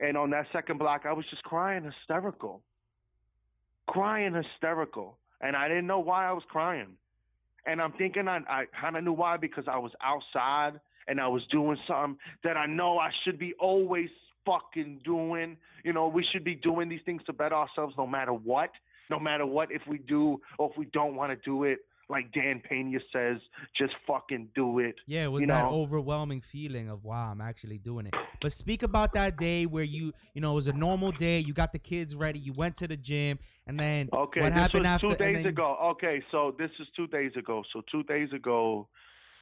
and 0.00 0.16
on 0.16 0.30
that 0.30 0.46
second 0.52 0.78
block, 0.78 1.02
I 1.06 1.12
was 1.12 1.24
just 1.30 1.42
crying 1.44 1.84
hysterical, 1.84 2.62
crying 3.90 4.34
hysterical, 4.34 5.18
and 5.40 5.56
I 5.56 5.68
didn't 5.68 5.86
know 5.86 5.98
why 5.98 6.28
I 6.28 6.32
was 6.32 6.44
crying, 6.48 6.96
and 7.66 7.82
I'm 7.82 7.92
thinking 7.92 8.28
I 8.28 8.38
I 8.48 8.64
kind 8.80 8.96
of 8.96 9.04
knew 9.04 9.12
why 9.12 9.36
because 9.36 9.64
I 9.66 9.78
was 9.78 9.92
outside 10.02 10.80
and 11.08 11.20
I 11.20 11.26
was 11.26 11.42
doing 11.50 11.76
something 11.88 12.16
that 12.44 12.56
I 12.56 12.66
know 12.66 12.98
I 12.98 13.10
should 13.24 13.38
be 13.38 13.52
always 13.58 14.08
fucking 14.46 15.00
doing. 15.04 15.56
You 15.84 15.92
know, 15.92 16.06
we 16.06 16.24
should 16.30 16.44
be 16.44 16.54
doing 16.54 16.88
these 16.88 17.00
things 17.04 17.22
to 17.26 17.32
better 17.32 17.56
ourselves 17.56 17.94
no 17.98 18.06
matter 18.06 18.32
what, 18.32 18.70
no 19.10 19.18
matter 19.18 19.44
what 19.44 19.72
if 19.72 19.82
we 19.88 19.98
do 19.98 20.40
or 20.58 20.70
if 20.70 20.78
we 20.78 20.86
don't 20.86 21.16
want 21.16 21.32
to 21.32 21.44
do 21.44 21.64
it. 21.64 21.80
Like 22.10 22.32
Dan 22.32 22.60
Pena 22.68 22.98
says, 23.12 23.38
just 23.78 23.94
fucking 24.06 24.48
do 24.54 24.80
it. 24.80 24.96
Yeah, 25.06 25.24
it 25.24 25.28
was 25.28 25.42
you 25.42 25.46
that 25.46 25.64
know. 25.64 25.70
overwhelming 25.70 26.40
feeling 26.40 26.90
of 26.90 27.04
wow, 27.04 27.30
I'm 27.30 27.40
actually 27.40 27.78
doing 27.78 28.06
it. 28.06 28.14
But 28.42 28.52
speak 28.52 28.82
about 28.82 29.14
that 29.14 29.36
day 29.36 29.64
where 29.66 29.84
you, 29.84 30.12
you 30.34 30.40
know, 30.40 30.50
it 30.52 30.54
was 30.56 30.66
a 30.66 30.72
normal 30.72 31.12
day. 31.12 31.38
You 31.38 31.52
got 31.54 31.72
the 31.72 31.78
kids 31.78 32.16
ready. 32.16 32.40
You 32.40 32.52
went 32.52 32.76
to 32.78 32.88
the 32.88 32.96
gym, 32.96 33.38
and 33.66 33.78
then 33.78 34.08
Okay, 34.12 34.40
what 34.40 34.48
this 34.52 34.54
happened 34.60 34.80
was 34.82 34.86
after? 34.86 35.08
two 35.10 35.14
days 35.16 35.36
then- 35.38 35.46
ago. 35.46 35.76
Okay, 35.92 36.20
so 36.32 36.54
this 36.58 36.70
is 36.80 36.88
two 36.96 37.06
days 37.06 37.30
ago. 37.36 37.62
So 37.72 37.82
two 37.92 38.02
days 38.02 38.32
ago, 38.32 38.88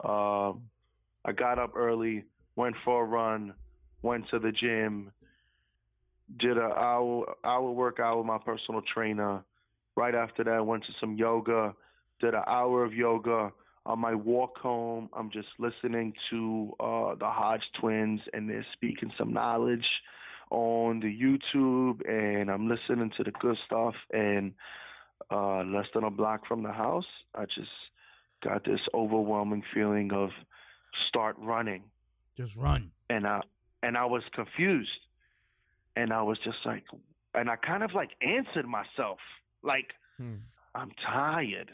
um, 0.04 0.62
I 1.24 1.32
got 1.34 1.58
up 1.58 1.72
early, 1.74 2.24
went 2.54 2.76
for 2.84 3.02
a 3.02 3.06
run, 3.06 3.54
went 4.02 4.28
to 4.28 4.38
the 4.38 4.52
gym, 4.52 5.10
did 6.38 6.58
an 6.58 6.70
hour 6.76 7.34
hour 7.44 7.70
workout 7.72 8.18
with 8.18 8.26
my 8.26 8.38
personal 8.38 8.82
trainer. 8.82 9.42
Right 9.96 10.14
after 10.14 10.44
that, 10.44 10.64
went 10.66 10.84
to 10.84 10.92
some 11.00 11.16
yoga, 11.16 11.74
did 12.20 12.34
an 12.34 12.42
hour 12.46 12.84
of 12.84 12.92
yoga. 12.94 13.52
on 13.86 13.98
my 14.00 14.14
walk 14.14 14.58
home, 14.58 15.08
I'm 15.14 15.30
just 15.30 15.48
listening 15.58 16.12
to 16.30 16.72
uh, 16.80 17.14
the 17.14 17.28
Hodge 17.28 17.62
twins, 17.80 18.20
and 18.34 18.48
they're 18.48 18.66
speaking 18.74 19.10
some 19.16 19.32
knowledge 19.32 19.86
on 20.50 21.00
the 21.00 21.06
YouTube, 21.24 22.06
and 22.08 22.50
I'm 22.50 22.68
listening 22.68 23.10
to 23.16 23.24
the 23.24 23.30
good 23.32 23.56
stuff. 23.66 23.94
And 24.12 24.52
uh, 25.30 25.62
less 25.64 25.86
than 25.94 26.04
a 26.04 26.10
block 26.10 26.46
from 26.46 26.62
the 26.62 26.72
house, 26.72 27.06
I 27.34 27.44
just 27.46 27.70
got 28.42 28.64
this 28.64 28.80
overwhelming 28.94 29.62
feeling 29.74 30.12
of 30.12 30.30
start 31.08 31.36
running, 31.38 31.82
Just 32.36 32.56
run. 32.56 32.90
and 33.10 33.26
I 33.26 33.40
and 33.82 33.96
I 33.96 34.04
was 34.04 34.22
confused, 34.34 35.00
and 35.96 36.12
I 36.12 36.22
was 36.22 36.38
just 36.44 36.58
like, 36.64 36.84
and 37.34 37.48
I 37.48 37.56
kind 37.56 37.82
of 37.82 37.94
like 37.94 38.10
answered 38.20 38.66
myself, 38.66 39.18
like 39.62 39.92
Hmm. 40.18 40.34
I'm 40.74 40.90
tired. 41.06 41.70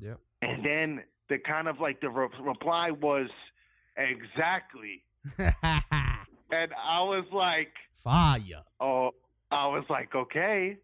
Yep. 0.00 0.18
And 0.42 0.64
then 0.64 1.02
the 1.28 1.38
kind 1.38 1.68
of 1.68 1.80
like 1.80 2.00
the 2.00 2.10
re- 2.10 2.28
reply 2.40 2.90
was 2.90 3.28
exactly. 3.96 5.04
And 6.52 6.70
I 6.74 7.00
was 7.00 7.24
like, 7.32 7.72
Fire. 8.04 8.62
oh, 8.78 9.12
I 9.50 9.68
was 9.68 9.84
like, 9.88 10.14
okay. 10.14 10.76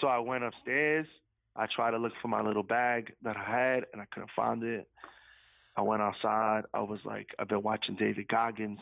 So 0.00 0.08
I 0.08 0.18
went 0.18 0.42
upstairs. 0.42 1.06
I 1.54 1.66
tried 1.74 1.92
to 1.92 1.98
look 1.98 2.12
for 2.20 2.26
my 2.26 2.42
little 2.42 2.64
bag 2.64 3.12
that 3.22 3.36
I 3.36 3.44
had 3.44 3.84
and 3.92 4.02
I 4.02 4.06
couldn't 4.12 4.32
find 4.34 4.64
it. 4.64 4.88
I 5.76 5.82
went 5.82 6.02
outside. 6.02 6.62
I 6.74 6.80
was 6.80 6.98
like, 7.04 7.28
I've 7.38 7.48
been 7.48 7.62
watching 7.62 7.94
David 7.94 8.26
Goggins. 8.26 8.80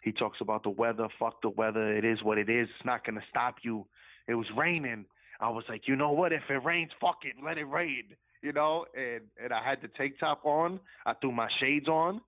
He 0.00 0.12
talks 0.12 0.38
about 0.40 0.62
the 0.62 0.70
weather. 0.70 1.08
Fuck 1.18 1.42
the 1.42 1.50
weather. 1.50 1.96
It 1.96 2.04
is 2.04 2.22
what 2.22 2.38
it 2.38 2.48
is. 2.48 2.68
It's 2.76 2.86
not 2.86 3.04
going 3.04 3.16
to 3.18 3.26
stop 3.28 3.56
you. 3.62 3.86
It 4.28 4.34
was 4.34 4.46
raining. 4.56 5.06
I 5.40 5.48
was 5.50 5.64
like, 5.68 5.88
you 5.88 5.96
know 5.96 6.12
what? 6.12 6.32
If 6.32 6.42
it 6.48 6.64
rains, 6.64 6.92
fuck 7.00 7.18
it. 7.24 7.34
Let 7.44 7.58
it 7.58 7.64
rain. 7.64 8.04
You 8.42 8.52
know? 8.52 8.86
And, 8.96 9.22
and 9.42 9.52
I 9.52 9.62
had 9.62 9.80
the 9.82 9.88
tank 9.88 10.14
top 10.18 10.44
on. 10.44 10.80
I 11.06 11.14
threw 11.14 11.32
my 11.32 11.48
shades 11.60 11.88
on. 11.88 12.20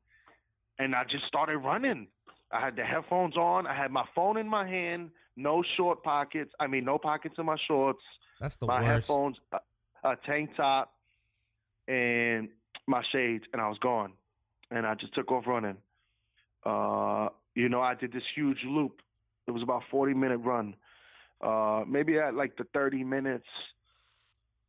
And 0.78 0.94
I 0.94 1.04
just 1.04 1.26
started 1.26 1.58
running. 1.58 2.08
I 2.52 2.60
had 2.60 2.76
the 2.76 2.84
headphones 2.84 3.36
on. 3.36 3.66
I 3.66 3.74
had 3.74 3.90
my 3.90 4.04
phone 4.14 4.36
in 4.36 4.48
my 4.48 4.66
hand. 4.66 5.10
No 5.36 5.62
short 5.76 6.02
pockets. 6.02 6.52
I 6.58 6.66
mean, 6.66 6.84
no 6.84 6.98
pockets 6.98 7.36
in 7.38 7.46
my 7.46 7.56
shorts 7.68 8.02
That's 8.40 8.56
the 8.56 8.66
my 8.66 8.80
worst. 8.80 9.08
headphones, 9.08 9.36
a, 9.52 9.58
a 10.08 10.16
tank 10.26 10.50
top, 10.56 10.92
and 11.86 12.48
my 12.86 13.02
shades, 13.12 13.44
and 13.52 13.62
I 13.62 13.68
was 13.68 13.78
gone. 13.78 14.12
And 14.70 14.86
I 14.86 14.94
just 14.94 15.14
took 15.14 15.30
off 15.30 15.46
running. 15.46 15.76
Uh, 16.64 17.28
you 17.54 17.68
know, 17.68 17.80
I 17.80 17.94
did 17.94 18.12
this 18.12 18.22
huge 18.34 18.58
loop. 18.64 19.00
It 19.46 19.52
was 19.52 19.62
about 19.62 19.82
forty 19.90 20.14
minute 20.14 20.38
run. 20.38 20.74
Uh, 21.40 21.84
maybe 21.88 22.18
at 22.18 22.34
like 22.34 22.56
the 22.56 22.64
thirty 22.72 23.02
minutes, 23.02 23.46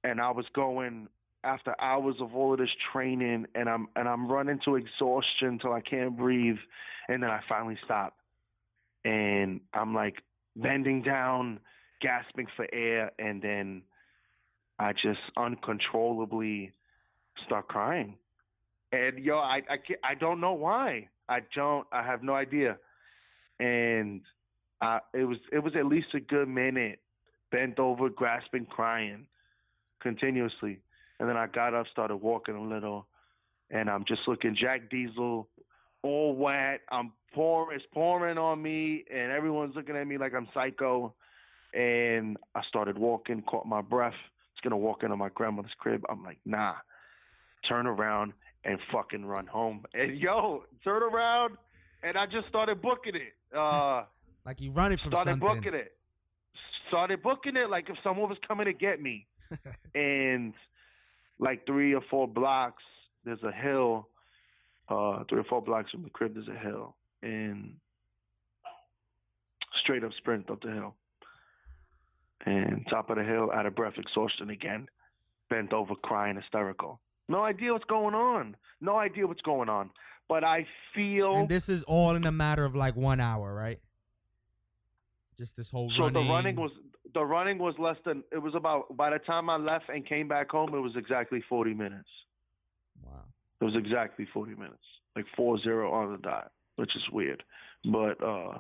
and 0.04 0.22
I 0.22 0.32
was 0.32 0.46
going 0.54 1.08
after 1.44 1.76
hours 1.82 2.16
of 2.20 2.36
all 2.36 2.54
of 2.54 2.60
this 2.60 2.70
training, 2.92 3.48
and 3.56 3.70
I'm 3.70 3.88
and 3.96 4.08
I'm 4.08 4.28
running 4.28 4.60
to 4.66 4.76
exhaustion 4.76 5.60
till 5.60 5.74
I 5.74 5.82
can't 5.82 6.18
breathe, 6.18 6.58
and 7.08 7.24
then 7.24 7.30
I 7.30 7.42
finally 7.48 7.78
stop, 7.84 8.18
and 9.06 9.62
I'm 9.74 9.94
like 9.94 10.22
bending 10.56 11.02
down, 11.02 11.60
gasping 12.02 12.48
for 12.56 12.68
air, 12.74 13.12
and 13.20 13.42
then 13.42 13.82
I 14.80 14.94
just 14.94 15.20
uncontrollably 15.38 16.72
start 17.46 17.68
crying. 17.68 18.16
And 18.92 19.20
yo, 19.20 19.38
I 19.38 19.62
I 19.70 19.78
I 20.04 20.16
don't 20.16 20.40
know 20.40 20.54
why. 20.54 21.08
I 21.30 21.40
don't. 21.56 21.88
I 21.92 22.04
have 22.04 22.24
no 22.24 22.34
idea. 22.36 22.78
And 23.60 24.22
it 25.14 25.26
was 25.26 25.38
it 25.52 25.60
was 25.60 25.74
at 25.76 25.86
least 25.86 26.08
a 26.14 26.20
good 26.20 26.48
minute, 26.48 27.00
bent 27.52 27.80
over, 27.80 28.10
grasping, 28.10 28.66
crying, 28.66 29.26
continuously. 30.02 30.80
And 31.22 31.30
then 31.30 31.38
I 31.38 31.46
got 31.46 31.76
up, 31.76 31.86
started 31.92 32.16
walking 32.16 32.56
a 32.56 32.64
little, 32.64 33.06
and 33.70 33.92
I'm 33.92 34.04
just 34.08 34.22
looking 34.28 34.56
Jack 34.60 34.90
Diesel, 34.90 35.48
all 36.02 36.36
wet. 36.36 36.82
I'm 36.92 37.12
pouring, 37.32 37.76
it's 37.78 37.86
pouring 37.94 38.40
on 38.40 38.60
me, 38.60 39.06
and 39.14 39.32
everyone's 39.32 39.76
looking 39.76 39.96
at 39.96 40.08
me 40.08 40.18
like 40.18 40.34
I'm 40.34 40.48
psycho. 40.52 41.14
And 41.76 42.38
I 42.56 42.64
started 42.68 42.98
walking, 42.98 43.44
caught 43.44 43.68
my 43.68 43.82
breath. 43.82 44.16
It's 44.52 44.62
gonna 44.64 44.78
walk 44.80 45.04
into 45.04 45.16
my 45.16 45.30
grandmother's 45.30 45.76
crib. 45.78 46.04
I'm 46.10 46.24
like, 46.24 46.40
nah. 46.44 46.74
Turn 47.70 47.86
around 47.86 48.34
and 48.66 48.80
fucking 48.92 49.24
run 49.24 49.46
home. 49.46 49.86
And 49.94 50.18
yo, 50.18 50.64
turn 50.84 51.04
around, 51.04 51.56
and 52.02 52.18
I 52.18 52.26
just 52.26 52.48
started 52.50 52.82
booking 52.82 53.14
it. 53.16 53.34
Uh, 53.56 54.06
Like 54.44 54.60
you 54.60 54.72
running 54.72 54.98
from 54.98 55.12
started 55.12 55.34
something. 55.34 55.48
booking 55.48 55.76
it. 55.76 55.92
Started 56.88 57.22
booking 57.22 57.58
it 57.58 57.70
like 57.70 57.92
if 57.92 57.98
someone 58.04 58.28
was 58.28 58.40
coming 58.48 58.66
to 58.66 58.74
get 58.74 59.00
me. 59.00 59.28
and 59.94 60.56
like 61.42 61.66
three 61.66 61.94
or 61.94 62.02
four 62.10 62.28
blocks, 62.28 62.84
there's 63.26 63.44
a 63.44 63.52
hill. 63.52 64.08
Uh, 64.88 65.24
three 65.30 65.40
or 65.40 65.44
four 65.46 65.62
blocks 65.62 65.90
from 65.92 66.04
the 66.04 66.10
crib, 66.10 66.34
there's 66.34 66.48
a 66.50 66.68
hill, 66.68 66.96
and 67.22 67.76
straight 69.82 70.04
up 70.04 70.12
sprint 70.18 70.50
up 70.50 70.62
the 70.62 70.72
hill. 70.72 70.96
And 72.46 72.86
top 72.90 73.10
of 73.10 73.18
the 73.18 73.24
hill, 73.24 73.52
out 73.54 73.66
of 73.66 73.76
breath, 73.76 73.94
exhaustion 73.98 74.50
again, 74.50 74.88
bent 75.50 75.72
over, 75.72 75.96
crying, 75.96 76.36
hysterical. 76.36 77.00
No 77.30 77.42
idea 77.42 77.72
what's 77.72 77.86
going 77.86 78.16
on. 78.16 78.58
No 78.82 78.98
idea 78.98 79.28
what's 79.28 79.42
going 79.42 79.70
on. 79.70 79.92
But 80.28 80.44
I 80.44 80.66
feel 80.94 81.36
And 81.36 81.48
this 81.48 81.70
is 81.70 81.84
all 81.84 82.16
in 82.16 82.26
a 82.26 82.32
matter 82.32 82.66
of 82.66 82.76
like 82.76 82.96
one 82.96 83.20
hour, 83.20 83.54
right? 83.54 83.80
Just 85.38 85.56
this 85.56 85.72
whole 85.72 85.88
running. 85.88 85.98
So 85.98 86.04
running. 86.04 86.28
the 86.28 86.34
running 86.34 86.56
was 86.58 86.72
the 87.14 87.24
running 87.24 87.58
was 87.58 87.76
less 87.78 87.98
than 88.06 88.24
it 88.32 88.38
was 88.38 88.56
about 88.56 88.96
by 88.96 89.10
the 89.10 89.20
time 89.20 89.50
I 89.50 89.58
left 89.58 89.90
and 89.90 90.06
came 90.06 90.28
back 90.28 90.50
home 90.50 90.74
it 90.74 90.80
was 90.80 90.96
exactly 90.96 91.44
40 91.48 91.74
minutes. 91.74 92.10
Wow. 93.04 93.24
It 93.60 93.66
was 93.66 93.76
exactly 93.76 94.28
40 94.34 94.56
minutes. 94.56 94.84
Like 95.16 95.26
4-0 95.38 95.92
on 95.92 96.12
the 96.14 96.18
dot, 96.18 96.52
which 96.78 96.96
is 96.96 97.04
weird. 97.12 97.44
But 97.86 98.24
uh 98.24 98.60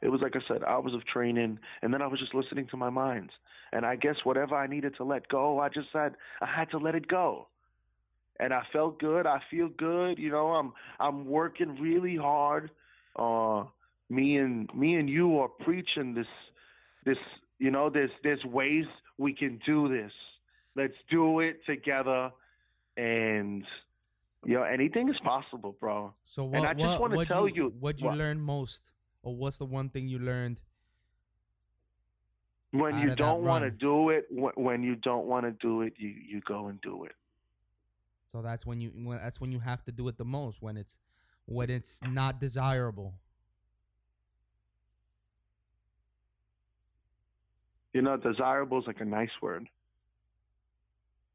it 0.00 0.08
was 0.08 0.20
like 0.20 0.34
I 0.34 0.40
said, 0.48 0.64
hours 0.64 0.94
of 0.94 1.04
training 1.06 1.58
and 1.82 1.94
then 1.94 2.02
I 2.02 2.06
was 2.06 2.18
just 2.20 2.34
listening 2.34 2.66
to 2.68 2.76
my 2.76 2.90
mind. 2.90 3.30
And 3.72 3.86
I 3.86 3.96
guess 3.96 4.16
whatever 4.24 4.54
I 4.54 4.66
needed 4.66 4.96
to 4.96 5.04
let 5.04 5.28
go, 5.28 5.58
I 5.60 5.68
just 5.68 5.88
said 5.92 6.14
I 6.40 6.46
had 6.46 6.70
to 6.70 6.78
let 6.78 6.94
it 6.94 7.08
go. 7.08 7.48
And 8.40 8.52
I 8.52 8.62
felt 8.72 8.98
good. 8.98 9.26
I 9.26 9.40
feel 9.50 9.68
good. 9.68 10.18
You 10.18 10.30
know, 10.30 10.48
I'm 10.48 10.72
I'm 10.98 11.26
working 11.26 11.80
really 11.80 12.16
hard. 12.16 12.70
Uh 13.16 13.64
me 14.10 14.36
and 14.36 14.68
me 14.74 14.96
and 14.96 15.08
you 15.08 15.38
are 15.38 15.48
preaching 15.48 16.14
this 16.14 16.26
this 17.04 17.18
you 17.64 17.70
know 17.70 17.88
there's 17.96 18.10
there's 18.24 18.44
ways 18.44 18.86
we 19.18 19.32
can 19.40 19.52
do 19.64 19.78
this 19.96 20.12
let's 20.80 20.98
do 21.10 21.40
it 21.40 21.56
together 21.72 22.30
and 22.96 23.64
you 24.44 24.54
know 24.56 24.64
anything 24.64 25.08
is 25.08 25.20
possible 25.32 25.72
bro 25.80 26.12
So 26.24 26.42
And 26.44 26.52
what? 26.54 26.64
I 26.70 26.74
just 26.74 27.00
what, 27.00 27.10
wanna 27.12 27.24
tell 27.26 27.48
you, 27.48 27.54
you- 27.64 27.74
What'd 27.82 28.00
you 28.02 28.08
what? 28.08 28.18
learn 28.18 28.40
most, 28.40 28.90
or 29.22 29.30
what's 29.36 29.58
the 29.58 29.66
one 29.78 29.88
thing 29.90 30.08
you 30.08 30.18
learned? 30.18 30.58
when 32.72 32.98
you 33.00 33.14
don't 33.14 33.42
want 33.44 33.64
to 33.64 33.70
do 33.70 34.08
it 34.08 34.24
wh- 34.30 34.56
when 34.56 34.82
you 34.82 34.96
don't 34.96 35.26
want 35.26 35.44
to 35.44 35.52
do 35.52 35.82
it 35.82 35.92
you 35.98 36.08
you 36.08 36.40
go 36.54 36.68
and 36.68 36.80
do 36.80 37.04
it 37.04 37.12
So 38.32 38.40
that's 38.40 38.64
when 38.64 38.80
you. 38.80 38.90
When, 39.08 39.18
that's 39.18 39.38
when 39.42 39.52
you 39.52 39.60
have 39.60 39.84
to 39.84 39.92
do 39.92 40.08
it 40.08 40.16
the 40.16 40.24
most. 40.24 40.62
When 40.62 40.76
it's 40.82 40.94
when 41.44 41.68
it's 41.68 42.00
not 42.20 42.40
desirable. 42.40 43.12
You 47.92 48.02
know 48.02 48.16
desirable 48.16 48.78
is 48.80 48.86
like 48.86 49.00
a 49.00 49.04
nice 49.04 49.30
word 49.40 49.68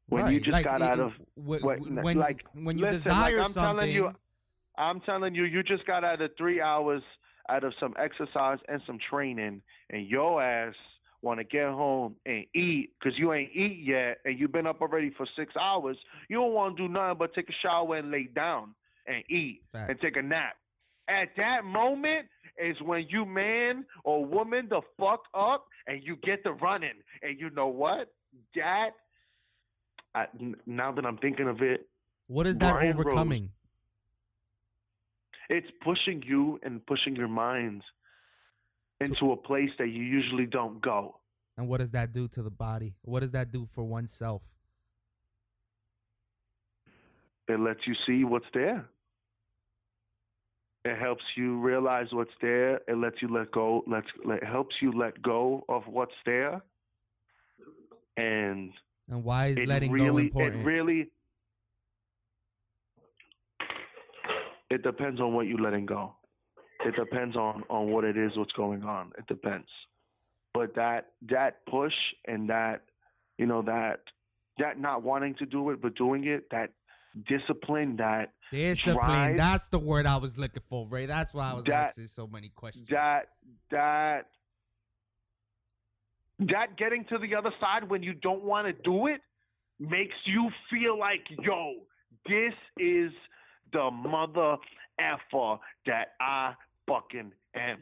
when 0.08 0.32
you 0.32 0.40
just 0.40 0.52
like, 0.52 0.64
got 0.64 0.80
it- 0.80 0.88
out 0.88 1.00
of 1.00 1.12
wh- 1.34 1.62
what- 1.62 1.80
when 1.80 2.16
like, 2.18 2.44
when 2.54 2.78
you 2.78 2.84
listen, 2.86 3.12
like, 3.12 3.26
desire 3.32 3.40
I'm 3.40 3.46
something. 3.48 3.76
telling 3.80 3.94
you, 3.94 4.14
I'm 4.76 5.00
telling 5.00 5.34
you, 5.34 5.44
you 5.44 5.62
just 5.62 5.84
got 5.86 6.02
out 6.04 6.20
of 6.22 6.30
three 6.38 6.60
hours 6.60 7.02
out 7.50 7.64
of 7.64 7.72
some 7.80 7.94
exercise 7.98 8.58
and 8.68 8.80
some 8.86 8.98
training, 9.10 9.60
and 9.90 10.06
your 10.06 10.42
ass 10.42 10.74
want 11.20 11.40
to 11.40 11.44
get 11.44 11.68
home 11.68 12.14
and 12.26 12.44
eat 12.54 12.92
because 12.98 13.18
you 13.18 13.32
ain't 13.32 13.50
eat 13.54 13.80
yet, 13.84 14.18
and 14.24 14.38
you've 14.38 14.52
been 14.52 14.66
up 14.66 14.80
already 14.80 15.10
for 15.10 15.26
six 15.36 15.54
hours. 15.56 15.96
You 16.28 16.36
don't 16.36 16.52
want 16.52 16.76
to 16.76 16.86
do 16.86 16.92
nothing 16.92 17.18
but 17.18 17.34
take 17.34 17.48
a 17.50 17.54
shower 17.62 17.96
and 17.96 18.10
lay 18.10 18.24
down 18.24 18.74
and 19.06 19.24
eat 19.28 19.62
Fact. 19.72 19.90
and 19.90 20.00
take 20.00 20.16
a 20.16 20.22
nap. 20.22 20.56
At 21.08 21.28
that 21.38 21.64
moment 21.64 22.28
is 22.62 22.76
when 22.82 23.06
you 23.08 23.24
man 23.24 23.84
or 24.04 24.24
woman 24.24 24.68
the 24.68 24.80
fuck 24.98 25.22
up 25.34 25.66
and 25.86 26.02
you 26.02 26.16
get 26.16 26.44
the 26.44 26.52
running. 26.52 27.02
And 27.22 27.38
you 27.38 27.50
know 27.50 27.68
what? 27.68 28.12
That 28.54 28.90
I, 30.14 30.26
now 30.66 30.92
that 30.92 31.04
I'm 31.06 31.18
thinking 31.18 31.48
of 31.48 31.62
it, 31.62 31.88
what 32.26 32.46
is 32.46 32.58
that 32.58 32.74
Brian 32.74 32.96
Rose. 32.96 33.06
overcoming? 33.06 33.50
it's 35.48 35.68
pushing 35.82 36.22
you 36.26 36.60
and 36.62 36.84
pushing 36.86 37.16
your 37.16 37.28
mind 37.28 37.82
into 39.00 39.32
a 39.32 39.36
place 39.36 39.70
that 39.78 39.88
you 39.88 40.02
usually 40.02 40.46
don't 40.46 40.80
go. 40.80 41.16
And 41.56 41.68
what 41.68 41.80
does 41.80 41.90
that 41.90 42.12
do 42.12 42.28
to 42.28 42.42
the 42.42 42.50
body? 42.50 42.94
What 43.02 43.20
does 43.20 43.32
that 43.32 43.52
do 43.52 43.66
for 43.66 43.84
oneself? 43.84 44.42
It 47.48 47.58
lets 47.58 47.86
you 47.86 47.94
see 48.06 48.24
what's 48.24 48.46
there. 48.52 48.88
It 50.84 50.96
helps 50.98 51.24
you 51.36 51.58
realize 51.58 52.06
what's 52.12 52.30
there. 52.40 52.76
It 52.88 52.96
lets 52.96 53.20
you 53.20 53.28
let 53.28 53.50
go. 53.50 53.82
Let's 53.86 54.06
it 54.24 54.44
helps 54.44 54.76
you 54.80 54.92
let 54.92 55.20
go 55.22 55.64
of 55.68 55.82
what's 55.86 56.14
there. 56.24 56.62
And 58.16 58.72
And 59.08 59.24
why 59.24 59.48
is 59.48 59.66
letting 59.66 59.92
really, 59.92 60.28
go 60.30 60.40
important? 60.40 60.62
it 60.62 60.64
really, 60.64 61.10
It 64.70 64.82
depends 64.82 65.20
on 65.20 65.32
what 65.34 65.46
you're 65.46 65.60
letting 65.60 65.86
go. 65.86 66.14
It 66.84 66.94
depends 66.94 67.36
on 67.36 67.64
on 67.70 67.90
what 67.90 68.04
it 68.04 68.16
is, 68.16 68.36
what's 68.36 68.52
going 68.52 68.84
on. 68.84 69.12
It 69.18 69.26
depends. 69.26 69.68
But 70.54 70.74
that 70.74 71.12
that 71.28 71.64
push 71.66 71.94
and 72.26 72.48
that 72.50 72.82
you 73.38 73.46
know 73.46 73.62
that 73.62 74.00
that 74.58 74.78
not 74.78 75.02
wanting 75.02 75.34
to 75.36 75.46
do 75.46 75.70
it 75.70 75.80
but 75.80 75.94
doing 75.96 76.24
it, 76.24 76.44
that 76.50 76.70
discipline, 77.26 77.96
that 77.96 78.32
Discipline. 78.50 78.96
drive, 78.96 79.36
That's 79.36 79.68
the 79.68 79.78
word 79.78 80.06
I 80.06 80.16
was 80.18 80.38
looking 80.38 80.62
for, 80.68 80.86
Ray. 80.86 81.06
That's 81.06 81.32
why 81.34 81.50
I 81.50 81.54
was 81.54 81.64
That- 81.66 81.90
asking 81.90 82.08
so 82.08 82.26
many 82.26 82.48
questions. 82.50 82.88
that 82.88 83.28
that 83.70 84.26
that 86.40 86.76
getting 86.76 87.04
to 87.06 87.18
the 87.18 87.34
other 87.34 87.50
side 87.60 87.88
when 87.88 88.02
you 88.02 88.14
don't 88.14 88.44
want 88.44 88.66
to 88.66 88.72
do 88.84 89.06
it 89.08 89.20
makes 89.80 90.14
you 90.24 90.48
feel 90.70 90.98
like 90.98 91.20
yo 91.42 91.74
this 92.26 92.54
is 92.78 93.12
the 93.72 93.90
mother 93.90 94.56
effer 95.00 95.56
that 95.86 96.08
i 96.20 96.52
fucking 96.86 97.32
am 97.54 97.78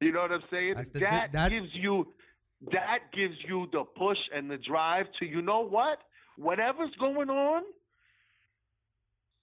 you 0.00 0.12
know 0.12 0.20
what 0.20 0.32
i'm 0.32 0.42
saying 0.50 0.74
the- 0.92 1.00
that 1.00 1.32
that's- 1.32 1.50
gives 1.50 1.74
you 1.74 2.12
that 2.72 2.98
gives 3.12 3.36
you 3.48 3.66
the 3.72 3.84
push 3.96 4.18
and 4.34 4.50
the 4.50 4.58
drive 4.58 5.06
to 5.18 5.24
you 5.26 5.40
know 5.40 5.60
what 5.60 5.98
whatever's 6.36 6.94
going 6.98 7.30
on 7.30 7.62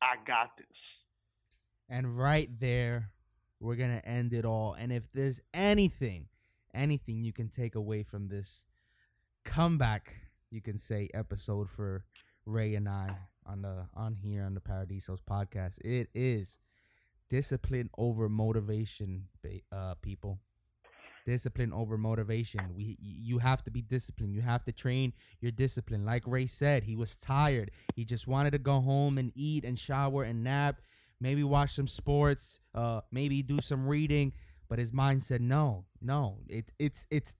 i 0.01 0.15
got 0.25 0.55
this 0.57 0.67
And 1.89 2.17
right 2.17 2.49
there, 2.59 3.11
we're 3.59 3.75
going 3.75 3.95
to 3.97 4.05
end 4.07 4.33
it 4.33 4.45
all. 4.45 4.73
And 4.73 4.91
if 4.91 5.11
there's 5.13 5.39
anything, 5.53 6.27
anything 6.73 7.23
you 7.23 7.31
can 7.33 7.47
take 7.49 7.75
away 7.75 8.03
from 8.03 8.27
this 8.27 8.65
comeback, 9.45 10.15
you 10.51 10.61
can 10.61 10.77
say 10.77 11.09
episode 11.13 11.69
for 11.69 12.03
Ray 12.45 12.75
and 12.75 12.87
I 12.89 13.15
on 13.45 13.61
the 13.61 13.87
on 13.95 14.15
here 14.15 14.43
on 14.43 14.53
the 14.53 14.59
Paradisos 14.59 15.19
podcast, 15.29 15.79
it 15.85 16.09
is 16.13 16.59
discipline 17.29 17.89
over 17.97 18.29
motivation, 18.29 19.27
uh, 19.71 19.95
people. 20.01 20.39
Discipline 21.27 21.73
over 21.73 21.97
motivation. 21.97 22.61
We 22.75 22.97
you 22.99 23.37
have 23.37 23.63
to 23.65 23.71
be 23.71 23.83
disciplined. 23.83 24.33
You 24.33 24.41
have 24.41 24.63
to 24.63 24.71
train 24.71 25.13
your 25.41 25.51
discipline. 25.51 26.05
Like 26.05 26.23
Ray 26.25 26.47
said, 26.47 26.83
he 26.83 26.95
was 26.95 27.15
tired. 27.17 27.69
He 27.95 28.03
just 28.03 28.27
wanted 28.27 28.51
to 28.53 28.59
go 28.59 28.81
home 28.81 29.19
and 29.19 29.31
eat 29.35 29.63
and 29.63 29.77
shower 29.77 30.23
and 30.23 30.43
nap 30.43 30.81
maybe 31.19 31.43
watch 31.43 31.71
some 31.71 31.87
sports, 31.87 32.59
uh, 32.75 33.01
maybe 33.11 33.41
do 33.41 33.59
some 33.61 33.87
reading. 33.87 34.33
But 34.69 34.79
his 34.79 34.91
mind 34.91 35.23
said, 35.23 35.41
no, 35.41 35.85
no. 36.01 36.39
It, 36.47 36.71
it's 36.77 37.07
it's 37.09 37.35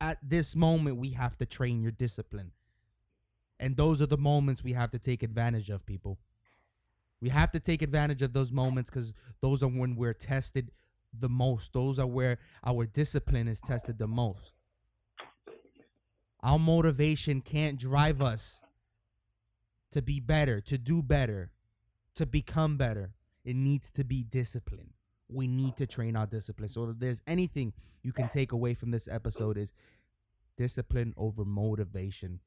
at 0.00 0.18
this 0.22 0.54
moment 0.54 0.96
we 0.96 1.10
have 1.10 1.36
to 1.38 1.46
train 1.46 1.82
your 1.82 1.90
discipline, 1.90 2.52
and 3.58 3.76
those 3.76 4.00
are 4.00 4.06
the 4.06 4.16
moments 4.16 4.62
we 4.62 4.72
have 4.72 4.90
to 4.90 4.98
take 4.98 5.22
advantage 5.22 5.68
of, 5.68 5.84
people. 5.84 6.18
We 7.20 7.28
have 7.28 7.50
to 7.50 7.60
take 7.60 7.82
advantage 7.82 8.22
of 8.22 8.32
those 8.32 8.50
moments 8.50 8.88
because 8.88 9.12
those 9.42 9.62
are 9.62 9.68
when 9.68 9.96
we're 9.96 10.14
tested 10.14 10.70
the 11.18 11.28
most. 11.28 11.72
Those 11.72 11.98
are 11.98 12.06
where 12.06 12.38
our 12.64 12.86
discipline 12.86 13.48
is 13.48 13.60
tested 13.60 13.98
the 13.98 14.06
most. 14.06 14.52
Our 16.42 16.58
motivation 16.58 17.40
can't 17.40 17.78
drive 17.78 18.22
us 18.22 18.62
to 19.92 20.00
be 20.00 20.20
better, 20.20 20.60
to 20.62 20.78
do 20.78 21.02
better, 21.02 21.50
to 22.14 22.26
become 22.26 22.76
better. 22.76 23.12
It 23.44 23.56
needs 23.56 23.90
to 23.92 24.04
be 24.04 24.22
discipline. 24.22 24.94
We 25.28 25.46
need 25.46 25.76
to 25.76 25.86
train 25.86 26.16
our 26.16 26.26
discipline. 26.26 26.68
So 26.68 26.88
if 26.88 26.98
there's 26.98 27.22
anything 27.26 27.72
you 28.02 28.12
can 28.12 28.28
take 28.28 28.52
away 28.52 28.74
from 28.74 28.90
this 28.90 29.08
episode 29.08 29.58
is 29.58 29.72
discipline 30.56 31.14
over 31.16 31.44
motivation. 31.44 32.40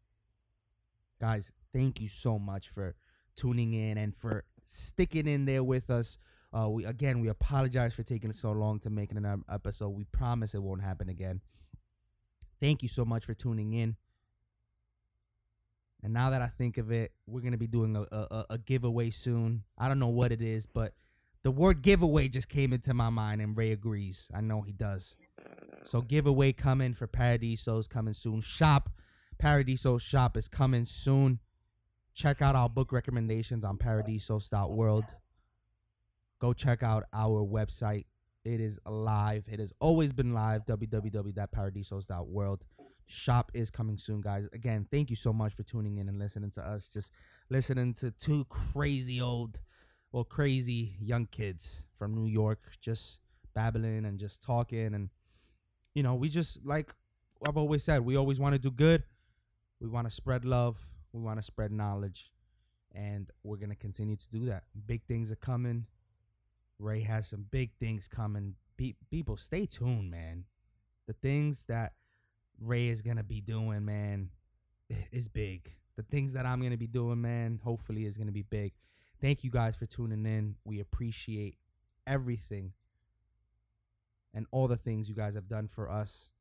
Guys, 1.20 1.52
thank 1.72 2.02
you 2.02 2.08
so 2.08 2.38
much 2.38 2.70
for 2.70 2.96
tuning 3.36 3.74
in 3.74 3.98
and 3.98 4.16
for 4.16 4.44
sticking 4.64 5.28
in 5.28 5.46
there 5.46 5.64
with 5.64 5.90
us. 5.90 6.18
Uh, 6.56 6.70
we 6.70 6.86
again, 6.86 7.20
we 7.20 7.30
apologize 7.30 7.94
for 7.94 8.04
taking 8.04 8.32
so 8.32 8.52
long 8.52 8.80
to 8.80 8.90
make 8.90 9.12
an 9.12 9.44
episode. 9.50 9.90
We 9.90 10.04
promise 10.06 10.54
it 10.54 10.62
won't 10.62 10.82
happen 10.82 11.10
again. 11.10 11.42
Thank 12.60 12.84
you 12.84 12.90
so 12.90 13.04
much 13.04 13.26
for 13.26 13.34
tuning 13.34 13.74
in. 13.74 13.96
And 16.04 16.14
now 16.14 16.30
that 16.30 16.42
I 16.42 16.48
think 16.48 16.78
of 16.78 16.92
it, 16.92 17.12
we're 17.26 17.42
gonna 17.42 17.58
be 17.58 17.68
doing 17.68 17.96
a, 17.96 18.02
a, 18.16 18.46
a 18.52 18.58
giveaway 18.58 19.10
soon. 19.10 19.64
I 19.78 19.88
don't 19.88 20.00
know 20.00 20.10
what 20.10 20.32
it 20.32 20.42
is, 20.42 20.66
but 20.66 20.94
the 21.44 21.52
word 21.52 21.82
giveaway 21.82 22.30
just 22.30 22.50
came 22.50 22.72
into 22.72 22.94
my 22.94 23.10
mind, 23.10 23.42
and 23.42 23.58
Ray 23.58 23.72
agrees. 23.72 24.30
I 24.34 24.42
know 24.42 24.62
he 24.62 24.72
does. 24.72 25.16
So 25.86 26.02
giveaway 26.02 26.54
coming 26.54 26.94
for 26.94 27.08
Paradisos 27.08 27.90
coming 27.90 28.14
soon. 28.14 28.42
Shop 28.42 28.90
Paradiso 29.38 29.98
shop 29.98 30.38
is 30.38 30.48
coming 30.48 30.86
soon. 30.86 31.40
Check 32.14 32.42
out 32.42 32.56
our 32.56 32.70
book 32.70 32.92
recommendations 32.92 33.66
on 33.66 33.78
Paradiso 33.78 34.38
paradisos.world. 34.38 35.06
Go 36.44 36.52
check 36.52 36.84
out 36.84 37.06
our 37.14 37.42
website. 37.42 38.04
It 38.44 38.60
is 38.60 38.78
live. 38.86 39.46
It 39.50 39.60
has 39.60 39.72
always 39.80 40.12
been 40.12 40.34
live. 40.34 40.66
www.paradisos.world. 40.66 42.66
Shop 43.06 43.50
is 43.54 43.72
coming 43.72 43.98
soon, 43.98 44.20
guys. 44.20 44.50
Again, 44.52 44.86
thank 44.92 45.10
you 45.10 45.16
so 45.16 45.32
much 45.32 45.54
for 45.54 45.64
tuning 45.64 46.00
in 46.00 46.10
and 46.10 46.20
listening 46.20 46.52
to 46.52 46.62
us. 46.62 46.90
Just 46.90 47.14
listening 47.50 47.94
to 47.94 48.12
two 48.12 48.44
crazy 48.50 49.22
old, 49.22 49.62
well, 50.12 50.26
crazy 50.26 50.98
young 51.00 51.28
kids 51.28 51.82
from 51.98 52.14
New 52.14 52.28
York 52.28 52.60
just 52.82 53.20
babbling 53.54 54.04
and 54.04 54.20
just 54.20 54.44
talking. 54.44 54.94
And, 54.94 55.12
you 55.96 56.04
know, 56.04 56.14
we 56.14 56.28
just, 56.28 56.66
like 56.66 56.94
I've 57.48 57.56
always 57.56 57.86
said, 57.86 58.02
we 58.02 58.18
always 58.18 58.42
want 58.42 58.52
to 58.52 58.60
do 58.60 58.70
good. 58.70 59.04
We 59.80 59.88
want 59.88 60.08
to 60.08 60.12
spread 60.14 60.44
love. 60.44 60.76
We 61.14 61.22
want 61.22 61.40
to 61.40 61.44
spread 61.44 61.72
knowledge. 61.72 62.34
And 62.94 63.30
we're 63.44 63.56
going 63.56 63.70
to 63.70 63.78
continue 63.78 64.18
to 64.18 64.30
do 64.30 64.48
that. 64.48 64.64
Big 64.86 65.04
things 65.08 65.32
are 65.32 65.38
coming. 65.38 65.86
Ray 66.84 67.02
has 67.02 67.28
some 67.28 67.46
big 67.50 67.72
things 67.80 68.08
coming. 68.08 68.56
Pe- 68.78 68.96
people, 69.10 69.38
stay 69.38 69.66
tuned, 69.66 70.12
man. 70.12 70.46
The 71.08 71.14
things 71.14 71.66
that 71.66 71.94
Ray 72.60 72.90
is 72.90 73.02
gonna 73.02 73.24
be 73.24 73.42
doing, 73.42 73.86
man, 73.86 74.30
is 75.12 75.28
big. 75.28 75.72
The 75.96 76.04
things 76.04 76.34
that 76.34 76.46
I'm 76.46 76.62
gonna 76.62 76.78
be 76.78 76.88
doing, 76.88 77.22
man, 77.22 77.60
hopefully 77.64 78.06
is 78.06 78.18
gonna 78.18 78.32
be 78.32 78.42
big. 78.42 78.74
Thank 79.22 79.44
you 79.44 79.50
guys 79.50 79.76
for 79.76 79.86
tuning 79.86 80.26
in. 80.26 80.56
We 80.66 80.80
appreciate 80.80 81.58
everything 82.06 82.74
and 84.34 84.46
all 84.52 84.68
the 84.68 84.78
things 84.78 85.08
you 85.08 85.16
guys 85.16 85.36
have 85.36 85.48
done 85.48 85.68
for 85.68 85.90
us. 85.90 86.32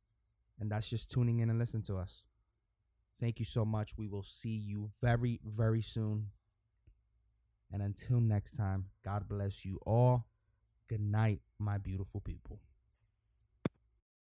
And 0.59 0.71
that's 0.71 0.91
just 0.91 1.11
tuning 1.11 1.39
in 1.39 1.51
and 1.51 1.59
listening 1.59 1.85
to 1.85 1.97
us. 1.97 2.25
Thank 3.21 3.39
you 3.39 3.45
so 3.45 3.65
much. 3.65 3.97
We 3.97 4.09
will 4.09 4.25
see 4.25 4.57
you 4.57 4.91
very, 5.01 5.39
very 5.45 5.83
soon. 5.83 6.29
And 7.71 7.83
until 7.83 8.21
next 8.21 8.57
time, 8.57 8.87
God 9.05 9.29
bless 9.29 9.65
you 9.65 9.79
all. 9.87 10.27
Good 10.93 11.01
night, 11.01 11.41
my 11.59 11.79
beautiful 11.79 12.21
people. 12.21 12.61